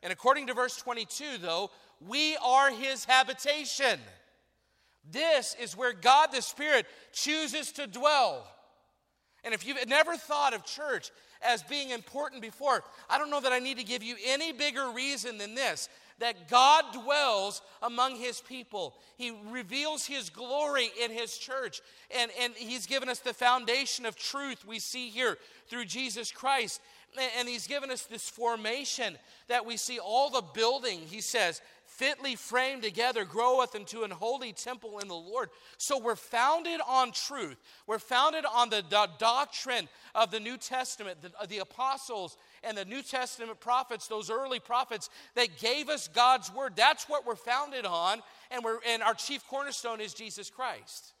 And 0.01 0.11
according 0.11 0.47
to 0.47 0.55
verse 0.55 0.77
22, 0.77 1.37
though, 1.39 1.69
we 2.01 2.37
are 2.37 2.71
His 2.71 3.05
habitation. 3.05 3.99
This 5.11 5.55
is 5.61 5.77
where 5.77 5.93
God 5.93 6.31
the 6.31 6.41
Spirit 6.41 6.85
chooses 7.11 7.71
to 7.73 7.87
dwell. 7.87 8.47
And 9.43 9.53
if 9.53 9.65
you've 9.65 9.87
never 9.87 10.17
thought 10.17 10.53
of 10.53 10.65
church 10.65 11.11
as 11.41 11.61
being 11.63 11.91
important 11.91 12.41
before, 12.41 12.83
I 13.09 13.19
don't 13.19 13.29
know 13.29 13.41
that 13.41 13.51
I 13.51 13.59
need 13.59 13.77
to 13.77 13.83
give 13.83 14.01
you 14.01 14.15
any 14.25 14.51
bigger 14.51 14.89
reason 14.89 15.37
than 15.37 15.53
this 15.53 15.87
that 16.19 16.47
God 16.47 16.85
dwells 16.93 17.61
among 17.81 18.15
his 18.15 18.39
people. 18.41 18.95
He 19.17 19.37
reveals 19.49 20.05
his 20.05 20.29
glory 20.29 20.89
in 21.03 21.11
his 21.11 21.37
church. 21.37 21.81
And, 22.17 22.31
and 22.39 22.53
he's 22.55 22.85
given 22.85 23.09
us 23.09 23.19
the 23.19 23.33
foundation 23.33 24.05
of 24.05 24.15
truth 24.15 24.65
we 24.65 24.79
see 24.79 25.09
here 25.09 25.37
through 25.67 25.85
Jesus 25.85 26.31
Christ. 26.31 26.79
And 27.37 27.47
he's 27.47 27.67
given 27.67 27.91
us 27.91 28.03
this 28.03 28.29
formation 28.29 29.17
that 29.47 29.65
we 29.65 29.77
see 29.77 29.99
all 29.99 30.29
the 30.29 30.43
building, 30.53 30.99
he 30.99 31.21
says, 31.21 31.61
fitly 31.97 32.35
framed 32.35 32.83
together, 32.83 33.23
groweth 33.23 33.75
into 33.75 34.03
an 34.03 34.11
holy 34.11 34.51
temple 34.51 34.99
in 34.99 35.07
the 35.07 35.15
Lord. 35.15 35.49
So 35.77 35.97
we're 35.97 36.15
founded 36.15 36.81
on 36.87 37.11
truth. 37.11 37.57
We're 37.87 37.99
founded 37.99 38.45
on 38.45 38.69
the 38.69 38.81
do- 38.81 39.13
doctrine 39.17 39.87
of 40.13 40.31
the 40.31 40.39
New 40.39 40.57
Testament, 40.57 41.21
the, 41.21 41.31
the 41.47 41.59
apostles 41.59 42.37
and 42.63 42.77
the 42.77 42.85
New 42.85 43.01
Testament 43.01 43.59
prophets, 43.59 44.07
those 44.07 44.29
early 44.29 44.59
prophets 44.59 45.09
that 45.35 45.57
gave 45.59 45.89
us 45.89 46.07
God's 46.07 46.53
word. 46.53 46.73
That's 46.75 47.07
what 47.07 47.25
we're 47.25 47.35
founded 47.35 47.85
on, 47.85 48.21
and, 48.51 48.63
we're, 48.63 48.79
and 48.87 49.01
our 49.01 49.13
chief 49.13 49.47
cornerstone 49.47 50.01
is 50.01 50.13
Jesus 50.13 50.49
Christ. 50.49 51.13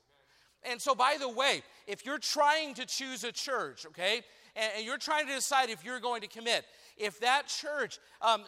And 0.63 0.81
so, 0.81 0.95
by 0.95 1.17
the 1.19 1.29
way, 1.29 1.61
if 1.87 2.05
you're 2.05 2.17
trying 2.17 2.73
to 2.73 2.85
choose 2.85 3.23
a 3.23 3.31
church, 3.31 3.85
okay, 3.85 4.23
and 4.55 4.85
you're 4.85 4.97
trying 4.97 5.27
to 5.27 5.33
decide 5.33 5.69
if 5.69 5.83
you're 5.85 5.99
going 5.99 6.21
to 6.21 6.27
commit, 6.27 6.65
if 6.97 7.19
that 7.19 7.47
church, 7.47 7.99
um, 8.21 8.43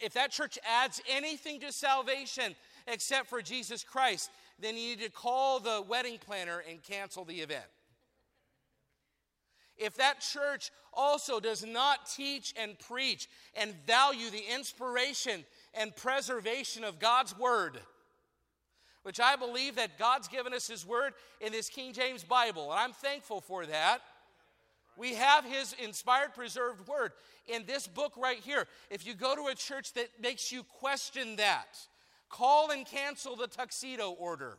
if 0.00 0.12
that 0.14 0.30
church 0.30 0.58
adds 0.68 1.00
anything 1.10 1.60
to 1.60 1.72
salvation 1.72 2.54
except 2.86 3.28
for 3.28 3.40
Jesus 3.40 3.82
Christ, 3.82 4.30
then 4.58 4.76
you 4.76 4.96
need 4.96 5.00
to 5.00 5.10
call 5.10 5.60
the 5.60 5.82
wedding 5.88 6.18
planner 6.18 6.62
and 6.68 6.82
cancel 6.82 7.24
the 7.24 7.40
event. 7.40 7.64
If 9.76 9.96
that 9.96 10.20
church 10.20 10.70
also 10.92 11.38
does 11.38 11.64
not 11.64 12.10
teach 12.10 12.52
and 12.60 12.76
preach 12.78 13.28
and 13.54 13.74
value 13.86 14.28
the 14.30 14.42
inspiration 14.54 15.44
and 15.72 15.94
preservation 15.94 16.82
of 16.82 16.98
God's 16.98 17.38
word, 17.38 17.78
which 19.04 19.20
I 19.20 19.36
believe 19.36 19.76
that 19.76 19.98
God's 19.98 20.26
given 20.26 20.52
us 20.52 20.66
His 20.66 20.84
word 20.84 21.14
in 21.40 21.52
this 21.52 21.68
King 21.68 21.92
James 21.92 22.24
Bible, 22.24 22.72
and 22.72 22.80
I'm 22.80 22.92
thankful 22.92 23.40
for 23.40 23.64
that. 23.66 24.00
We 24.98 25.14
have 25.14 25.44
His 25.44 25.74
inspired, 25.82 26.34
preserved 26.34 26.88
word 26.88 27.12
in 27.46 27.64
this 27.66 27.86
book 27.86 28.12
right 28.16 28.40
here. 28.40 28.66
If 28.90 29.06
you 29.06 29.14
go 29.14 29.36
to 29.36 29.46
a 29.46 29.54
church 29.54 29.92
that 29.94 30.08
makes 30.20 30.50
you 30.50 30.64
question 30.64 31.36
that, 31.36 31.78
call 32.28 32.70
and 32.70 32.84
cancel 32.84 33.36
the 33.36 33.46
tuxedo 33.46 34.10
order. 34.10 34.58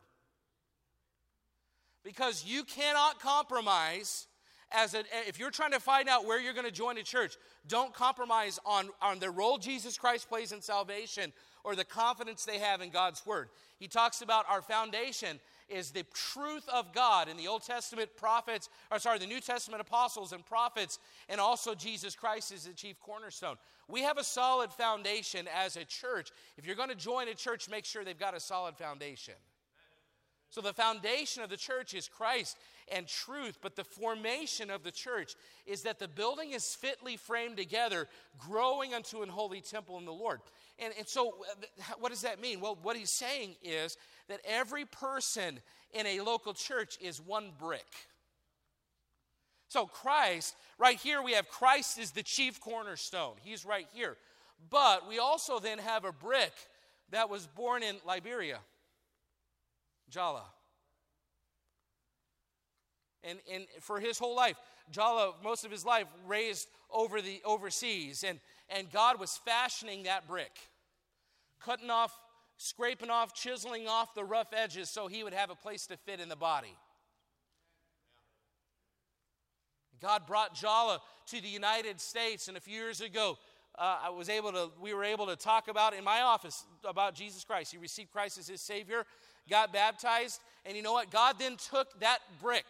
Because 2.03 2.45
you 2.47 2.63
cannot 2.63 3.19
compromise 3.19 4.27
as 4.71 4.93
a, 4.93 5.03
if 5.27 5.39
you're 5.39 5.51
trying 5.51 5.71
to 5.71 5.79
find 5.79 6.07
out 6.07 6.25
where 6.25 6.39
you're 6.39 6.53
going 6.53 6.65
to 6.65 6.71
join 6.71 6.97
a 6.97 7.03
church, 7.03 7.35
don't 7.67 7.93
compromise 7.93 8.59
on, 8.65 8.89
on 9.01 9.19
the 9.19 9.29
role 9.29 9.57
Jesus 9.57 9.97
Christ 9.97 10.29
plays 10.29 10.51
in 10.51 10.61
salvation 10.61 11.33
or 11.63 11.75
the 11.75 11.83
confidence 11.83 12.45
they 12.45 12.59
have 12.59 12.81
in 12.81 12.89
God's 12.89 13.25
word. 13.25 13.49
He 13.77 13.87
talks 13.87 14.21
about 14.21 14.45
our 14.49 14.61
foundation 14.61 15.39
is 15.69 15.91
the 15.91 16.05
truth 16.13 16.67
of 16.69 16.93
God 16.93 17.29
in 17.29 17.37
the 17.37 17.47
Old 17.47 17.63
Testament 17.63 18.09
prophets, 18.15 18.69
or 18.91 18.99
sorry, 18.99 19.19
the 19.19 19.27
New 19.27 19.39
Testament 19.39 19.81
apostles 19.81 20.33
and 20.33 20.45
prophets, 20.45 20.99
and 21.27 21.39
also 21.39 21.75
Jesus 21.75 22.15
Christ 22.15 22.51
is 22.51 22.65
the 22.65 22.73
chief 22.73 22.99
cornerstone. 22.99 23.55
We 23.87 24.01
have 24.01 24.17
a 24.17 24.23
solid 24.23 24.71
foundation 24.71 25.47
as 25.55 25.75
a 25.75 25.85
church. 25.85 26.29
If 26.57 26.65
you're 26.65 26.75
going 26.75 26.89
to 26.89 26.95
join 26.95 27.27
a 27.27 27.33
church, 27.33 27.69
make 27.69 27.85
sure 27.85 28.03
they've 28.03 28.17
got 28.17 28.35
a 28.35 28.39
solid 28.39 28.75
foundation. 28.75 29.35
So 30.51 30.61
the 30.61 30.73
foundation 30.73 31.43
of 31.43 31.49
the 31.49 31.57
church 31.57 31.93
is 31.93 32.07
Christ 32.07 32.57
and 32.91 33.07
truth, 33.07 33.59
but 33.61 33.75
the 33.75 33.83
formation 33.83 34.71
of 34.71 34.83
the 34.83 34.91
church 34.91 35.35
is 35.67 35.83
that 35.83 35.99
the 35.99 36.07
building 36.07 36.51
is 36.51 36.75
fitly 36.75 37.17
framed 37.17 37.57
together, 37.57 38.07
growing 38.37 38.95
unto 38.95 39.21
an 39.21 39.29
holy 39.29 39.61
temple 39.61 39.99
in 39.99 40.05
the 40.05 40.11
Lord. 40.11 40.39
And, 40.81 40.93
and 40.97 41.07
so, 41.07 41.29
uh, 41.29 41.83
what 41.99 42.09
does 42.09 42.21
that 42.21 42.41
mean? 42.41 42.61
Well, 42.61 42.77
what 42.81 42.95
he's 42.95 43.11
saying 43.11 43.55
is 43.63 43.97
that 44.27 44.39
every 44.45 44.85
person 44.85 45.59
in 45.93 46.05
a 46.05 46.21
local 46.21 46.53
church 46.53 46.97
is 47.01 47.19
one 47.19 47.51
brick. 47.59 47.87
So, 49.67 49.85
Christ, 49.85 50.55
right 50.77 50.97
here, 50.97 51.21
we 51.21 51.33
have 51.33 51.49
Christ 51.49 51.99
is 51.99 52.11
the 52.11 52.23
chief 52.23 52.59
cornerstone. 52.59 53.35
He's 53.43 53.65
right 53.65 53.87
here. 53.93 54.17
But 54.69 55.07
we 55.07 55.19
also 55.19 55.59
then 55.59 55.77
have 55.79 56.05
a 56.05 56.11
brick 56.11 56.53
that 57.11 57.29
was 57.29 57.47
born 57.47 57.83
in 57.83 57.97
Liberia. 58.05 58.59
Jala. 60.09 60.43
And, 63.23 63.37
and 63.53 63.65
for 63.81 63.99
his 63.99 64.17
whole 64.17 64.35
life, 64.35 64.55
Jala, 64.91 65.33
most 65.43 65.65
of 65.65 65.71
his 65.71 65.85
life, 65.85 66.07
raised 66.25 66.67
over 66.91 67.21
the 67.21 67.41
overseas. 67.45 68.23
And, 68.27 68.39
and 68.69 68.91
God 68.91 69.19
was 69.19 69.39
fashioning 69.45 70.03
that 70.03 70.27
brick, 70.27 70.51
cutting 71.59 71.89
off, 71.89 72.17
scraping 72.57 73.09
off, 73.09 73.33
chiseling 73.33 73.87
off 73.87 74.13
the 74.13 74.23
rough 74.23 74.53
edges 74.53 74.89
so 74.89 75.07
he 75.07 75.23
would 75.23 75.33
have 75.33 75.49
a 75.49 75.55
place 75.55 75.87
to 75.87 75.97
fit 75.97 76.19
in 76.19 76.29
the 76.29 76.35
body. 76.35 76.75
God 80.01 80.25
brought 80.25 80.55
Jala 80.55 81.01
to 81.27 81.41
the 81.41 81.47
United 81.47 81.99
States, 81.99 82.47
and 82.47 82.55
a 82.55 82.61
few 82.61 82.75
years 82.75 83.01
ago, 83.01 83.37
uh, 83.77 83.97
I 84.03 84.09
was 84.09 84.29
able 84.29 84.51
to, 84.51 84.69
we 84.81 84.93
were 84.93 85.03
able 85.03 85.27
to 85.27 85.35
talk 85.35 85.67
about 85.67 85.93
in 85.93 86.03
my 86.03 86.21
office 86.21 86.65
about 86.83 87.15
Jesus 87.15 87.43
Christ. 87.43 87.71
He 87.71 87.77
received 87.77 88.11
Christ 88.11 88.37
as 88.37 88.47
his 88.47 88.61
Savior 88.61 89.05
got 89.49 89.73
baptized, 89.73 90.41
and 90.65 90.75
you 90.75 90.83
know 90.83 90.93
what? 90.93 91.11
God 91.11 91.35
then 91.39 91.57
took 91.57 91.99
that 91.99 92.19
brick, 92.41 92.65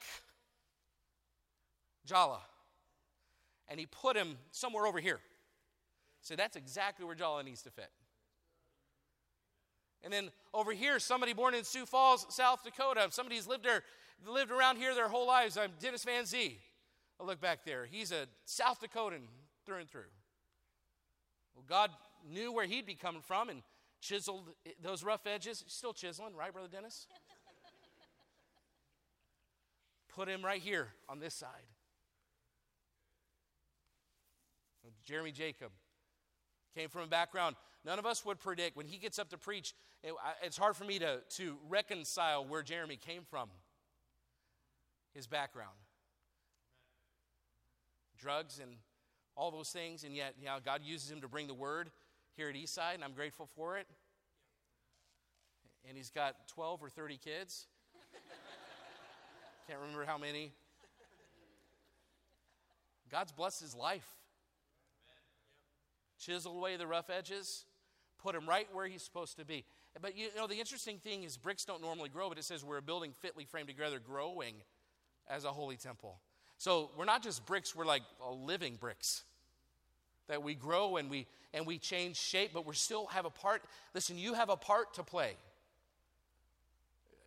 Jala, 2.05 2.41
and 3.67 3.79
he 3.79 3.85
put 3.85 4.15
him 4.15 4.37
somewhere 4.51 4.85
over 4.85 4.99
here. 4.99 5.19
So 6.29 6.35
that's 6.35 6.55
exactly 6.55 7.07
where 7.07 7.15
Jala 7.15 7.41
needs 7.41 7.63
to 7.63 7.71
fit. 7.71 7.89
And 10.03 10.13
then 10.13 10.29
over 10.53 10.73
here, 10.73 10.99
somebody 10.99 11.33
born 11.33 11.55
in 11.55 11.63
Sioux 11.63 11.87
Falls, 11.87 12.27
South 12.29 12.63
Dakota, 12.63 13.07
somebody's 13.09 13.47
lived 13.47 13.65
there, 13.65 13.81
lived 14.27 14.51
around 14.51 14.77
here 14.77 14.93
their 14.93 15.07
whole 15.07 15.25
lives. 15.25 15.57
I'm 15.57 15.71
Dennis 15.79 16.03
Van 16.03 16.27
Zee. 16.27 16.59
I 17.19 17.23
look 17.23 17.41
back 17.41 17.65
there. 17.65 17.87
He's 17.87 18.11
a 18.11 18.27
South 18.45 18.79
Dakotan 18.79 19.21
through 19.65 19.79
and 19.79 19.89
through. 19.89 20.11
Well, 21.55 21.65
God 21.67 21.89
knew 22.31 22.51
where 22.51 22.67
he'd 22.67 22.85
be 22.85 22.93
coming 22.93 23.23
from, 23.23 23.49
and 23.49 23.63
chiseled 23.99 24.49
those 24.83 25.03
rough 25.03 25.25
edges. 25.25 25.63
Still 25.65 25.93
chiseling, 25.93 26.35
right, 26.35 26.53
Brother 26.53 26.69
Dennis? 26.71 27.07
Put 30.15 30.27
him 30.27 30.45
right 30.45 30.61
here 30.61 30.89
on 31.09 31.19
this 31.19 31.33
side. 31.33 31.65
Jeremy 35.03 35.31
Jacob, 35.31 35.71
came 36.79 36.89
from 36.89 37.01
a 37.01 37.07
background 37.07 37.57
none 37.85 37.99
of 37.99 38.05
us 38.05 38.25
would 38.25 38.39
predict. 38.39 38.77
When 38.77 38.85
he 38.85 38.97
gets 38.97 39.19
up 39.19 39.29
to 39.29 39.37
preach, 39.37 39.73
it, 40.03 40.13
it's 40.43 40.57
hard 40.57 40.75
for 40.75 40.85
me 40.85 40.99
to, 40.99 41.19
to 41.37 41.57
reconcile 41.67 42.45
where 42.45 42.61
Jeremy 42.61 42.97
came 42.97 43.23
from, 43.29 43.49
his 45.13 45.27
background. 45.27 45.75
Drugs 48.17 48.59
and 48.61 48.71
all 49.35 49.51
those 49.51 49.69
things, 49.69 50.03
and 50.03 50.15
yet 50.15 50.35
you 50.39 50.45
know, 50.45 50.57
God 50.63 50.81
uses 50.83 51.09
him 51.09 51.21
to 51.21 51.27
bring 51.27 51.47
the 51.47 51.53
word 51.53 51.89
here 52.35 52.49
at 52.49 52.55
Eastside, 52.55 52.95
and 52.95 53.03
I'm 53.03 53.13
grateful 53.13 53.47
for 53.55 53.77
it. 53.77 53.87
And 55.87 55.97
he's 55.97 56.09
got 56.09 56.47
12 56.49 56.83
or 56.83 56.89
30 56.89 57.17
kids. 57.17 57.67
Can't 59.67 59.79
remember 59.79 60.05
how 60.05 60.17
many. 60.17 60.51
God's 63.09 63.31
blessed 63.31 63.61
his 63.61 63.73
life. 63.73 64.18
Chiseled 66.19 66.55
away 66.55 66.75
the 66.75 66.87
rough 66.87 67.09
edges, 67.09 67.65
put 68.21 68.35
him 68.35 68.47
right 68.47 68.67
where 68.73 68.87
he's 68.87 69.01
supposed 69.01 69.37
to 69.37 69.45
be. 69.45 69.63
But 70.01 70.17
you 70.17 70.27
know, 70.35 70.47
the 70.47 70.59
interesting 70.59 70.97
thing 70.97 71.23
is 71.23 71.37
bricks 71.37 71.65
don't 71.65 71.81
normally 71.81 72.09
grow, 72.09 72.29
but 72.29 72.37
it 72.37 72.43
says 72.43 72.63
we're 72.63 72.77
a 72.77 72.81
building 72.81 73.11
fitly 73.11 73.45
framed 73.45 73.67
together, 73.67 73.99
growing 73.99 74.55
as 75.29 75.45
a 75.45 75.49
holy 75.49 75.77
temple. 75.77 76.19
So 76.57 76.91
we're 76.97 77.05
not 77.05 77.23
just 77.23 77.45
bricks, 77.45 77.75
we're 77.75 77.85
like 77.85 78.03
living 78.31 78.75
bricks. 78.79 79.23
That 80.27 80.43
we 80.43 80.53
grow 80.53 80.97
and 80.97 81.09
we 81.09 81.25
and 81.53 81.65
we 81.65 81.79
change 81.79 82.17
shape, 82.17 82.51
but 82.53 82.65
we 82.67 82.75
still 82.75 83.07
have 83.07 83.25
a 83.25 83.31
part. 83.31 83.63
Listen, 83.95 84.17
you 84.17 84.35
have 84.35 84.49
a 84.49 84.55
part 84.55 84.93
to 84.95 85.03
play. 85.03 85.33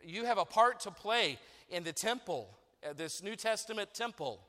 You 0.05 0.25
have 0.25 0.39
a 0.39 0.45
part 0.45 0.81
to 0.81 0.91
play 0.91 1.39
in 1.69 1.83
the 1.83 1.93
temple, 1.93 2.49
uh, 2.89 2.93
this 2.93 3.23
New 3.23 3.35
Testament 3.35 3.95
temple 3.95 4.41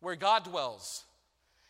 where 0.00 0.16
God 0.16 0.44
dwells. 0.44 1.04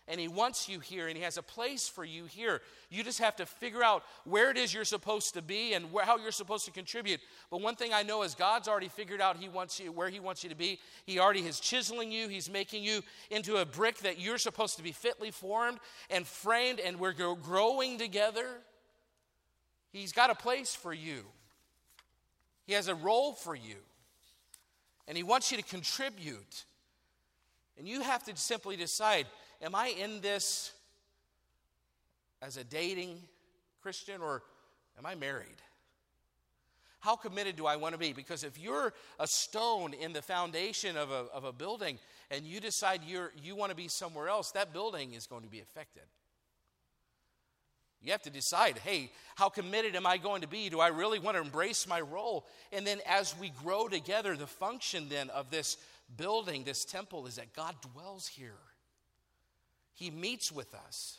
And 0.08 0.20
He 0.20 0.26
wants 0.26 0.68
you 0.68 0.80
here, 0.80 1.06
and 1.06 1.16
He 1.16 1.22
has 1.22 1.36
a 1.36 1.42
place 1.42 1.88
for 1.88 2.04
you 2.04 2.24
here. 2.24 2.60
You 2.90 3.04
just 3.04 3.20
have 3.20 3.36
to 3.36 3.46
figure 3.46 3.84
out 3.84 4.02
where 4.24 4.50
it 4.50 4.58
is 4.58 4.74
you're 4.74 4.84
supposed 4.84 5.34
to 5.34 5.42
be 5.42 5.74
and 5.74 5.92
where, 5.92 6.04
how 6.04 6.18
you're 6.18 6.32
supposed 6.32 6.64
to 6.64 6.72
contribute. 6.72 7.20
But 7.50 7.60
one 7.60 7.76
thing 7.76 7.92
I 7.94 8.02
know 8.02 8.22
is 8.22 8.34
God's 8.34 8.66
already 8.66 8.88
figured 8.88 9.20
out 9.20 9.36
He 9.36 9.48
wants 9.48 9.78
you 9.78 9.92
where 9.92 10.08
He 10.08 10.18
wants 10.18 10.42
you 10.42 10.50
to 10.50 10.56
be. 10.56 10.80
He 11.06 11.20
already 11.20 11.46
is 11.46 11.60
chiseling 11.60 12.10
you. 12.10 12.28
He's 12.28 12.50
making 12.50 12.82
you 12.82 13.02
into 13.30 13.56
a 13.56 13.64
brick 13.64 13.98
that 13.98 14.18
you're 14.18 14.38
supposed 14.38 14.76
to 14.76 14.82
be 14.82 14.92
fitly 14.92 15.30
formed 15.30 15.78
and 16.10 16.26
framed, 16.26 16.80
and 16.80 16.98
we're 16.98 17.12
growing 17.12 17.96
together. 17.96 18.46
He's 19.92 20.12
got 20.12 20.30
a 20.30 20.34
place 20.34 20.74
for 20.74 20.92
you. 20.92 21.22
He 22.66 22.72
has 22.72 22.88
a 22.88 22.94
role 22.94 23.34
for 23.34 23.54
you. 23.54 23.76
And 25.06 25.16
He 25.16 25.22
wants 25.22 25.50
you 25.50 25.58
to 25.58 25.64
contribute. 25.64 26.64
And 27.78 27.88
you 27.88 28.00
have 28.00 28.24
to 28.24 28.36
simply 28.36 28.76
decide 28.76 29.26
am 29.62 29.74
I 29.74 29.88
in 29.88 30.20
this 30.20 30.72
as 32.42 32.56
a 32.56 32.64
dating 32.64 33.18
Christian 33.80 34.20
or 34.20 34.42
am 34.98 35.06
I 35.06 35.14
married? 35.14 35.62
How 37.00 37.16
committed 37.16 37.56
do 37.56 37.66
I 37.66 37.76
want 37.76 37.94
to 37.94 37.98
be? 37.98 38.12
Because 38.12 38.44
if 38.44 38.58
you're 38.58 38.92
a 39.18 39.26
stone 39.26 39.92
in 39.92 40.12
the 40.12 40.22
foundation 40.22 40.96
of 40.96 41.10
a, 41.10 41.26
of 41.34 41.44
a 41.44 41.52
building 41.52 41.98
and 42.30 42.44
you 42.44 42.60
decide 42.60 43.00
you're, 43.04 43.32
you 43.42 43.56
want 43.56 43.70
to 43.70 43.76
be 43.76 43.88
somewhere 43.88 44.28
else, 44.28 44.52
that 44.52 44.72
building 44.72 45.14
is 45.14 45.26
going 45.26 45.42
to 45.42 45.48
be 45.48 45.58
affected. 45.58 46.04
You 48.00 48.12
have 48.12 48.22
to 48.22 48.30
decide 48.30 48.78
hey, 48.78 49.10
how 49.34 49.48
committed 49.48 49.96
am 49.96 50.06
I 50.06 50.16
going 50.16 50.42
to 50.42 50.48
be? 50.48 50.68
Do 50.68 50.78
I 50.80 50.88
really 50.88 51.18
want 51.18 51.36
to 51.36 51.42
embrace 51.42 51.88
my 51.88 52.00
role? 52.00 52.46
And 52.72 52.86
then 52.86 53.00
as 53.06 53.36
we 53.38 53.50
grow 53.50 53.88
together, 53.88 54.36
the 54.36 54.46
function 54.46 55.08
then 55.08 55.30
of 55.30 55.50
this 55.50 55.76
building, 56.16 56.64
this 56.64 56.84
temple, 56.84 57.26
is 57.26 57.36
that 57.36 57.52
God 57.52 57.74
dwells 57.94 58.28
here. 58.28 58.58
He 59.94 60.10
meets 60.10 60.50
with 60.50 60.74
us, 60.74 61.18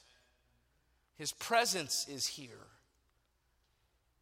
His 1.15 1.31
presence 1.31 2.07
is 2.09 2.25
here. 2.27 2.67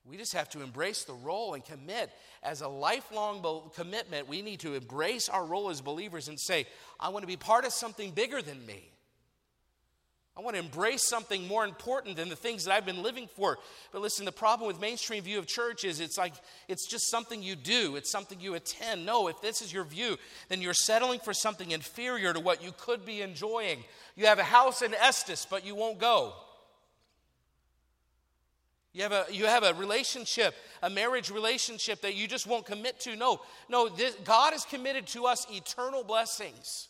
We 0.03 0.17
just 0.17 0.33
have 0.33 0.49
to 0.49 0.61
embrace 0.61 1.03
the 1.03 1.13
role 1.13 1.53
and 1.53 1.63
commit. 1.63 2.09
As 2.41 2.61
a 2.61 2.67
lifelong 2.67 3.69
commitment, 3.75 4.27
we 4.27 4.41
need 4.41 4.61
to 4.61 4.73
embrace 4.73 5.29
our 5.29 5.45
role 5.45 5.69
as 5.69 5.79
believers 5.79 6.27
and 6.27 6.39
say, 6.39 6.65
I 6.99 7.09
want 7.09 7.21
to 7.21 7.27
be 7.27 7.37
part 7.37 7.65
of 7.65 7.71
something 7.71 8.09
bigger 8.11 8.41
than 8.41 8.65
me. 8.65 8.91
I 10.35 10.39
want 10.39 10.55
to 10.55 10.63
embrace 10.63 11.07
something 11.07 11.45
more 11.45 11.65
important 11.65 12.15
than 12.15 12.29
the 12.29 12.37
things 12.37 12.63
that 12.63 12.73
I've 12.73 12.85
been 12.85 13.03
living 13.03 13.27
for. 13.27 13.59
But 13.91 14.01
listen, 14.01 14.23
the 14.23 14.31
problem 14.31 14.65
with 14.65 14.79
mainstream 14.79 15.23
view 15.23 15.37
of 15.37 15.45
church 15.45 15.83
is 15.83 15.99
it's 15.99 16.17
like 16.17 16.33
it's 16.69 16.89
just 16.89 17.11
something 17.11 17.43
you 17.43 17.57
do, 17.57 17.97
it's 17.97 18.09
something 18.09 18.39
you 18.39 18.55
attend. 18.55 19.05
No, 19.05 19.27
if 19.27 19.41
this 19.41 19.61
is 19.61 19.73
your 19.73 19.83
view, 19.83 20.17
then 20.47 20.61
you're 20.61 20.73
settling 20.73 21.19
for 21.19 21.33
something 21.33 21.71
inferior 21.71 22.31
to 22.31 22.39
what 22.39 22.63
you 22.63 22.73
could 22.77 23.05
be 23.05 23.21
enjoying. 23.21 23.83
You 24.15 24.25
have 24.25 24.39
a 24.39 24.43
house 24.43 24.81
in 24.81 24.93
Estes, 24.93 25.47
but 25.49 25.65
you 25.65 25.75
won't 25.75 25.99
go. 25.99 26.33
You 28.93 29.03
have, 29.03 29.13
a, 29.13 29.25
you 29.31 29.45
have 29.45 29.63
a 29.63 29.73
relationship, 29.75 30.53
a 30.83 30.89
marriage 30.89 31.31
relationship 31.31 32.01
that 32.01 32.15
you 32.15 32.27
just 32.27 32.45
won't 32.45 32.65
commit 32.65 32.99
to. 33.01 33.15
No, 33.15 33.39
no, 33.69 33.87
this, 33.87 34.15
God 34.25 34.53
is 34.53 34.65
committed 34.65 35.07
to 35.07 35.25
us 35.25 35.47
eternal 35.49 36.03
blessings. 36.03 36.89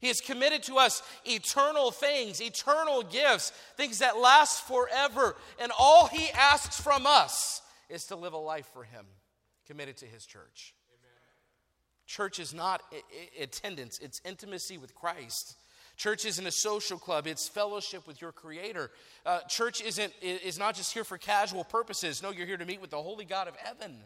He 0.00 0.08
has 0.08 0.22
committed 0.22 0.62
to 0.64 0.78
us 0.78 1.02
eternal 1.24 1.90
things, 1.90 2.40
eternal 2.40 3.02
gifts, 3.02 3.50
things 3.76 3.98
that 3.98 4.18
last 4.18 4.66
forever. 4.66 5.36
And 5.60 5.70
all 5.78 6.08
He 6.08 6.30
asks 6.30 6.80
from 6.80 7.06
us 7.06 7.60
is 7.90 8.06
to 8.06 8.16
live 8.16 8.32
a 8.32 8.38
life 8.38 8.68
for 8.72 8.82
Him, 8.82 9.04
committed 9.66 9.98
to 9.98 10.06
His 10.06 10.24
church. 10.24 10.74
Amen. 10.90 11.12
Church 12.06 12.40
is 12.40 12.54
not 12.54 12.82
attendance, 13.38 13.98
it's 13.98 14.22
intimacy 14.24 14.78
with 14.78 14.94
Christ. 14.94 15.56
Church 15.96 16.24
isn't 16.24 16.46
a 16.46 16.50
social 16.50 16.98
club, 16.98 17.26
it's 17.26 17.48
fellowship 17.48 18.06
with 18.06 18.20
your 18.20 18.32
Creator. 18.32 18.90
Uh, 19.24 19.40
church 19.48 19.82
isn't, 19.82 20.12
is 20.22 20.58
not 20.58 20.74
just 20.74 20.92
here 20.92 21.04
for 21.04 21.18
casual 21.18 21.64
purposes. 21.64 22.22
No, 22.22 22.30
you're 22.30 22.46
here 22.46 22.56
to 22.56 22.64
meet 22.64 22.80
with 22.80 22.90
the 22.90 23.00
Holy 23.00 23.24
God 23.24 23.46
of 23.46 23.56
heaven. 23.56 23.98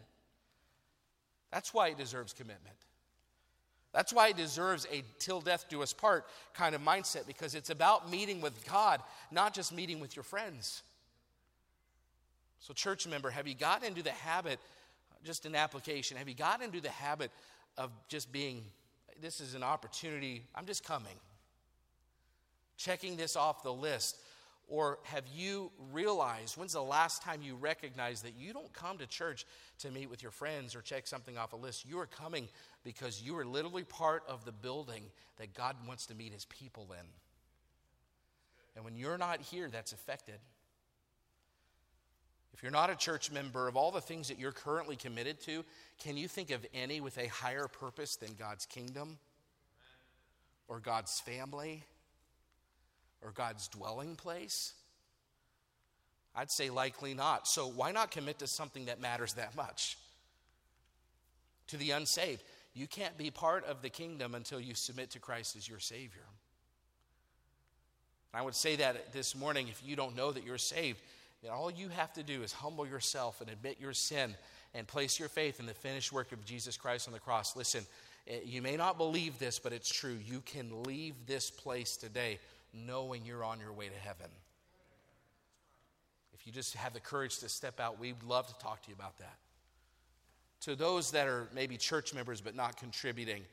That's 1.51 1.73
why 1.73 1.89
it 1.89 1.97
deserves 1.97 2.33
commitment. 2.33 2.75
That's 3.93 4.13
why 4.13 4.27
it 4.27 4.37
deserves 4.37 4.85
a 4.91 5.01
till 5.17 5.41
death 5.41 5.65
do 5.69 5.81
us 5.81 5.93
part 5.93 6.25
kind 6.53 6.75
of 6.75 6.81
mindset 6.81 7.25
because 7.25 7.55
it's 7.55 7.69
about 7.69 8.11
meeting 8.11 8.41
with 8.41 8.67
God, 8.69 9.01
not 9.31 9.53
just 9.53 9.73
meeting 9.73 9.99
with 9.99 10.15
your 10.15 10.23
friends. 10.23 10.83
So, 12.59 12.73
church 12.73 13.07
member, 13.07 13.29
have 13.29 13.47
you 13.47 13.55
gotten 13.55 13.87
into 13.87 14.03
the 14.03 14.11
habit, 14.11 14.59
just 15.23 15.45
an 15.45 15.55
application, 15.55 16.17
have 16.17 16.27
you 16.27 16.35
gotten 16.35 16.65
into 16.65 16.81
the 16.81 16.89
habit 16.89 17.31
of 17.77 17.91
just 18.07 18.31
being, 18.31 18.65
this 19.21 19.39
is 19.39 19.53
an 19.53 19.63
opportunity, 19.63 20.43
I'm 20.53 20.65
just 20.65 20.83
coming, 20.83 21.15
checking 22.77 23.17
this 23.17 23.35
off 23.35 23.63
the 23.63 23.73
list? 23.73 24.17
Or 24.69 24.99
have 25.03 25.23
you 25.33 25.71
realized 25.91 26.57
when's 26.57 26.73
the 26.73 26.81
last 26.81 27.21
time 27.21 27.41
you 27.41 27.55
recognized 27.55 28.25
that 28.25 28.33
you 28.37 28.51
don't 28.51 28.71
come 28.73 28.97
to 28.97 29.07
church 29.07 29.45
to 29.79 29.91
meet 29.91 30.09
with 30.09 30.21
your 30.21 30.31
friends 30.31 30.75
or 30.75 30.81
check 30.81 31.07
something 31.07 31.37
off 31.37 31.53
a 31.53 31.55
list? 31.55 31.87
You 31.87 31.99
are 31.99 32.05
coming 32.05 32.49
because 32.83 33.21
you 33.21 33.37
are 33.37 33.45
literally 33.45 33.85
part 33.85 34.23
of 34.27 34.43
the 34.43 34.51
building 34.51 35.03
that 35.37 35.53
God 35.53 35.77
wants 35.87 36.05
to 36.07 36.15
meet 36.15 36.33
his 36.33 36.45
people 36.45 36.87
in. 36.91 37.05
And 38.75 38.83
when 38.83 38.97
you're 38.97 39.17
not 39.17 39.41
here, 39.41 39.69
that's 39.71 39.93
affected. 39.93 40.39
If 42.53 42.61
you're 42.61 42.71
not 42.71 42.89
a 42.89 42.95
church 42.95 43.31
member, 43.31 43.67
of 43.67 43.77
all 43.77 43.91
the 43.91 44.01
things 44.01 44.27
that 44.27 44.39
you're 44.39 44.51
currently 44.51 44.95
committed 44.95 45.39
to, 45.41 45.63
can 45.99 46.17
you 46.17 46.27
think 46.27 46.51
of 46.51 46.65
any 46.73 46.99
with 46.99 47.17
a 47.19 47.27
higher 47.27 47.67
purpose 47.67 48.17
than 48.17 48.33
God's 48.37 48.65
kingdom 48.65 49.17
or 50.67 50.79
God's 50.79 51.19
family? 51.19 51.83
Or 53.23 53.31
God's 53.31 53.67
dwelling 53.67 54.15
place? 54.15 54.73
I'd 56.35 56.51
say 56.51 56.69
likely 56.69 57.15
not. 57.15 57.47
So 57.47 57.67
why 57.67 57.91
not 57.91 58.11
commit 58.11 58.39
to 58.39 58.47
something 58.47 58.85
that 58.85 59.01
matters 59.01 59.33
that 59.33 59.55
much? 59.55 59.97
To 61.67 61.77
the 61.77 61.91
unsaved, 61.91 62.43
you 62.73 62.85
can't 62.87 63.17
be 63.17 63.31
part 63.31 63.65
of 63.65 63.81
the 63.81 63.89
kingdom 63.89 64.35
until 64.35 64.59
you 64.59 64.75
submit 64.75 65.09
to 65.11 65.19
Christ 65.19 65.55
as 65.55 65.67
your 65.67 65.79
Savior. 65.79 66.21
I 68.33 68.43
would 68.43 68.55
say 68.55 68.75
that 68.75 69.13
this 69.13 69.35
morning, 69.35 69.67
if 69.67 69.81
you 69.83 69.95
don't 69.95 70.15
know 70.15 70.31
that 70.31 70.45
you're 70.45 70.59
saved, 70.59 71.01
then 71.41 71.51
all 71.51 71.71
you 71.71 71.89
have 71.89 72.13
to 72.13 72.23
do 72.23 72.43
is 72.43 72.53
humble 72.53 72.85
yourself 72.85 73.41
and 73.41 73.49
admit 73.49 73.79
your 73.79 73.93
sin 73.93 74.35
and 74.75 74.87
place 74.87 75.19
your 75.19 75.29
faith 75.29 75.59
in 75.59 75.65
the 75.65 75.73
finished 75.73 76.13
work 76.13 76.31
of 76.31 76.45
Jesus 76.45 76.77
Christ 76.77 77.07
on 77.07 77.13
the 77.13 77.19
cross. 77.19 77.55
Listen, 77.55 77.83
eh, 78.27 78.39
you 78.45 78.61
may 78.61 78.77
not 78.77 78.99
believe 78.99 79.39
this, 79.39 79.57
but 79.57 79.73
it's 79.73 79.89
true. 79.89 80.17
You 80.23 80.41
can 80.41 80.83
leave 80.83 81.15
this 81.25 81.49
place 81.49 81.97
today 81.97 82.39
knowing 82.85 83.25
you're 83.25 83.43
on 83.43 83.59
your 83.59 83.73
way 83.73 83.87
to 83.87 83.95
heaven. 83.95 84.29
If 86.33 86.45
you 86.45 86.51
just 86.51 86.75
have 86.75 86.93
the 86.93 86.99
courage 86.99 87.39
to 87.39 87.49
step 87.49 87.79
out, 87.79 87.99
we'd 87.99 88.21
love 88.23 88.47
to 88.47 88.57
talk 88.59 88.83
to 88.83 88.89
you 88.89 88.95
about 88.95 89.17
that. 89.17 89.37
To 90.61 90.75
those 90.75 91.11
that 91.11 91.27
are 91.27 91.47
maybe 91.53 91.77
church 91.77 92.13
members 92.13 92.41
but 92.41 92.55
not 92.55 92.77
contributing, 92.77 93.43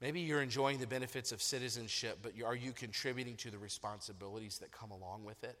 maybe 0.00 0.20
you're 0.20 0.42
enjoying 0.42 0.78
the 0.78 0.86
benefits 0.86 1.32
of 1.32 1.42
citizenship, 1.42 2.18
but 2.22 2.32
are 2.44 2.56
you 2.56 2.72
contributing 2.72 3.36
to 3.36 3.50
the 3.50 3.58
responsibilities 3.58 4.58
that 4.58 4.70
come 4.70 4.90
along 4.90 5.24
with 5.24 5.42
it? 5.44 5.56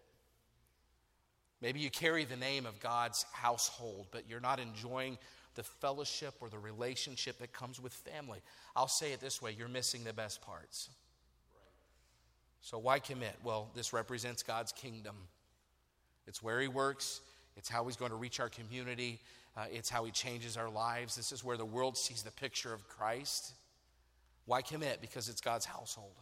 Maybe 1.60 1.80
you 1.80 1.90
carry 1.90 2.24
the 2.24 2.36
name 2.36 2.66
of 2.66 2.78
God's 2.78 3.24
household, 3.32 4.06
but 4.12 4.28
you're 4.28 4.40
not 4.40 4.60
enjoying 4.60 5.18
the 5.56 5.64
fellowship 5.64 6.34
or 6.40 6.48
the 6.48 6.58
relationship 6.58 7.38
that 7.38 7.52
comes 7.52 7.80
with 7.80 7.92
family. 7.92 8.38
I'll 8.76 8.86
say 8.86 9.12
it 9.12 9.20
this 9.20 9.42
way 9.42 9.56
you're 9.58 9.68
missing 9.68 10.04
the 10.04 10.12
best 10.12 10.40
parts. 10.40 10.88
So, 12.60 12.78
why 12.78 12.98
commit? 12.98 13.36
Well, 13.44 13.70
this 13.74 13.92
represents 13.92 14.42
God's 14.42 14.72
kingdom. 14.72 15.16
It's 16.26 16.42
where 16.42 16.60
He 16.60 16.68
works, 16.68 17.20
it's 17.56 17.68
how 17.68 17.84
He's 17.86 17.96
going 17.96 18.10
to 18.10 18.16
reach 18.16 18.40
our 18.40 18.48
community, 18.48 19.20
uh, 19.56 19.64
it's 19.72 19.88
how 19.88 20.04
He 20.04 20.10
changes 20.10 20.56
our 20.56 20.70
lives. 20.70 21.16
This 21.16 21.32
is 21.32 21.42
where 21.42 21.56
the 21.56 21.64
world 21.64 21.96
sees 21.96 22.22
the 22.22 22.30
picture 22.30 22.72
of 22.72 22.86
Christ. 22.88 23.52
Why 24.44 24.62
commit? 24.62 25.00
Because 25.00 25.28
it's 25.28 25.40
God's 25.40 25.64
household. 25.64 26.14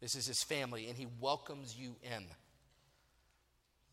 This 0.00 0.14
is 0.14 0.26
His 0.26 0.42
family, 0.42 0.88
and 0.88 0.96
He 0.96 1.06
welcomes 1.20 1.76
you 1.78 1.96
in. 2.02 2.24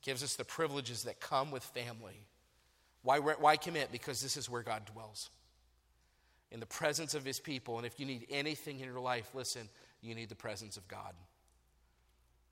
Gives 0.01 0.24
us 0.24 0.36
the 0.36 0.45
privileges 0.45 1.03
that 1.03 1.20
come 1.20 1.51
with 1.51 1.64
family. 1.64 2.26
Why, 3.03 3.20
why 3.20 3.57
commit? 3.57 3.91
Because 3.91 4.22
this 4.22 4.38
is 4.38 4.49
where 4.49 4.64
God 4.64 4.86
dwells 4.86 5.30
in 6.51 6.59
the 6.59 6.66
presence 6.66 7.14
of 7.14 7.24
His 7.24 7.39
people. 7.39 7.78
And 7.78 7.86
if 7.86 7.99
you 7.99 8.05
need 8.05 8.28
anything 8.30 8.80
in 8.80 8.88
your 8.88 8.99
life, 8.99 9.30
listen, 9.34 9.70
you 10.01 10.16
need 10.16 10.30
the 10.30 10.36
presence 10.36 10.78
of 10.78 10.88
God. 10.88 11.14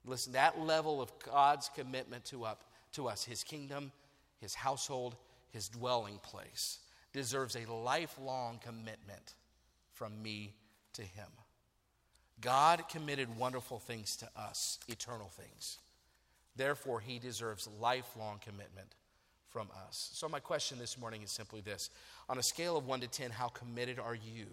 Listen, 0.04 0.32
that 0.32 0.60
level 0.60 1.02
of 1.02 1.12
God's 1.24 1.70
commitment 1.74 2.24
to, 2.26 2.44
up, 2.44 2.64
to 2.92 3.08
us, 3.08 3.24
His 3.24 3.44
kingdom, 3.44 3.92
His 4.40 4.54
household, 4.54 5.16
His 5.50 5.68
dwelling 5.68 6.18
place, 6.22 6.78
deserves 7.12 7.56
a 7.56 7.70
lifelong 7.70 8.58
commitment 8.64 9.34
from 9.92 10.22
me 10.22 10.54
to 10.94 11.02
Him. 11.02 11.28
God 12.40 12.88
committed 12.88 13.36
wonderful 13.36 13.78
things 13.78 14.16
to 14.16 14.28
us, 14.36 14.78
eternal 14.88 15.28
things. 15.28 15.78
Therefore, 16.56 17.00
He 17.00 17.18
deserves 17.18 17.68
lifelong 17.78 18.40
commitment 18.42 18.94
from 19.50 19.68
us. 19.86 20.10
So, 20.14 20.28
my 20.28 20.40
question 20.40 20.78
this 20.78 20.96
morning 20.96 21.22
is 21.22 21.30
simply 21.30 21.60
this 21.60 21.90
On 22.28 22.38
a 22.38 22.42
scale 22.42 22.76
of 22.76 22.86
1 22.86 23.00
to 23.00 23.08
10, 23.08 23.30
how 23.30 23.48
committed 23.48 23.98
are 23.98 24.14
you 24.14 24.46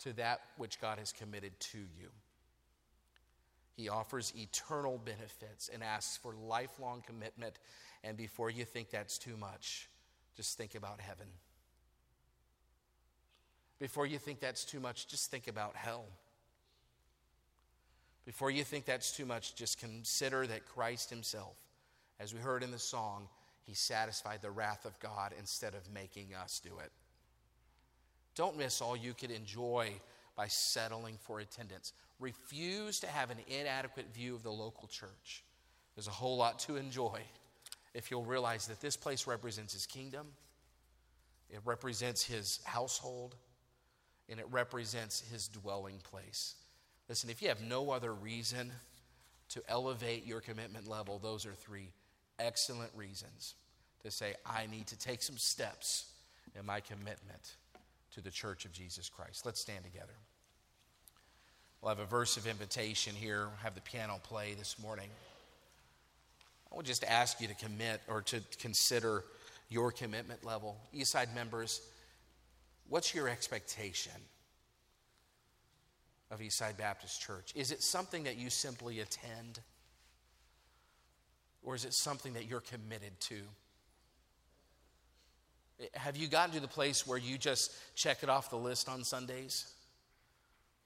to 0.00 0.12
that 0.14 0.40
which 0.56 0.80
God 0.80 0.98
has 0.98 1.12
committed 1.12 1.58
to 1.60 1.78
you? 1.78 2.10
He 3.78 3.88
offers 3.88 4.32
eternal 4.36 4.98
benefits 4.98 5.70
and 5.72 5.84
asks 5.84 6.16
for 6.16 6.34
lifelong 6.34 7.00
commitment. 7.06 7.60
And 8.02 8.16
before 8.16 8.50
you 8.50 8.64
think 8.64 8.90
that's 8.90 9.18
too 9.18 9.36
much, 9.36 9.88
just 10.36 10.58
think 10.58 10.74
about 10.74 11.00
heaven. 11.00 11.28
Before 13.78 14.04
you 14.04 14.18
think 14.18 14.40
that's 14.40 14.64
too 14.64 14.80
much, 14.80 15.06
just 15.06 15.30
think 15.30 15.46
about 15.46 15.76
hell. 15.76 16.06
Before 18.26 18.50
you 18.50 18.64
think 18.64 18.84
that's 18.84 19.16
too 19.16 19.24
much, 19.24 19.54
just 19.54 19.78
consider 19.78 20.44
that 20.48 20.66
Christ 20.66 21.08
Himself, 21.08 21.56
as 22.18 22.34
we 22.34 22.40
heard 22.40 22.64
in 22.64 22.72
the 22.72 22.80
song, 22.80 23.28
He 23.64 23.74
satisfied 23.74 24.42
the 24.42 24.50
wrath 24.50 24.86
of 24.86 24.98
God 24.98 25.32
instead 25.38 25.74
of 25.74 25.88
making 25.94 26.34
us 26.34 26.58
do 26.58 26.80
it. 26.84 26.90
Don't 28.34 28.58
miss 28.58 28.82
all 28.82 28.96
you 28.96 29.14
could 29.14 29.30
enjoy 29.30 29.92
by 30.38 30.46
settling 30.46 31.18
for 31.20 31.40
attendance 31.40 31.92
refuse 32.20 33.00
to 33.00 33.08
have 33.08 33.30
an 33.30 33.38
inadequate 33.48 34.06
view 34.14 34.36
of 34.36 34.44
the 34.44 34.50
local 34.50 34.86
church. 34.86 35.42
There's 35.94 36.06
a 36.06 36.12
whole 36.12 36.36
lot 36.36 36.60
to 36.60 36.76
enjoy 36.76 37.20
if 37.92 38.10
you'll 38.10 38.24
realize 38.24 38.68
that 38.68 38.80
this 38.80 38.96
place 38.96 39.26
represents 39.26 39.72
his 39.72 39.84
kingdom, 39.84 40.28
it 41.50 41.60
represents 41.64 42.22
his 42.22 42.60
household, 42.64 43.34
and 44.28 44.38
it 44.38 44.46
represents 44.50 45.24
his 45.32 45.48
dwelling 45.48 45.98
place. 46.04 46.54
Listen, 47.08 47.30
if 47.30 47.42
you 47.42 47.48
have 47.48 47.62
no 47.62 47.90
other 47.90 48.14
reason 48.14 48.70
to 49.48 49.62
elevate 49.68 50.24
your 50.24 50.40
commitment 50.40 50.86
level, 50.86 51.18
those 51.18 51.46
are 51.46 51.54
three 51.54 51.90
excellent 52.38 52.90
reasons 52.94 53.54
to 54.04 54.10
say, 54.10 54.34
I 54.46 54.66
need 54.66 54.86
to 54.88 54.98
take 54.98 55.22
some 55.22 55.38
steps 55.38 56.12
in 56.56 56.64
my 56.64 56.78
commitment 56.78 57.56
to 58.12 58.20
the 58.20 58.30
church 58.30 58.66
of 58.66 58.72
Jesus 58.72 59.08
Christ. 59.08 59.44
Let's 59.44 59.60
stand 59.60 59.84
together. 59.84 60.14
We'll 61.80 61.90
have 61.90 62.00
a 62.00 62.06
verse 62.06 62.36
of 62.36 62.46
invitation 62.46 63.14
here, 63.14 63.48
have 63.62 63.74
the 63.74 63.80
piano 63.80 64.18
play 64.22 64.54
this 64.54 64.78
morning. 64.82 65.08
I 66.72 66.76
would 66.76 66.86
just 66.86 67.04
ask 67.04 67.40
you 67.40 67.46
to 67.46 67.54
commit 67.54 68.00
or 68.08 68.22
to 68.22 68.40
consider 68.58 69.24
your 69.68 69.92
commitment 69.92 70.44
level. 70.44 70.76
Eastside 70.94 71.34
members, 71.34 71.80
what's 72.88 73.14
your 73.14 73.28
expectation 73.28 74.12
of 76.30 76.40
Eastside 76.40 76.76
Baptist 76.76 77.20
Church? 77.20 77.52
Is 77.54 77.70
it 77.70 77.82
something 77.82 78.24
that 78.24 78.36
you 78.36 78.50
simply 78.50 79.00
attend? 79.00 79.60
Or 81.62 81.74
is 81.74 81.84
it 81.84 81.94
something 81.94 82.32
that 82.34 82.46
you're 82.46 82.60
committed 82.60 83.18
to? 83.20 83.36
Have 85.94 86.16
you 86.16 86.26
gotten 86.26 86.54
to 86.54 86.60
the 86.60 86.68
place 86.68 87.06
where 87.06 87.18
you 87.18 87.38
just 87.38 87.72
check 87.94 88.22
it 88.22 88.28
off 88.28 88.50
the 88.50 88.56
list 88.56 88.88
on 88.88 89.04
Sundays? 89.04 89.72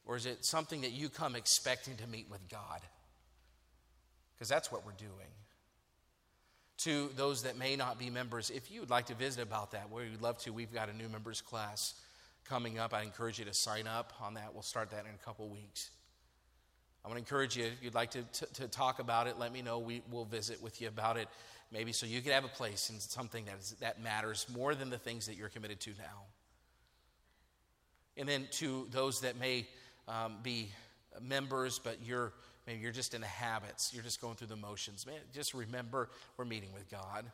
Or 0.04 0.16
is 0.16 0.26
it 0.26 0.44
something 0.44 0.80
that 0.80 0.92
you 0.92 1.08
come 1.08 1.36
expecting 1.36 1.96
to 1.96 2.06
meet 2.06 2.28
with 2.30 2.48
God? 2.48 2.80
Because 4.34 4.48
that's 4.48 4.72
what 4.72 4.84
we're 4.84 4.92
doing. 4.92 5.30
To 6.78 7.10
those 7.16 7.44
that 7.44 7.56
may 7.56 7.76
not 7.76 7.98
be 7.98 8.10
members, 8.10 8.50
if 8.50 8.70
you 8.70 8.80
would 8.80 8.90
like 8.90 9.06
to 9.06 9.14
visit 9.14 9.42
about 9.42 9.70
that, 9.72 9.90
we 9.90 10.10
would 10.10 10.22
love 10.22 10.38
to. 10.38 10.52
We've 10.52 10.72
got 10.72 10.88
a 10.88 10.92
new 10.92 11.08
members 11.08 11.40
class 11.40 11.94
coming 12.44 12.78
up. 12.78 12.92
I 12.92 13.02
encourage 13.02 13.38
you 13.38 13.44
to 13.44 13.54
sign 13.54 13.86
up 13.86 14.12
on 14.20 14.34
that. 14.34 14.52
We'll 14.52 14.62
start 14.62 14.90
that 14.90 15.04
in 15.04 15.14
a 15.14 15.24
couple 15.24 15.48
weeks. 15.48 15.90
I 17.04 17.08
want 17.08 17.16
to 17.16 17.20
encourage 17.20 17.56
you, 17.56 17.64
if 17.64 17.82
you'd 17.82 17.94
like 17.94 18.12
to, 18.12 18.22
to, 18.22 18.52
to, 18.54 18.68
talk 18.68 19.00
about 19.00 19.26
it, 19.26 19.38
let 19.38 19.52
me 19.52 19.60
know. 19.60 19.80
We 19.80 20.02
will 20.10 20.24
visit 20.24 20.62
with 20.62 20.80
you 20.80 20.88
about 20.88 21.16
it, 21.16 21.28
maybe 21.72 21.92
so 21.92 22.06
you 22.06 22.20
could 22.20 22.32
have 22.32 22.44
a 22.44 22.48
place 22.48 22.90
in 22.90 23.00
something 23.00 23.44
that, 23.46 23.58
is, 23.58 23.76
that 23.80 24.00
matters 24.00 24.46
more 24.52 24.74
than 24.74 24.88
the 24.88 24.98
things 24.98 25.26
that 25.26 25.36
you're 25.36 25.48
committed 25.48 25.80
to 25.80 25.90
now. 25.90 26.26
And 28.16 28.28
then 28.28 28.46
to 28.52 28.86
those 28.90 29.20
that 29.22 29.38
may 29.38 29.66
um, 30.08 30.36
be 30.42 30.70
members, 31.20 31.78
but 31.78 31.98
you're 32.04 32.32
maybe 32.66 32.80
you're 32.80 32.92
just 32.92 33.14
in 33.14 33.20
the 33.20 33.26
habits, 33.26 33.92
you're 33.92 34.04
just 34.04 34.20
going 34.20 34.36
through 34.36 34.48
the 34.48 34.56
motions. 34.56 35.06
Man, 35.06 35.16
just 35.34 35.54
remember 35.54 36.08
we're 36.36 36.44
meeting 36.44 36.72
with 36.72 36.90
God. 36.90 37.24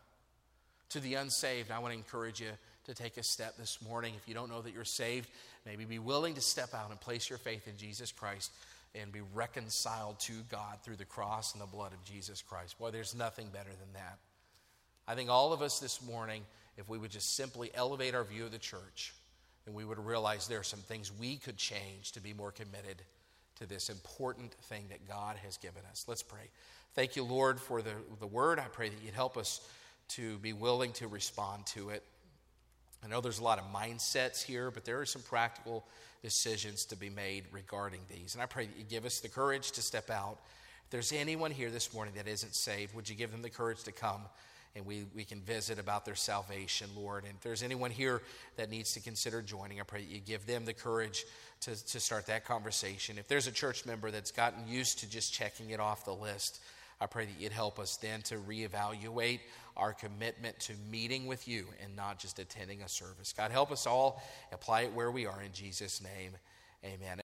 To 0.90 1.00
the 1.00 1.14
unsaved, 1.14 1.70
I 1.70 1.80
want 1.80 1.92
to 1.92 1.98
encourage 1.98 2.40
you 2.40 2.48
to 2.86 2.94
take 2.94 3.18
a 3.18 3.22
step 3.22 3.58
this 3.58 3.78
morning. 3.86 4.14
If 4.16 4.26
you 4.26 4.34
don't 4.34 4.48
know 4.48 4.62
that 4.62 4.72
you're 4.72 4.84
saved, 4.84 5.28
maybe 5.66 5.84
be 5.84 5.98
willing 5.98 6.34
to 6.34 6.40
step 6.40 6.72
out 6.72 6.90
and 6.90 6.98
place 6.98 7.28
your 7.28 7.38
faith 7.38 7.68
in 7.68 7.76
Jesus 7.76 8.10
Christ 8.10 8.50
and 8.94 9.12
be 9.12 9.20
reconciled 9.34 10.18
to 10.20 10.32
God 10.50 10.78
through 10.82 10.96
the 10.96 11.04
cross 11.04 11.52
and 11.52 11.60
the 11.60 11.66
blood 11.66 11.92
of 11.92 12.02
Jesus 12.04 12.40
Christ. 12.40 12.78
Boy, 12.78 12.90
there's 12.90 13.14
nothing 13.14 13.48
better 13.52 13.68
than 13.68 13.92
that. 13.92 14.18
I 15.06 15.14
think 15.14 15.28
all 15.28 15.52
of 15.52 15.60
us 15.60 15.78
this 15.78 16.02
morning, 16.02 16.42
if 16.78 16.88
we 16.88 16.96
would 16.96 17.10
just 17.10 17.36
simply 17.36 17.70
elevate 17.74 18.14
our 18.14 18.24
view 18.24 18.44
of 18.44 18.52
the 18.52 18.58
church, 18.58 19.12
and 19.68 19.76
we 19.76 19.84
would 19.84 19.98
realize 19.98 20.48
there 20.48 20.60
are 20.60 20.64
some 20.64 20.80
things 20.80 21.12
we 21.20 21.36
could 21.36 21.58
change 21.58 22.12
to 22.12 22.20
be 22.20 22.32
more 22.32 22.50
committed 22.50 23.02
to 23.58 23.66
this 23.66 23.90
important 23.90 24.54
thing 24.62 24.86
that 24.88 25.06
God 25.06 25.36
has 25.44 25.58
given 25.58 25.82
us. 25.90 26.06
Let's 26.08 26.22
pray. 26.22 26.48
Thank 26.94 27.16
you, 27.16 27.22
Lord, 27.22 27.60
for 27.60 27.82
the, 27.82 27.90
the 28.18 28.26
word. 28.26 28.58
I 28.58 28.64
pray 28.64 28.88
that 28.88 28.96
you'd 29.04 29.12
help 29.12 29.36
us 29.36 29.60
to 30.08 30.38
be 30.38 30.54
willing 30.54 30.92
to 30.92 31.06
respond 31.06 31.66
to 31.66 31.90
it. 31.90 32.02
I 33.04 33.08
know 33.08 33.20
there's 33.20 33.40
a 33.40 33.44
lot 33.44 33.58
of 33.58 33.66
mindsets 33.66 34.42
here, 34.42 34.70
but 34.70 34.86
there 34.86 35.00
are 35.00 35.06
some 35.06 35.20
practical 35.20 35.84
decisions 36.22 36.86
to 36.86 36.96
be 36.96 37.10
made 37.10 37.44
regarding 37.52 38.00
these. 38.08 38.34
And 38.34 38.42
I 38.42 38.46
pray 38.46 38.64
that 38.64 38.78
you 38.78 38.84
give 38.84 39.04
us 39.04 39.20
the 39.20 39.28
courage 39.28 39.72
to 39.72 39.82
step 39.82 40.08
out. 40.08 40.38
If 40.86 40.90
there's 40.92 41.12
anyone 41.12 41.50
here 41.50 41.68
this 41.68 41.92
morning 41.92 42.14
that 42.16 42.26
isn't 42.26 42.54
saved, 42.54 42.94
would 42.94 43.06
you 43.06 43.14
give 43.14 43.32
them 43.32 43.42
the 43.42 43.50
courage 43.50 43.82
to 43.82 43.92
come 43.92 44.22
and 44.76 44.86
we, 44.86 45.04
we 45.14 45.24
can 45.24 45.40
visit 45.40 45.78
about 45.78 46.04
their 46.04 46.14
salvation, 46.14 46.88
Lord. 46.96 47.24
And 47.24 47.34
if 47.34 47.40
there's 47.40 47.62
anyone 47.62 47.90
here 47.90 48.22
that 48.56 48.70
needs 48.70 48.92
to 48.92 49.00
consider 49.00 49.42
joining, 49.42 49.80
I 49.80 49.84
pray 49.84 50.02
that 50.02 50.10
you 50.10 50.20
give 50.20 50.46
them 50.46 50.64
the 50.64 50.74
courage 50.74 51.24
to, 51.62 51.70
to 51.86 52.00
start 52.00 52.26
that 52.26 52.44
conversation. 52.44 53.18
If 53.18 53.28
there's 53.28 53.46
a 53.46 53.52
church 53.52 53.86
member 53.86 54.10
that's 54.10 54.30
gotten 54.30 54.68
used 54.68 55.00
to 55.00 55.10
just 55.10 55.32
checking 55.32 55.70
it 55.70 55.80
off 55.80 56.04
the 56.04 56.14
list, 56.14 56.60
I 57.00 57.06
pray 57.06 57.26
that 57.26 57.40
you'd 57.40 57.52
help 57.52 57.78
us 57.78 57.96
then 57.96 58.22
to 58.22 58.36
reevaluate 58.36 59.40
our 59.76 59.92
commitment 59.92 60.58
to 60.60 60.72
meeting 60.90 61.26
with 61.26 61.46
you 61.46 61.66
and 61.82 61.94
not 61.94 62.18
just 62.18 62.38
attending 62.38 62.82
a 62.82 62.88
service. 62.88 63.32
God, 63.32 63.50
help 63.50 63.70
us 63.70 63.86
all 63.86 64.22
apply 64.52 64.82
it 64.82 64.92
where 64.92 65.10
we 65.10 65.26
are 65.26 65.40
in 65.40 65.52
Jesus' 65.52 66.02
name. 66.02 66.32
Amen. 66.84 67.20